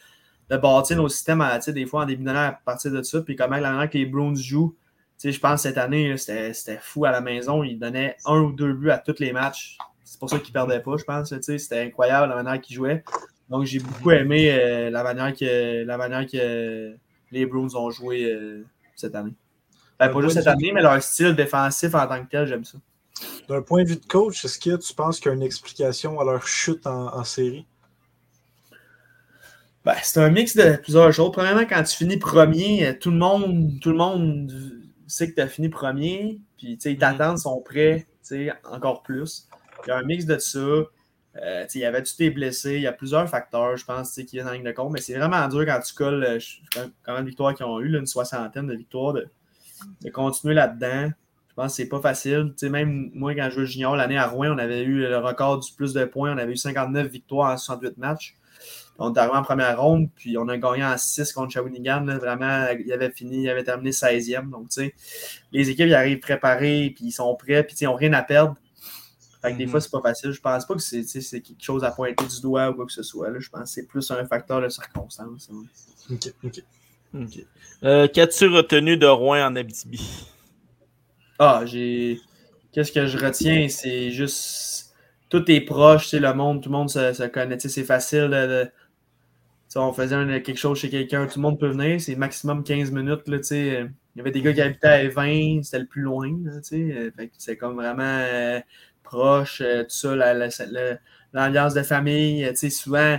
[0.51, 3.21] de bâtir nos systèmes à, sais, des fois en début d'année à partir de ça,
[3.21, 4.75] puis comment la manière que les Browns jouent.
[5.23, 7.63] Je pense cette année, c'était fou à la maison.
[7.63, 9.79] Ils donnaient un ou deux buts à tous les matchs.
[10.03, 11.33] C'est pour ça qu'ils ne perdaient pas, je pense.
[11.41, 13.05] C'était incroyable la manière qu'ils jouaient.
[13.53, 16.97] Donc, j'ai beaucoup aimé euh, la, manière que, la manière que
[17.31, 18.65] les Bruins ont joué euh,
[18.97, 19.35] cette année.
[20.01, 22.79] Ben, pas juste cette année, mais leur style défensif en tant que tel, j'aime ça.
[23.51, 26.19] D'un point de vue de coach, est-ce que tu penses qu'il y a une explication
[26.19, 27.67] à leur chute en, en série?
[29.85, 31.33] Ben, c'est un mix de plusieurs choses.
[31.33, 34.51] Premièrement, quand tu finis premier, euh, tout le monde, tout le monde
[35.07, 36.41] sait que tu as fini premier.
[36.57, 39.47] Puis, tu sais, ils t'attendent, sont prêts, tu sais, encore plus.
[39.85, 40.87] Il y a un mix de ça.
[41.41, 42.75] Euh, il y avait tous tes blessés?
[42.75, 44.93] Il y a plusieurs facteurs, je pense, qui viennent en ligne de compte.
[44.93, 48.07] Mais c'est vraiment dur quand tu colles euh, combien de victoires qu'ils ont eu, une
[48.07, 49.29] soixantaine de victoires, de,
[50.11, 51.11] continuer là-dedans.
[51.49, 52.55] Je pense que c'est pas facile.
[52.63, 55.73] Même moi, quand je jouais junior l'année à Rouen, on avait eu le record du
[55.73, 56.35] plus de points.
[56.35, 58.37] On avait eu 59 victoires en 68 matchs.
[58.99, 62.05] On est arrivé en première ronde, puis on a gagné en 6 contre Shawinigan.
[62.19, 64.51] vraiment, il avait fini, il avait terminé 16e.
[64.51, 64.69] Donc,
[65.51, 68.55] les équipes, ils arrivent préparés, puis ils sont prêts, puis ils n'ont rien à perdre.
[69.43, 69.71] Fait que des Mhm.
[69.73, 70.31] fois, c'est pas facile.
[70.31, 71.03] Je pense pas que c'est
[71.41, 73.29] quelque chose à pointer du doigt ou quoi que ce soit.
[73.31, 73.41] là.
[73.41, 75.51] Je pense que c'est plus un facteur de circonstance.
[75.53, 75.65] hein.
[76.11, 76.63] Ok, ok.
[77.15, 77.45] Ok.
[77.85, 80.01] Euh, Qu'as-tu retenu de Rouen en Abitibi?
[81.39, 82.21] Ah, j'ai.
[82.73, 83.69] Qu'est-ce que je retiens?
[83.69, 84.95] C'est juste.
[85.29, 87.59] Tout est proche, tu le monde, tout le monde se, se connaît.
[87.59, 88.71] C'est facile de.
[89.77, 92.01] on faisait un- quelque chose chez quelqu'un, tout le monde peut venir.
[92.01, 93.27] C'est maximum 15 minutes.
[93.29, 93.87] Là, tu sais.
[94.15, 96.31] Il y avait des gars qui habitaient à 20, c'était le plus loin.
[97.39, 98.61] C'est comme vraiment euh,
[99.17, 100.99] proche, euh, tout ça, la- la- la-
[101.33, 102.45] l'ambiance de famille.
[102.45, 103.19] euh, tu sais, Souvent,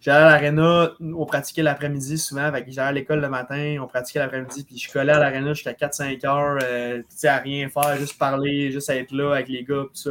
[0.00, 2.50] j'allais à l'aréna, on pratiquait l'après-midi souvent.
[2.68, 6.24] J'allais à l'école le matin, on pratiquait l'après-midi, puis je collais à l'aréna jusqu'à 4-5
[6.24, 9.84] heures, euh, tu sais, à rien faire, juste parler, juste être là avec les gars,
[9.84, 10.10] tout ça.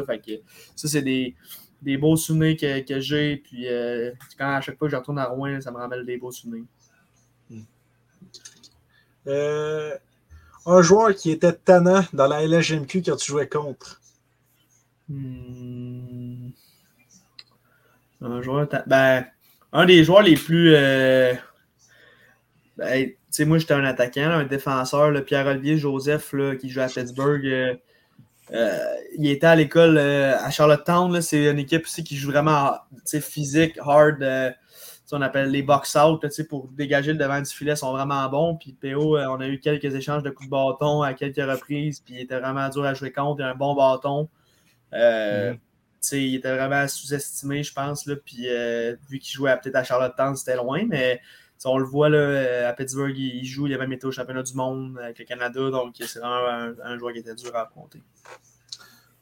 [0.76, 1.36] Ça, c'est des,
[1.82, 3.38] des beaux souvenirs que, que j'ai.
[3.38, 3.68] Puis
[4.38, 6.66] quand à chaque fois que je retourne à Rouen, ça me rappelle des beaux souvenirs.
[10.66, 14.00] Un joueur qui était tannant dans la LHMQ quand tu jouais contre.
[15.10, 16.50] Hmm.
[18.88, 19.26] Ben,
[19.74, 20.74] un des joueurs les plus.
[20.76, 21.34] euh,
[22.78, 27.46] ben, moi, j'étais un attaquant, un défenseur, Pierre-Olivier Joseph, là, qui joue à Pittsburgh.
[27.46, 27.76] euh,
[28.54, 28.80] euh,
[29.18, 31.22] il était à l'école à Charlottetown.
[31.22, 32.76] C'est une équipe aussi qui joue vraiment
[33.06, 34.24] physique, hard.
[35.12, 37.76] on appelle les box-out pour dégager le devant du filet.
[37.76, 38.56] Sont vraiment bons.
[38.56, 42.00] Puis PO, on a eu quelques échanges de coups de bâton à quelques reprises.
[42.00, 43.42] Puis il était vraiment dur à jouer contre.
[43.42, 44.30] Il a un bon bâton.
[44.96, 45.60] Euh, Mhm.
[46.20, 48.06] il était vraiment sous-estimé, je pense.
[48.06, 51.20] Là, puis euh, vu qu'il jouait peut-être à Charlottetown, c'était loin, mais
[51.66, 54.12] on le voit là, euh, à Pittsburgh, il, il joue, il a même été au
[54.12, 57.56] championnat du monde avec le Canada, donc c'est vraiment un, un joueur qui était dur
[57.56, 58.02] à affronter.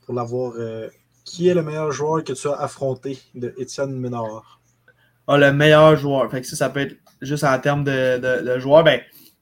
[0.05, 0.53] Pour l'avoir.
[0.57, 0.89] euh,
[1.23, 4.59] qui est le meilleur joueur que tu as affronté de Étienne Ménard?
[5.27, 6.29] Ah, le meilleur joueur.
[6.31, 8.83] Fait que ça, ça peut être juste en termes de, de, de joueur.
[8.83, 9.01] Ben,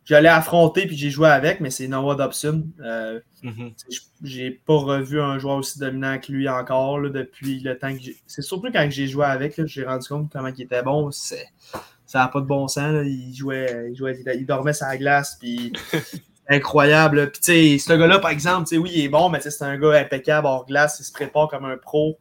[0.09, 2.65] j'allais affronter puis j'ai joué avec, mais c'est Noah Dobson.
[2.81, 3.71] Euh, Mhm.
[3.89, 7.93] j- j'ai pas revu un joueur aussi dominant que lui encore là, depuis le temps
[7.95, 8.17] que j'ai.
[8.27, 11.11] C'est surtout quand j'ai joué avec, là, j'ai rendu compte comment il était bon.
[11.11, 11.45] C'est...
[12.05, 12.91] Ça n'a pas de bon sens.
[12.91, 13.03] là.
[13.03, 15.71] Il jouait, il jouait, il dormait sur la glace, puis
[16.49, 17.31] incroyable.
[17.31, 19.63] Puis tu sais, ce gars-là, par exemple, tu sais, oui, il est bon, mais c'est
[19.63, 20.97] un gars impeccable hors glace.
[20.99, 22.17] Il se prépare comme un pro.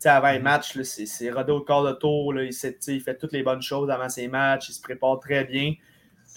[0.00, 2.32] Tu sais, avant les matchs, là, c'est, c'est rodé au corps de tour.
[2.32, 2.44] Là.
[2.44, 4.70] Il, sait- il fait toutes les bonnes choses avant ses matchs.
[4.70, 5.74] Il se prépare très bien.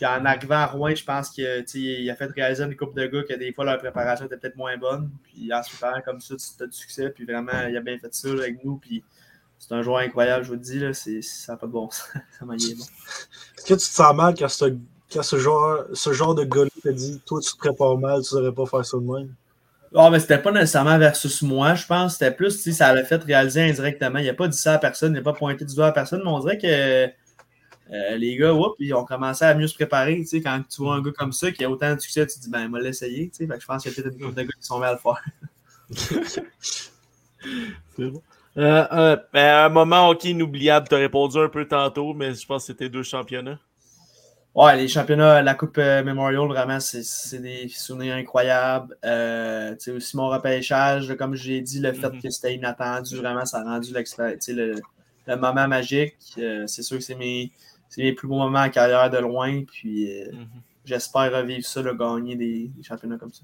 [0.01, 3.21] Puis en arrivant à Rouen, je pense qu'il a fait réaliser une couple de gars
[3.21, 5.11] que des fois leur préparation était peut-être moins bonne.
[5.21, 7.11] Puis en se préparant comme ça, tu as du succès.
[7.11, 8.77] Puis vraiment, il a bien fait ça là, avec nous.
[8.77, 9.03] Puis
[9.59, 10.79] c'est un joueur incroyable, je vous le dis.
[10.79, 12.07] Là, c'est, ça n'a pas de bon sens.
[12.15, 12.49] Est bon.
[12.49, 14.75] Est-ce que tu te sens mal quand ce,
[15.13, 18.33] quand ce, genre, ce genre de gars-là te dit Toi, tu te prépares mal, tu
[18.33, 19.35] ne devrais pas faire ça de même?
[19.93, 22.13] Ah, mais c'était pas nécessairement versus moi, je pense.
[22.13, 24.17] C'était plus, ça l'a fait réaliser indirectement.
[24.17, 26.21] Il n'a pas dit ça à personne, il n'a pas pointé du doigt à personne,
[26.23, 27.20] mais on dirait que
[27.91, 30.17] euh, les gars, whoop, ils ont commencé à mieux se préparer.
[30.17, 32.35] Tu sais, quand tu vois un gars comme ça qui a autant de succès, tu
[32.35, 33.29] te dis, ben, il va l'essayer.
[33.37, 34.97] Je pense qu'il y a peut-être une couple de gars qui sont mis à le
[34.97, 35.21] faire.
[37.97, 38.21] C'est bon.
[38.57, 42.45] Euh, euh, ben, un moment ok inoubliable, tu as répondu un peu tantôt, mais je
[42.45, 43.59] pense que c'était deux championnats.
[44.53, 48.97] Ouais, les championnats, la Coupe Memorial, vraiment, c'est des souvenirs incroyables.
[49.05, 52.21] Euh, tu sais, aussi mon repêchage, comme j'ai dit, le fait Mhm.
[52.21, 54.75] que c'était inattendu, vraiment, ça a rendu le,
[55.27, 56.15] le moment magique.
[56.67, 57.49] C'est sûr que c'est mes,
[57.91, 59.63] c'est mes plus beaux moments en carrière de loin.
[59.65, 60.47] Puis euh, Mhm.
[60.85, 63.43] j'espère revivre ça, là, gagner des, des championnats comme ça.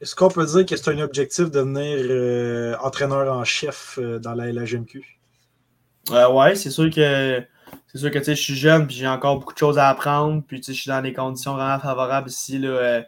[0.00, 4.18] Est-ce qu'on peut dire que c'est un objectif de devenir euh, entraîneur en chef euh,
[4.18, 5.18] dans la LHMQ
[6.10, 7.42] Euh, ouais, c'est sûr que
[7.88, 9.88] c'est sûr que tu sais, je suis jeune puis j'ai encore beaucoup de choses à
[9.88, 10.42] apprendre.
[10.46, 13.02] Puis tu sais, je suis dans des conditions vraiment favorables ici là, euh,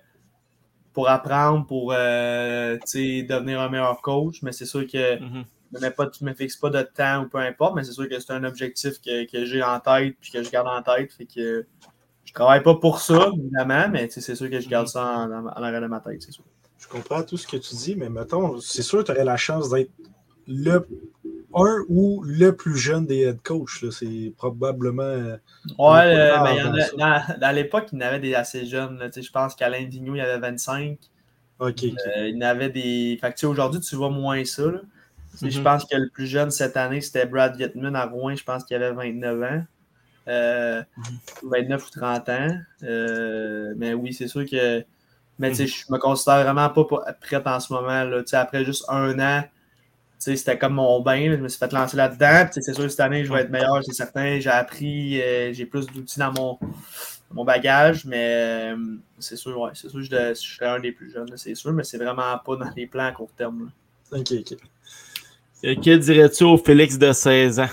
[0.93, 4.43] pour apprendre, pour euh, tu sais, devenir un meilleur coach.
[4.43, 5.45] Mais c'est sûr que Mhm.
[5.73, 8.19] Ne me, pas- me fixe pas de temps ou peu importe, mais c'est sûr que
[8.19, 11.13] c'est un objectif que, que j'ai en tête puis que je garde en tête.
[11.13, 11.67] Fait que
[12.25, 15.47] je travaille pas pour ça, évidemment, mais c'est sûr que je garde ça en, en,
[15.47, 16.45] en arrière de ma tête, c'est sûr.
[16.79, 19.37] Je comprends tout ce que tu dis, mais mettons, c'est sûr que tu aurais la
[19.37, 19.91] chance d'être
[20.49, 20.87] le
[21.55, 23.83] un ou le plus jeune des head coach.
[23.83, 23.91] là.
[23.91, 25.03] C'est probablement.
[25.03, 25.37] euh,
[25.79, 28.35] Ouais, euh, mais il y en a- dans, dans l'époque, il y en avait des
[28.35, 28.99] assez jeunes.
[28.99, 29.09] là.
[29.15, 30.97] Je pense qu'Alain Vigneault, il avait 25.
[31.59, 31.83] Ok.
[31.85, 33.19] Euh, il y en avait des.
[33.21, 34.63] Fait que, tu sais, aujourd'hui, tu vois moins ça.
[34.71, 34.81] là.
[35.43, 35.65] Je Mhm.
[35.65, 38.35] pense que le plus jeune cette année, c'était Brad Vietman à Rouen.
[38.35, 39.65] Je pense qu'il avait 29 ans.
[40.29, 40.83] Euh,
[41.43, 42.59] 29 ou 30 ans.
[42.83, 44.85] Euh, mais oui, c'est sûr que.
[45.39, 46.85] Mais tu sais, je me considère vraiment pas
[47.21, 48.05] prête en ce moment.
[48.05, 48.21] Là.
[48.23, 49.49] Tu sais, Après juste un an, tu
[50.19, 51.33] sais, c'était comme mon bain.
[51.37, 52.49] Je me suis fait lancer là-dedans.
[52.53, 54.39] C'est sûr que cette année, je vais être meilleur, c'est certain.
[54.39, 56.59] J'ai appris, euh, j'ai plus d'outils dans mon,
[57.33, 58.75] mon bagage, mais
[59.19, 61.73] c'est sûr, ouais, c'est sûr que je, je serais un des plus jeunes, c'est sûr,
[61.73, 63.71] mais c'est vraiment pas dans les plans à court terme.
[64.13, 64.19] là.
[64.19, 64.59] Ok, ok.
[65.65, 67.69] Euh, Que dirais-tu au Félix de 16 ans?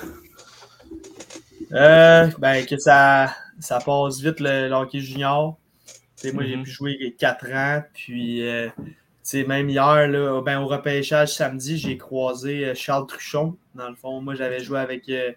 [1.73, 5.57] Euh, ben, que ça, ça passe vite le, le hockey junior.
[5.85, 6.63] Tu sais, moi, j'ai Mhm.
[6.63, 8.93] pu jouer 4 ans, puis euh, tu
[9.23, 13.57] sais, même hier, là, ben, au repêchage samedi, j'ai croisé euh, Charles Truchon.
[13.75, 15.31] Dans le fond, moi, j'avais joué avec euh,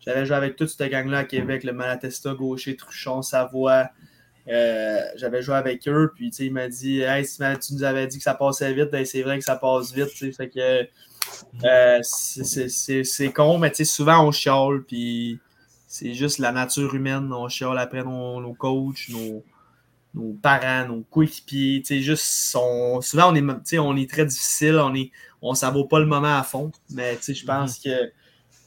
[0.00, 3.88] j'avais joué avec toute cette gang-là à Québec, le Malatesta, Gaucher, Truchon, Savoie.
[4.48, 7.82] Euh, j'avais joué avec eux, puis tu sais, il m'a dit Hey, si tu nous
[7.84, 10.10] avais dit que ça passait vite, ben, c'est vrai que ça passe vite.
[10.36, 10.82] Fait que
[11.64, 15.40] euh, c'est- con, mais tu sais, souvent on chiale, puis
[15.86, 17.32] c'est juste la nature humaine.
[17.32, 19.44] On chiale après nos, nos coachs, nos,
[20.14, 21.80] nos parents, nos coéquipiers.
[21.82, 25.10] Tu sais, juste, on- souvent on est, on est très difficile, on est,
[25.42, 27.90] on savoure pas le moment à fond, mais tu sais, je pense que.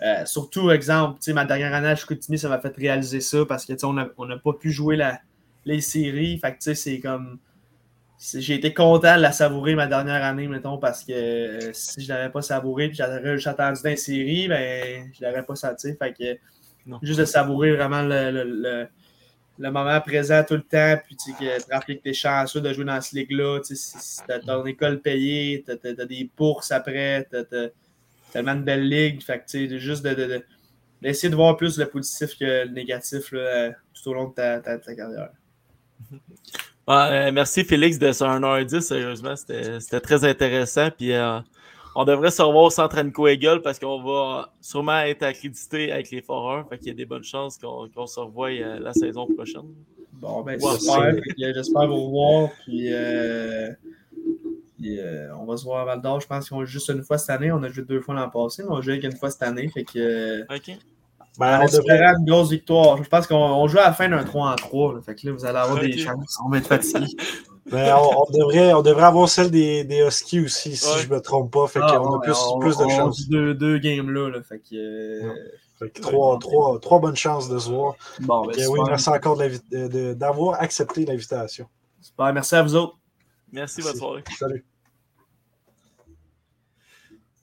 [0.02, 3.45] euh, surtout, exemple, tu sais, ma dernière année à Chicoutimi, ça m'a fait réaliser ça
[3.45, 5.19] parce que tu sais, on n'a on n'a pas pu jouer la,
[5.65, 6.40] les séries.
[6.40, 7.40] Fait que tu sais, c'est comme.
[8.21, 12.09] J'ai été content de la savourer ma dernière année, mettons, parce que euh, si je
[12.09, 15.93] l'avais pas savouré et j'aurais juste attendu dans les séries, ben, je l'aurais pas senti.
[15.95, 16.37] Fait que
[16.85, 16.99] Non.
[17.01, 18.87] juste de savourer vraiment le, le, le-
[19.61, 22.71] le moment présent tout le temps, puis que te rappeler que tu es chanceux de
[22.73, 23.59] jouer dans cette ligue-là.
[23.65, 23.75] Tu
[24.27, 27.69] t'as ton école payée, tu as, des bourses après, tu as,
[28.31, 29.21] tellement de belles ligues.
[29.21, 30.45] Fait que tu sais, juste de, de- de-
[31.01, 34.59] d'essayer de voir plus le positif que le négatif là, tout au long de ta,
[34.59, 35.29] ta- ta carrière.
[36.90, 40.90] Euh, merci Félix de ce 1h10, sérieusement, c'était très intéressant.
[40.90, 41.40] Puis euh,
[41.95, 46.10] on devrait se revoir au Centre Anco Eagle parce qu'on va sûrement être accrédité avec
[46.10, 46.68] les Foreurs.
[46.68, 49.74] Fait qu'il y a des bonnes chances qu'on se revoie euh, la saison prochaine.
[50.14, 50.78] Bon, ben, Ouais,
[51.53, 51.88] j'espère.
[51.88, 52.49] vous revoir.
[52.66, 53.70] Puis, euh,
[54.78, 54.99] puis,
[55.40, 56.20] on va se voir à Val d'Or.
[56.20, 57.52] Je pense qu'on joue juste une fois cette année.
[57.52, 59.70] On a joué deux fois l'an passé, mais on joue avec une fois cette année.
[59.70, 60.78] Fait que, euh, OK.
[61.40, 63.02] Ben, On on devrait, espérait une grosse victoire.
[63.02, 64.94] Je pense qu'on on joue à la fin d'un 3 en 3.
[64.95, 65.02] là.
[65.02, 66.38] Fait que là, vous allez avoir des chances.
[66.45, 67.06] On va être fatigué.
[67.72, 71.02] ben, on, on devrait, on devrait avoir celle des, des Huskies aussi, si Ouais.
[71.02, 71.66] je me trompe pas.
[71.68, 73.18] Fait Ah, qu'on a plus, on- plus de on chances.
[73.18, 74.30] dit Deux, deux games là.
[74.30, 74.41] là.
[74.44, 75.34] Fait que, euh,
[75.80, 77.95] Fait que trois, trois, trois bonnes chances de se voir.
[78.20, 81.68] Bon, ben, oui, merci encore de- d'avoir accepté l'invitation.
[82.02, 82.34] Super.
[82.34, 82.98] Merci à vous autres.
[83.52, 83.99] Merci, bonne Merci.
[83.99, 84.24] soirée.
[84.38, 84.66] Salut.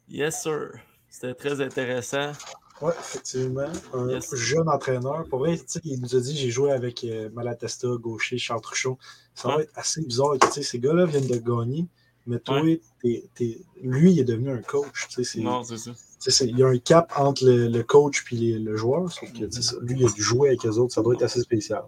[0.09, 0.73] Yes, sir.
[1.09, 2.33] C'était très intéressant.
[2.83, 3.65] Oui, effectivement.
[3.95, 4.35] Un Yes.
[4.35, 5.25] jeune entraîneur.
[5.31, 8.61] Pour vrai, tu sais, il nous a dit j'ai joué avec euh, Malatesta, Gaucher, Charles
[8.61, 8.99] Truchon.
[9.35, 9.63] Ça va Ouais.
[9.63, 10.35] être assez bizarre.
[10.53, 11.87] Ces gars-là viennent de gagner,
[12.27, 12.81] mais toi, Ouais.
[13.03, 15.07] t'es- t'es- lui, il est devenu un coach.
[15.09, 15.93] c'est- Non, c'est ça.
[16.19, 19.11] c'est- Il y a un cap entre le, le coach et le joueur.
[19.11, 20.93] Sauf que, ça, lui, il a dû jouer avec les autres.
[20.93, 21.83] Ça doit être assez spécial.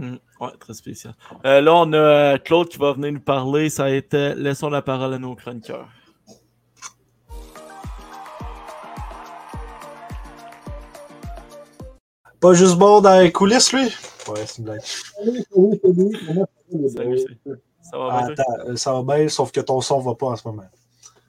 [0.00, 1.14] Hmm, Ouais, très spécial.
[1.44, 3.70] Euh, là, on a euh, Claude qui va venir nous parler.
[3.70, 5.88] Ça a été Laissons la parole à nos chroniqueurs.
[12.44, 13.84] Pas juste bon dans les coulisses, lui?
[14.28, 14.82] Ouais, c'est une blague.
[14.82, 15.42] Salut,
[17.80, 18.34] ça va Ah, bien?
[18.34, 20.64] attends, ça va bien, sauf que ton son va pas en ce moment.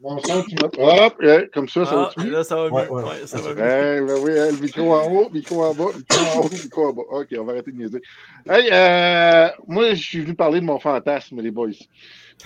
[0.01, 1.15] Mon son, tu m'as- Hop,
[1.53, 2.91] comme ça, ça Ah, va là, ça va Ouais, mieux.
[2.91, 3.03] ouais.
[3.03, 3.63] Ouais, ça va mieux.
[3.63, 6.89] Eh, ben oui, hein, le micro en haut, micro en bas, micro en haut, micro
[6.89, 7.03] en bas.
[7.11, 8.01] OK, on va arrêter de niaiser.
[8.49, 11.69] Hey, euh, moi, je suis venu parler de mon fantasme, les boys.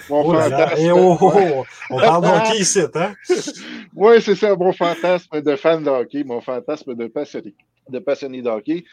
[0.08, 0.84] Mon Oh là là, fantasme.
[0.86, 3.16] eh, oh, oh, oh, On parle d'hockey ici, hein?
[3.96, 7.56] Oui, c'est ça, mon fantasme de fan de hockey, mon fantasme de passionné
[7.90, 8.86] de, passionné de hockey.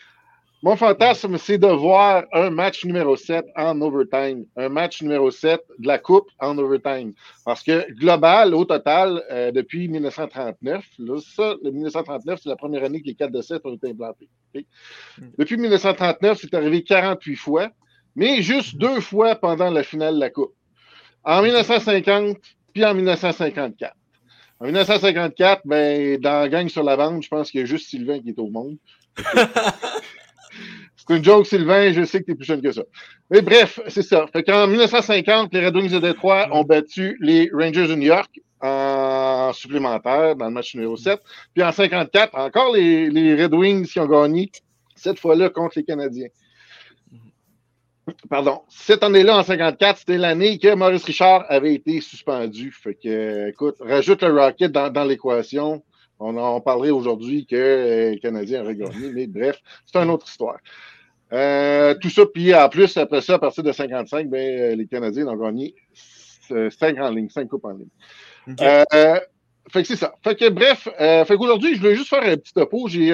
[0.63, 4.47] Mon fantasme, c'est de voir un match numéro 7 en overtime.
[4.57, 7.13] Un match numéro 7 de la Coupe en overtime.
[7.45, 12.85] Parce que global, au total, euh, depuis 1939, là, ça, le 1939, c'est la première
[12.85, 14.29] année que les 4 de 7 ont été implantés.
[14.55, 14.65] ok?
[15.39, 17.69] Depuis 1939, c'est arrivé 48 fois,
[18.15, 20.55] mais juste deux fois pendant la finale de la Coupe.
[21.23, 22.39] En 1950,
[22.73, 23.95] puis en 1954.
[24.61, 27.89] En 1954, ben, dans la gang sur la bande, je pense qu'il y a juste
[27.89, 28.77] Sylvain qui est au monde.
[31.09, 32.83] C'est une joke, Sylvain, je sais que tu es plus jeune que ça.
[33.31, 34.27] Mais bref, c'est ça.
[34.33, 38.41] Fait qu'en 1950, les Red Wings de Détroit ont battu les Rangers de New York
[38.61, 41.21] en supplémentaire dans le match numéro 7.
[41.55, 44.51] Puis en 54, encore les, les Red Wings qui ont gagné,
[44.97, 46.29] cette fois-là contre les Canadiens.
[48.31, 48.63] Pardon.
[48.69, 52.71] Cette année-là, en 54, c'était l'année que Maurice Richard avait été suspendu.
[52.73, 55.83] Fait que, écoute, rajoute le Rocket dans, dans l'équation.
[56.19, 60.27] On en parlerait aujourd'hui que euh, les Canadiens auraient gagné, mais bref, c'est une autre
[60.29, 60.59] histoire.
[61.33, 64.87] Euh, tout ça, puis en plus, après ça, à partir de 55, ben, euh, les
[64.87, 65.75] Canadiens ont gagné
[66.49, 67.89] 5 en ligne, 5 coupes en ligne.
[68.61, 69.19] Euh,
[69.69, 70.15] fait que c'est ça.
[70.23, 72.87] Fait que bref, euh, fait qu'aujourd'hui, je voulais juste faire un petit topo.
[72.87, 73.11] J'ai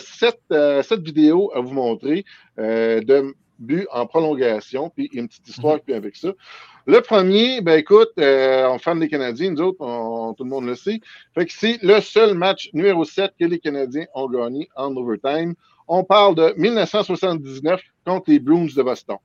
[0.00, 0.40] sept,
[0.82, 2.24] sept vidéos à vous montrer
[2.58, 6.28] de buts en prolongation, puis une petite histoire puis avec ça.
[6.86, 10.66] Le premier, ben écoute, euh, on fan des Canadiens, nous autres, on- tout le monde
[10.66, 11.00] le sait.
[11.34, 15.54] Fait que c'est le seul match numéro 7 que les Canadiens ont gagné en overtime.
[15.86, 19.16] On parle de 1979 contre les Bruins de Boston.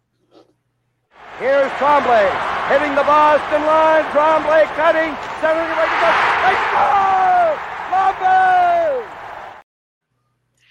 [1.39, 2.25] Here's Tremblay
[2.69, 4.05] hitting the Boston line.
[4.11, 5.13] Tremblay cutting.
[5.39, 6.09] Center to go.
[6.41, 7.53] They score!
[7.91, 8.56] Lambert!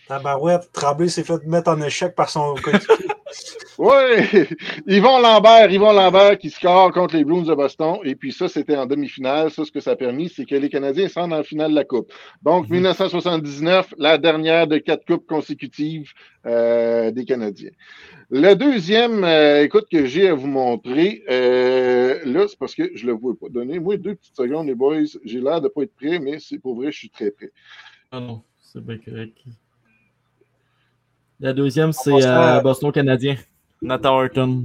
[0.08, 3.06] Tabarouette, Tremblay s'est fait mettre en échec par son coéquipier.
[3.78, 4.46] Oui,
[4.86, 7.98] Yvon Lambert, Yvon Lambert qui score contre les Bruins de Boston.
[8.04, 9.50] Et puis ça, c'était en demi-finale.
[9.50, 11.84] Ça, ce que ça a permis, c'est que les Canadiens sont en finale de la
[11.84, 12.10] Coupe.
[12.42, 16.10] Donc, 1979, la dernière de quatre coupes consécutives
[16.46, 17.72] euh, des Canadiens.
[18.30, 23.06] Le deuxième, euh, écoute, que j'ai à vous montrer, euh, là, c'est parce que je
[23.06, 23.48] le vois pas.
[23.50, 25.02] Donnez-moi deux petites secondes, les boys.
[25.24, 27.50] J'ai l'air de pas être prêt, mais c'est pour vrai, je suis très prêt.
[28.10, 29.36] Ah non, c'est bien correct.
[31.40, 33.36] La deuxième, c'est à- euh, Boston Canadien.
[33.82, 34.64] Nathan Horton.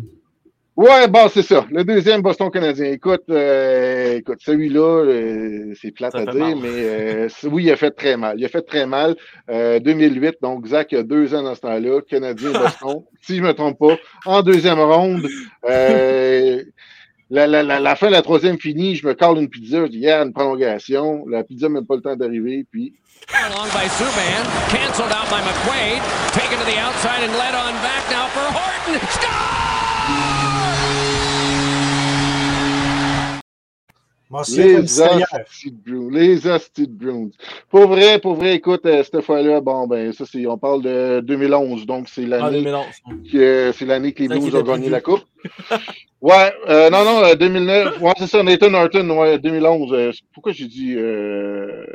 [0.77, 1.65] Ouais, bon, c'est ça.
[1.69, 2.85] Le deuxième Boston canadien.
[2.85, 6.56] Écoute, euh, écoute, celui-là, euh, c'est plate Ça à dire, mal.
[6.61, 8.39] mais euh, oui, il a fait très mal.
[8.39, 9.15] Il a fait très mal.
[9.49, 13.52] Euh, 2008, donc Zach a deux ans dans ce temps-là, Canadien Boston, si je me
[13.53, 15.27] trompe pas, en deuxième ronde.
[17.34, 19.91] La, la, la, la fin de la troisième finie, je me colle une pizza, je
[19.91, 21.26] dis, yeah, une prolongation.
[21.30, 22.94] La pizza n'a même pas le temps d'arriver, puis
[23.34, 26.02] Along by Subban, canceled out by McQuaid,
[26.34, 28.99] taken to the outside and led on back now for Horton.
[28.99, 29.61] Mention
[34.56, 36.10] Les de Bruins.
[36.12, 37.30] Les Bruins.
[37.70, 41.20] Pour vrai, pour vrai, écoute, euh, cette fois-là, bon, ben, ça, c'est, on parle de
[41.22, 42.86] 2011, donc c'est Ah, l'année 2011.
[43.32, 45.02] que, c'est l'année que les Blues ont gagné la.
[45.02, 45.24] Coupe.
[46.22, 48.02] ouais, euh, non, non, euh, 2009.
[48.02, 49.94] Ouais, c'est ça, Nathan Horton, ouais, 2011.
[49.94, 51.86] euh, pourquoi j'ai dit, euh,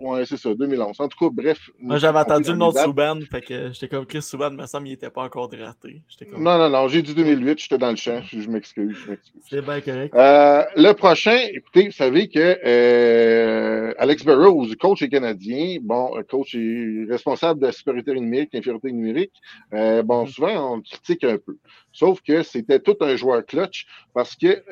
[0.00, 1.00] Ouais, c'est ça, 2011.
[1.00, 1.70] En tout cas, bref.
[1.80, 2.78] Moi, j'avais entendu le nom de.
[2.78, 6.58] Souban, fait que j'étais comme Chris Souban, me semble qu'il était pas encore comme, Non,
[6.58, 8.20] non, non, j'ai dit 2008, j'étais dans le champ.
[8.22, 9.42] Je m'excuse, je m'excuse.
[9.48, 10.14] c'est bien correct.
[10.14, 16.22] Euh, le prochain, écoutez, vous savez que euh, Alex Burrows, coach est canadien, bon, euh,
[16.22, 19.32] coach est responsable de la supériorité numérique, infériorité numérique.
[19.74, 20.28] Euh, bon, Mhm.
[20.28, 21.56] souvent, on le critique un peu.
[21.92, 24.62] Sauf que c'était tout un joueur clutch parce que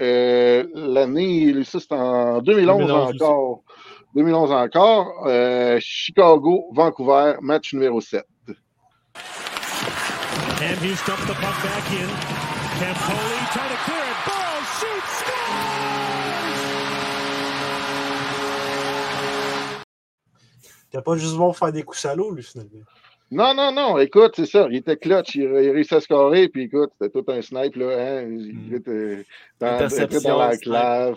[0.74, 3.18] l'année, ça c'est en 2011, 2011 aussi.
[4.16, 4.48] Encore.
[4.48, 8.24] 2011 encore, euh, Chicago, Vancouver, match numéro 7.
[10.58, 12.08] And he's dumped the puck back in.
[12.78, 14.16] Campoli trying to clear it.
[14.26, 15.24] Burrow shoots,
[20.90, 22.70] T'as pas juste bon faire des coups salauds, lui, finalement.
[23.30, 24.66] Non, non, non, écoute, c'est ça.
[24.70, 27.98] Il était clutch, il, il réussit à scorer, puis écoute, c'était tout un snipe, là.
[27.98, 28.28] Hein?
[28.30, 29.26] Il était
[29.58, 30.62] dans, Interception, était dans la snipe.
[30.62, 31.16] clave.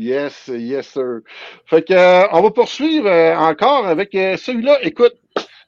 [0.00, 1.20] Yes, yes, sir.
[1.66, 4.78] Fait que, euh, on va poursuivre euh, encore avec euh, celui-là.
[4.80, 5.12] Écoute,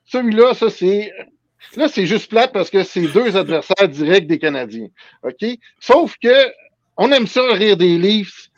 [0.07, 1.13] celui-là, ça, c'est.
[1.77, 4.89] Là, c'est juste plate parce que c'est deux adversaires directs des Canadiens.
[5.23, 5.47] OK?
[5.81, 6.51] Sauf que,
[6.97, 8.49] on aime ça rire des Leafs.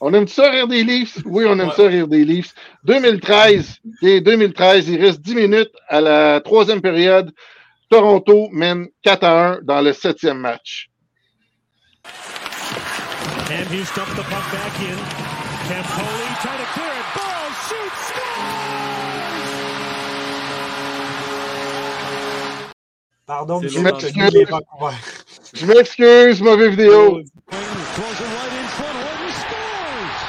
[0.00, 1.18] On aime ça rire des Leafs?
[1.26, 2.54] Oui, on aime ça rire des Leafs.
[2.84, 7.30] 2013, OK, 2013, il reste 10 minutes à la troisième période.
[7.90, 10.88] Toronto mène 4 à 1 dans le septième match.
[13.50, 14.96] And he's dumped the puck back in.
[15.66, 17.06] Campoli trying to clear it.
[17.16, 19.40] Burrow shoots, scores!
[23.26, 24.30] Pardon, C'est Michel, l'autre tu as match.
[24.30, 24.94] dit les Vancouver.
[25.54, 27.10] Je m'excuse, mauvais vidéo.
[27.10, 28.96] Throws it right in front.
[29.02, 30.20] Horton scores!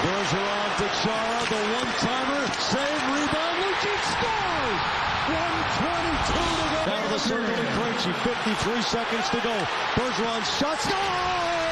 [0.00, 2.44] Bergeron to Chara, the one-timer.
[2.56, 3.56] Save, rebound.
[3.60, 4.80] Lucic scores!
[5.28, 6.80] 122 to go.
[6.88, 8.12] Down to the circle and Krejci.
[8.24, 9.54] 53 seconds to go.
[9.94, 10.80] Bergeron shot.
[10.80, 11.65] Scores!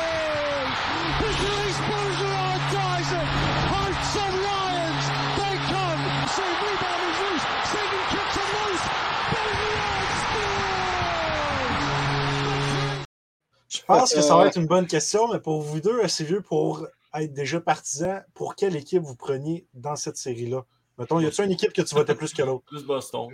[13.75, 16.25] Je pense que ça va Euh, être une bonne question, mais pour vous deux, assez
[16.25, 20.65] vieux pour être déjà partisans, pour quelle équipe vous preniez dans cette série-là?
[20.99, 22.65] Mettons, y a-t-il une équipe que tu votais plus que l'autre?
[22.67, 23.29] Plus Boston.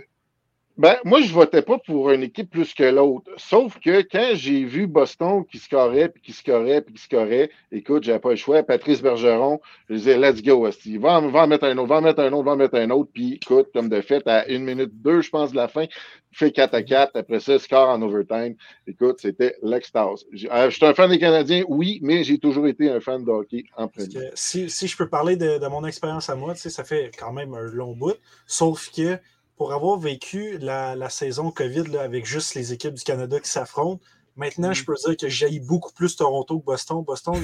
[0.77, 3.29] Ben, moi, je votais pas pour une équipe plus que l'autre.
[3.37, 8.03] Sauf que quand j'ai vu Boston qui scorait, puis qui scorait, puis qui scorait, écoute,
[8.03, 8.63] j'avais pas le choix.
[8.63, 10.97] Patrice Bergeron, je disais, let's go, Asti.
[10.97, 12.75] Va, en- va en mettre un autre, va en mettre un autre, va en mettre
[12.75, 13.11] un autre.
[13.13, 16.37] Puis, écoute, comme de fait, à une minute deux, je pense, de la fin, il
[16.37, 17.15] fait 4 à 4.
[17.15, 18.55] Après ça, score en overtime.
[18.87, 20.25] Écoute, c'était l'extase.
[20.51, 23.29] Euh, Je suis un fan des Canadiens, oui, mais j'ai toujours été un fan de
[23.29, 24.29] hockey en premier.
[24.35, 27.11] si, si je peux parler de, de mon expérience à moi, tu sais, ça fait
[27.19, 28.15] quand même un long bout.
[28.47, 29.19] Sauf que
[29.61, 33.47] pour avoir vécu la, la saison COVID là, avec juste les équipes du Canada qui
[33.47, 34.03] s'affrontent,
[34.35, 37.03] maintenant, je peux dire que j'aille beaucoup plus Toronto que Boston.
[37.03, 37.35] Boston,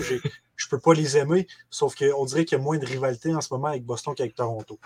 [0.56, 3.42] je peux pas les aimer, sauf qu'on dirait qu'il y a moins de rivalité en
[3.42, 4.80] ce moment avec Boston qu'avec Toronto.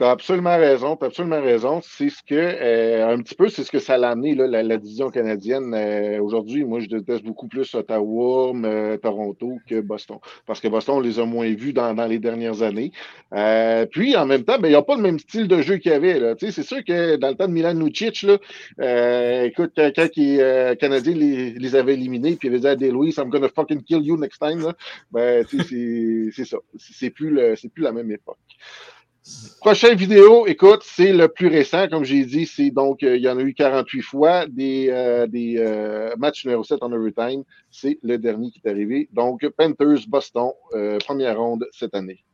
[0.00, 1.80] Tu as absolument raison, tu absolument raison.
[1.82, 4.62] C'est ce que, euh, un petit peu, c'est ce que ça l'a amené, là, la,
[4.62, 5.74] la division canadienne.
[5.74, 10.16] Euh, Aujourd'hui, moi, je déteste beaucoup plus Ottawa, mais, Toronto que Boston.
[10.46, 12.92] Parce que Boston, on les a moins vus dans, dans les dernières années.
[13.34, 15.76] Euh, puis, en même temps, ben, il n'y a pas le même style de jeu
[15.76, 16.18] qu'il y avait.
[16.18, 16.34] là.
[16.38, 18.38] C'est sûr que dans le temps de Milan Lucic, là,
[18.80, 22.68] euh, écoute, quand, quand les euh, Canadiens les, les avaient éliminés, puis ils avaient dit
[22.68, 24.72] à Des Louis, I'm gonna fucking kill you next time, là,
[25.10, 26.56] ben, c'est c'est ça.
[26.78, 28.38] C'est plus, le- c'est plus la même époque.
[29.60, 33.28] Prochaine vidéo, écoute, c'est le plus récent, comme j'ai dit, c'est donc, euh, il y
[33.28, 37.44] en a eu 48 fois, des, euh, des euh, matchs numéro 7 en overtime.
[37.70, 39.08] C'est le dernier qui est arrivé.
[39.12, 40.52] Donc, Panthers, Boston,
[41.04, 42.24] première ronde cette année.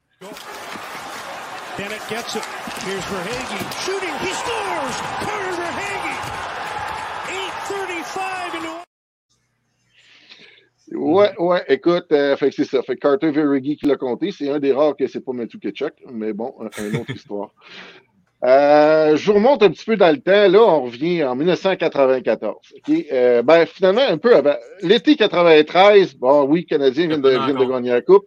[2.87, 4.15] Here's Verhage shooting.
[4.21, 5.46] He scores.
[10.93, 12.83] Ouais, ouais, écoute, euh, fait que c'est ça.
[12.83, 14.31] Fait que Carter Verhage qui l'a compté.
[14.31, 17.51] C'est un des rares que c'est pas Matthew Ketchuk, mais bon, un- une autre histoire.
[18.45, 20.49] Euh, je vous remonte un petit peu dans le temps.
[20.49, 22.55] Là, on revient en 1994.
[22.77, 22.95] ok?
[23.11, 24.55] Euh, ben, finalement, un peu avant.
[24.83, 28.27] L'été 93, bon, oui, les Canadiens viennent de, viennent gagner la Coupe.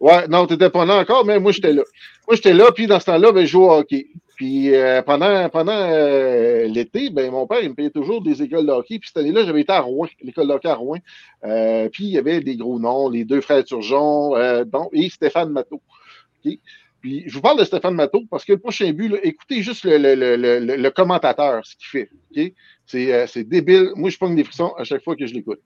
[0.00, 1.82] Ouais, non, t'étais pas là encore, mais moi, j'étais là.
[2.26, 4.08] Moi, j'étais là, puis dans ce temps-là, ben, je jouais au hockey.
[4.44, 8.66] Puis euh, pendant, pendant euh, l'été, ben, mon père, il me payait toujours des écoles
[8.66, 8.98] de hockey.
[8.98, 10.98] Puis cette année-là, j'avais été à Rouen, l'école de hockey à Rouen.
[11.44, 14.36] Euh, puis il y avait des gros noms, les deux frères Turgeon,
[14.92, 15.80] et Stéphane Matteau.
[16.42, 16.60] Puis
[17.02, 20.36] je vous parle de Stéphane Matteau parce que le prochain but, écoutez juste le, le,
[20.36, 22.54] le, le, commentateur, ce qu'il fait.
[22.84, 23.92] C'est débile.
[23.96, 25.60] Moi, je pogne des frissons à chaque fois que je l'écoute.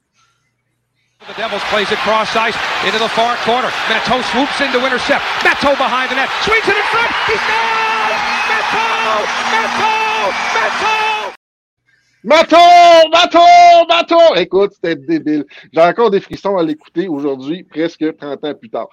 [1.27, 2.55] The Devils plays it cross ice
[2.87, 3.73] into the far corner.
[3.91, 5.25] Matteau swoops in to intercept.
[5.43, 6.29] Matteau behind the net.
[6.45, 7.88] Swings it in front.
[12.25, 12.57] Bateau!
[13.11, 13.87] Bateau!
[13.89, 14.35] Bateau!
[14.37, 15.47] Écoute, c'était débile.
[15.73, 18.89] J'ai encore des frissons à l'écouter aujourd'hui, presque 30 ans plus tard.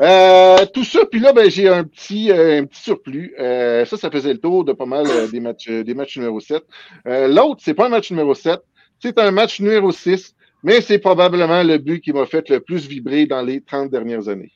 [0.00, 3.34] Euh, tout ça, puis là, ben, j'ai un petit, euh, un petit surplus.
[3.38, 6.16] Euh, ça, ça faisait le tour de pas mal euh, des, matchs, euh, des matchs
[6.16, 6.64] numéro 7.
[7.06, 8.60] Euh, L'autre, c'est pas un match numéro 7,
[8.98, 12.88] c'est un match numéro 6, mais c'est probablement le but qui m'a fait le plus
[12.88, 14.52] vibrer dans les 30 dernières années.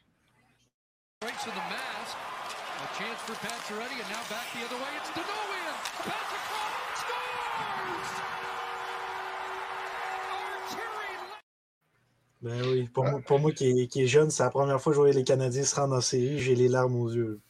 [12.44, 14.92] Ben oui, pour, moi, pour moi qui est, qui est jeune, c'est la première fois
[14.92, 16.38] que je voyais les Canadiens se rendre en série.
[16.38, 17.40] J'ai les larmes aux yeux.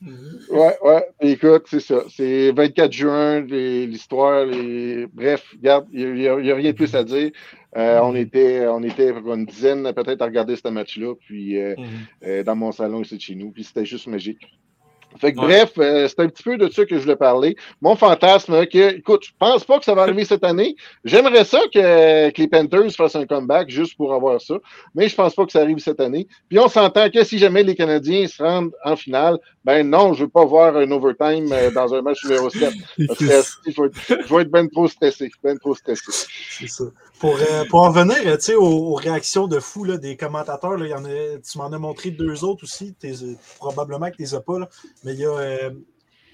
[0.48, 1.04] Ouais, ouais.
[1.20, 2.04] Écoute, c'est ça.
[2.08, 5.08] C'est 24 juin, l'histoire, les...
[5.12, 7.32] bref, regarde, il n'y a, rien de plus à dire.
[7.76, 11.86] Euh, on était, on était une dizaine peut-être à regarder ce match-là, puis euh, Mhm.
[12.26, 14.46] euh, dans mon salon ici de chez nous, puis c'était juste magique.
[15.18, 15.46] Fait que Ouais.
[15.46, 17.56] bref, euh, c'est un petit peu de ça que je voulais parler.
[17.80, 20.74] Mon fantasme, hein, que, écoute, je pense pas que ça va arriver cette année.
[21.04, 24.56] J'aimerais ça que, que les Panthers fassent un comeback juste pour avoir ça,
[24.94, 26.26] mais je pense pas que ça arrive cette année.
[26.48, 30.24] Puis on s'entend que si jamais les Canadiens se rendent en finale, ben non, je
[30.24, 32.74] veux pas voir un overtime euh, dans un match numéro 7.
[33.08, 36.02] Parce que il faut être- je vais être ben trop stressé, ben trop stressé.
[36.50, 36.84] C'est ça.
[37.18, 40.86] Pour, euh, pour en venir euh, aux, aux réactions de fou là, des commentateurs, là,
[40.86, 42.94] y en a, tu m'en as montré deux autres aussi.
[42.94, 43.14] t'es-
[43.58, 44.58] probablement que tu les as pas.
[44.58, 44.68] Là,
[45.02, 45.30] mais il y a.
[45.30, 45.70] Euh,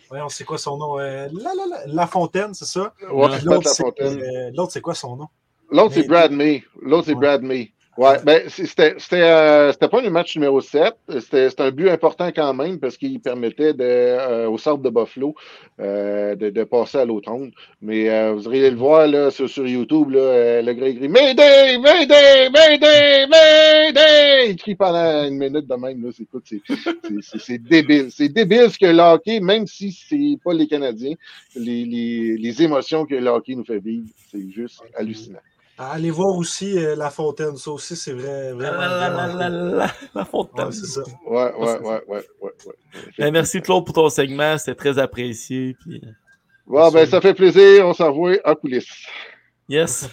[0.09, 0.99] voyons, c'est quoi son nom?
[0.99, 2.93] Euh, la, la, la, La Fontaine, c'est ça?
[3.13, 5.29] Ouais, L'autre, c'est euh, l'autre, c'est quoi son nom?
[5.71, 6.65] L'autre, c'est Brad May.
[6.83, 7.21] L'autre, c'est Ouais.
[7.21, 7.73] Brad May.
[7.97, 10.95] Ouais, ben, c'était, euh, pas le match numéro 7.
[11.19, 15.35] C'était, un but important quand même parce qu'il permettait de, euh, au centre de Buffalo
[15.81, 17.51] euh, de, de passer à l'autre ronde.
[17.83, 20.99] Mais euh, vous auriez le voir là, sur, sur YouTube, là, euh, le gars il
[20.99, 24.51] crie Mayday, Mayday, Mayday, Mayday!
[24.51, 26.11] Il crie pendant une minute de même.
[27.37, 28.11] C'est débile.
[28.13, 31.17] C'est débile ce que le hockey, même si c'est pas les Canadiens,
[31.57, 35.41] les, les, les émotions que le hockey nous fait vivre, c'est juste hallucinant.
[35.83, 37.57] Allez voir aussi euh, La Fontaine.
[37.57, 38.79] Ça aussi, c'est vrai, vraiment.
[38.81, 39.39] La, la, vraiment la, cool.
[39.39, 40.67] la, la, la fontaine.
[40.67, 41.01] Ouais, c'est ça.
[41.27, 42.25] Ouais, ouais, ouais, ouais, ouais.
[42.67, 42.75] ouais.
[43.19, 45.75] Ben, merci Claude pour ton segment, c'était très apprécié.
[45.81, 46.03] Puis...
[46.05, 46.11] euh,
[46.67, 47.87] Bon, ben, ça fait plaisir.
[47.87, 49.07] On s'en voit en coulisses.
[49.71, 50.09] Yes.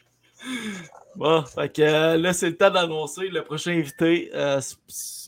[1.16, 4.30] bon, fait que euh, là, c'est le temps d'annoncer le prochain invité.
[4.34, 4.60] Euh,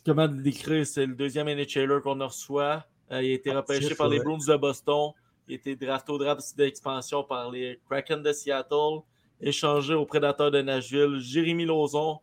[0.06, 0.86] comment le décrire?
[0.86, 2.84] C'est le deuxième NHLer qu'on reçoit.
[3.12, 4.18] Euh, il a été repêché par les.
[4.18, 5.10] Bruins de Boston.
[5.46, 9.02] Il a été drafté au draft d'expansion par les Kraken de Seattle.
[9.40, 11.18] Échangé au Prédateur de Nashville.
[11.20, 12.18] Jérémy Lauzon,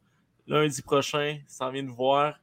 [0.48, 2.36] lundi prochain, s'en vient nous voir.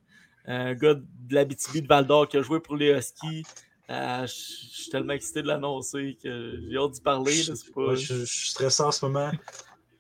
[0.47, 3.45] Un gars de l'Abitibi de Val d'Or qui a joué pour les Huskies.
[3.91, 7.33] Euh, je suis tellement excité de l'annoncer que j'ai hâte d'y parler.
[7.33, 9.31] c'est pas- Ouais, je, je suis stressé en ce moment.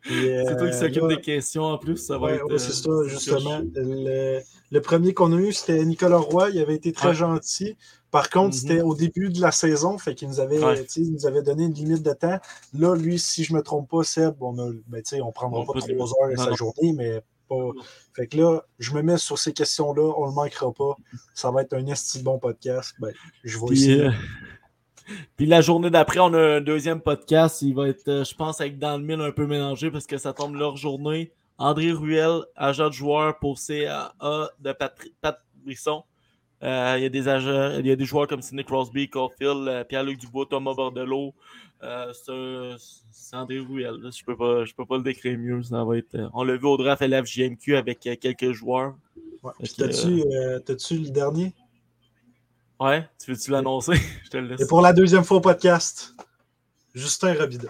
[0.05, 2.47] C'est toi qui euh, s'occupe des questions en plus, ça va Ouais, être.
[2.47, 3.63] ouais, euh, c'est ça, justement.
[3.73, 4.41] Le,
[4.73, 6.51] le premier qu'on a eu, c'était Nicolas Roy.
[6.51, 7.77] Il avait été très gentil.
[8.13, 8.53] Par contre, Mhm.
[8.53, 10.87] c'était au début de la saison, fait qu'il nous avait, Ouais.
[10.97, 12.39] il nous avait donné une limite de temps.
[12.75, 15.67] Là, lui, si je ne me trompe pas, Seb, on a, ben, on prendra On
[15.67, 17.71] pas trois heures de sa journée, mais pas.
[18.15, 20.95] Fait que là, je me mets sur ces questions-là, on ne le manquera pas.
[21.35, 22.95] Ça va être un esti bon podcast.
[23.01, 23.13] Ben,
[23.45, 24.01] je vais Puis, essayer.
[24.05, 24.11] euh,
[25.37, 27.63] puis la journée d'après, on a un deuxième podcast.
[27.63, 30.19] Il va être, euh, je pense, avec dans le mille un peu mélangé parce que
[30.19, 31.33] ça tombe leur journée.
[31.59, 36.05] André Ruel, agent de joueur pour CAA de Pat Brisson.
[36.63, 39.67] Euh, il, y a des agents, il y a des joueurs comme Sidney Crosby, Caulfield,
[39.67, 41.35] euh, Pierre-Luc Dubois, Thomas Bordelot.
[41.83, 42.13] Euh,
[43.11, 43.97] c'est André Ruel.
[44.01, 44.11] là.
[44.17, 45.63] Je peux pas, je peux pas le décrire mieux.
[45.65, 48.95] Ça va être, on l'a vu au draft LFJMQ avec quelques joueurs.
[49.43, 49.53] Ouais.
[49.77, 51.53] T'as-tu, le dernier?
[52.79, 53.95] Ouais, tu veux-tu l'annoncer?
[54.25, 54.61] Je te le laisse.
[54.61, 56.15] Et pour la deuxième fois au podcast,
[56.95, 57.69] Justin Robida.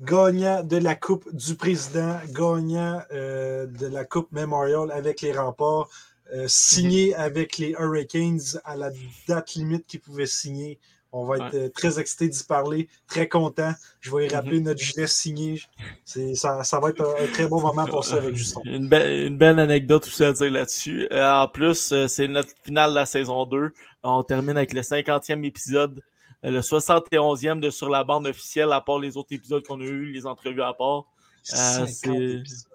[0.00, 5.88] Gagnant de la Coupe du Président, gagnant euh, de la Coupe Memorial avec les remparts,
[6.34, 8.90] euh, signé avec les Hurricanes à la
[9.28, 10.78] date limite qu'ils pouvaient signer.
[11.12, 11.64] On va être Ouais.
[11.66, 13.72] euh, très excités d'y parler, très content.
[14.00, 15.62] Je vais y rappeler notre gilet signé.
[16.04, 18.60] Ça, ça va être un, un très bon moment pour ça avec Justin.
[18.64, 21.08] Une, belle- une belle anecdote aussi à dire là-dessus.
[21.12, 23.72] Euh, en plus, euh, c'est notre finale de la saison 2.
[24.02, 26.02] On termine avec le 50e épisode,
[26.44, 29.84] euh, le 71e de Sur la bande officielle, à part les autres épisodes qu'on a
[29.84, 31.04] eu, les entrevues à part.
[31.44, 32.68] 50 c'est- épisodes.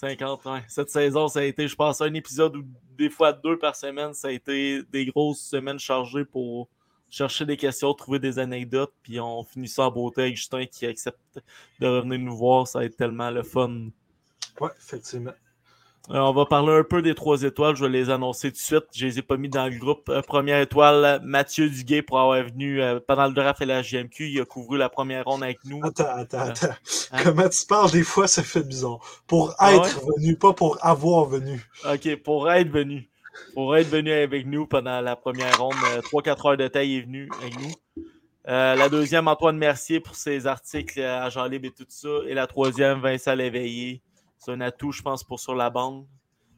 [0.00, 0.62] 50, ouais.
[0.66, 2.64] Cette saison, ça a été, je pense, un épisode ou
[2.96, 4.14] des fois deux par semaine.
[4.14, 6.68] Ça a été des grosses semaines chargées pour
[7.10, 8.94] chercher des questions, trouver des anecdotes.
[9.02, 11.42] Puis on finit ça en beauté avec Justin qui accepte
[11.80, 12.66] de revenir nous voir.
[12.66, 13.90] Ça va être tellement le fun.
[14.58, 15.34] Ouais, effectivement.
[16.12, 17.76] Euh, on va parler un peu des trois étoiles.
[17.76, 18.84] Je vais les annoncer tout de suite.
[18.92, 20.08] Je les ai pas mis dans le groupe.
[20.08, 24.28] Euh, première étoile, Mathieu Duguay pour avoir venu euh, pendant le draft et la GMQ.
[24.28, 25.80] Il a couvert la première ronde avec nous.
[25.84, 26.74] Attends, attends, attends.
[27.12, 27.20] Hein?
[27.22, 27.92] Comment tu parles?
[27.92, 28.98] Des fois, ça fait bizarre.
[29.28, 31.64] Pour Ah être venu, pas pour avoir venu.
[31.84, 33.08] OK, pour être venu.
[33.54, 35.74] Pour être venu avec nous pendant la première ronde.
[36.02, 37.72] 3-4 heures de taille est venu avec nous.
[38.48, 42.08] Euh, la deuxième, Antoine Mercier pour ses articles à Jean Libre et tout ça.
[42.26, 44.02] Et la troisième, Vincent Léveillé.
[44.40, 46.06] C'est un atout, je pense, pour sur la bande.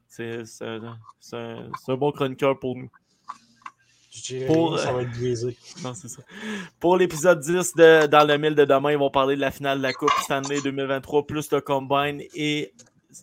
[0.09, 2.89] C'est un, bon chroniqueur pour nous.
[4.47, 5.57] Pour- ça va être biaisé.
[5.83, 6.23] Non, c'est ça.
[6.79, 9.79] Pour l'épisode 10 de Dans le mille de demain, ils vont parler de la finale
[9.79, 12.73] de la Coupe Stanley 2023, plus le combine et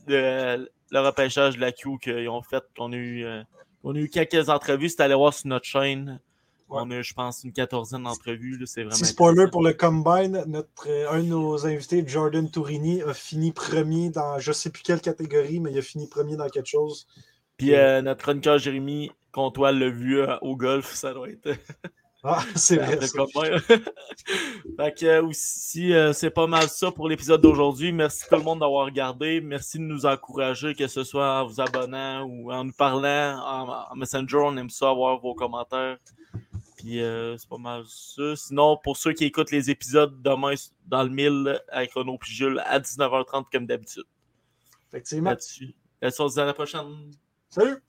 [0.08, 2.64] de- le repêchage de la Q qu'ils ont fait.
[2.80, 3.44] On a eu, euh,
[3.84, 4.90] on a eu quelques entrevues.
[4.90, 6.20] C'est allé voir sur notre chaîne.
[6.70, 8.60] On a, je pense, une quatorzaine d'entrevues.
[8.66, 9.04] C'est vraiment.
[9.04, 14.10] Spoiler pour le Combine, notre, euh, un de nos invités, Jordan Tourini, a fini premier
[14.10, 17.08] dans je sais plus quelle catégorie, mais il a fini premier dans quelque chose.
[17.58, 20.94] Puis euh, notre chroniqueur Jérémy Comtois l'a vu euh, au golf.
[20.94, 21.50] Ça doit être.
[22.22, 23.00] Ah, c'est vrai.
[24.78, 27.94] Fait que aussi, c'est pas mal ça pour l'épisode d'aujourd'hui.
[27.94, 29.40] Merci tout le monde d'avoir regardé.
[29.40, 33.94] Merci de nous encourager, que ce soit en vous abonnant ou en nous parlant en,
[33.94, 34.36] en Messenger.
[34.36, 35.98] On aime ça avoir vos commentaires.
[36.80, 38.38] Puis euh, c'est pas mal ça.
[38.38, 40.54] Sinon, pour ceux qui écoutent les épisodes demain
[40.88, 44.06] dans le 1000 avec Renaud puis Jules à 19h30 comme d'habitude.
[44.88, 45.32] Effectivement.
[45.32, 45.76] Là-dessus.
[46.02, 47.12] Là-dessus, on se dit à la prochaine.
[47.50, 47.84] Salut!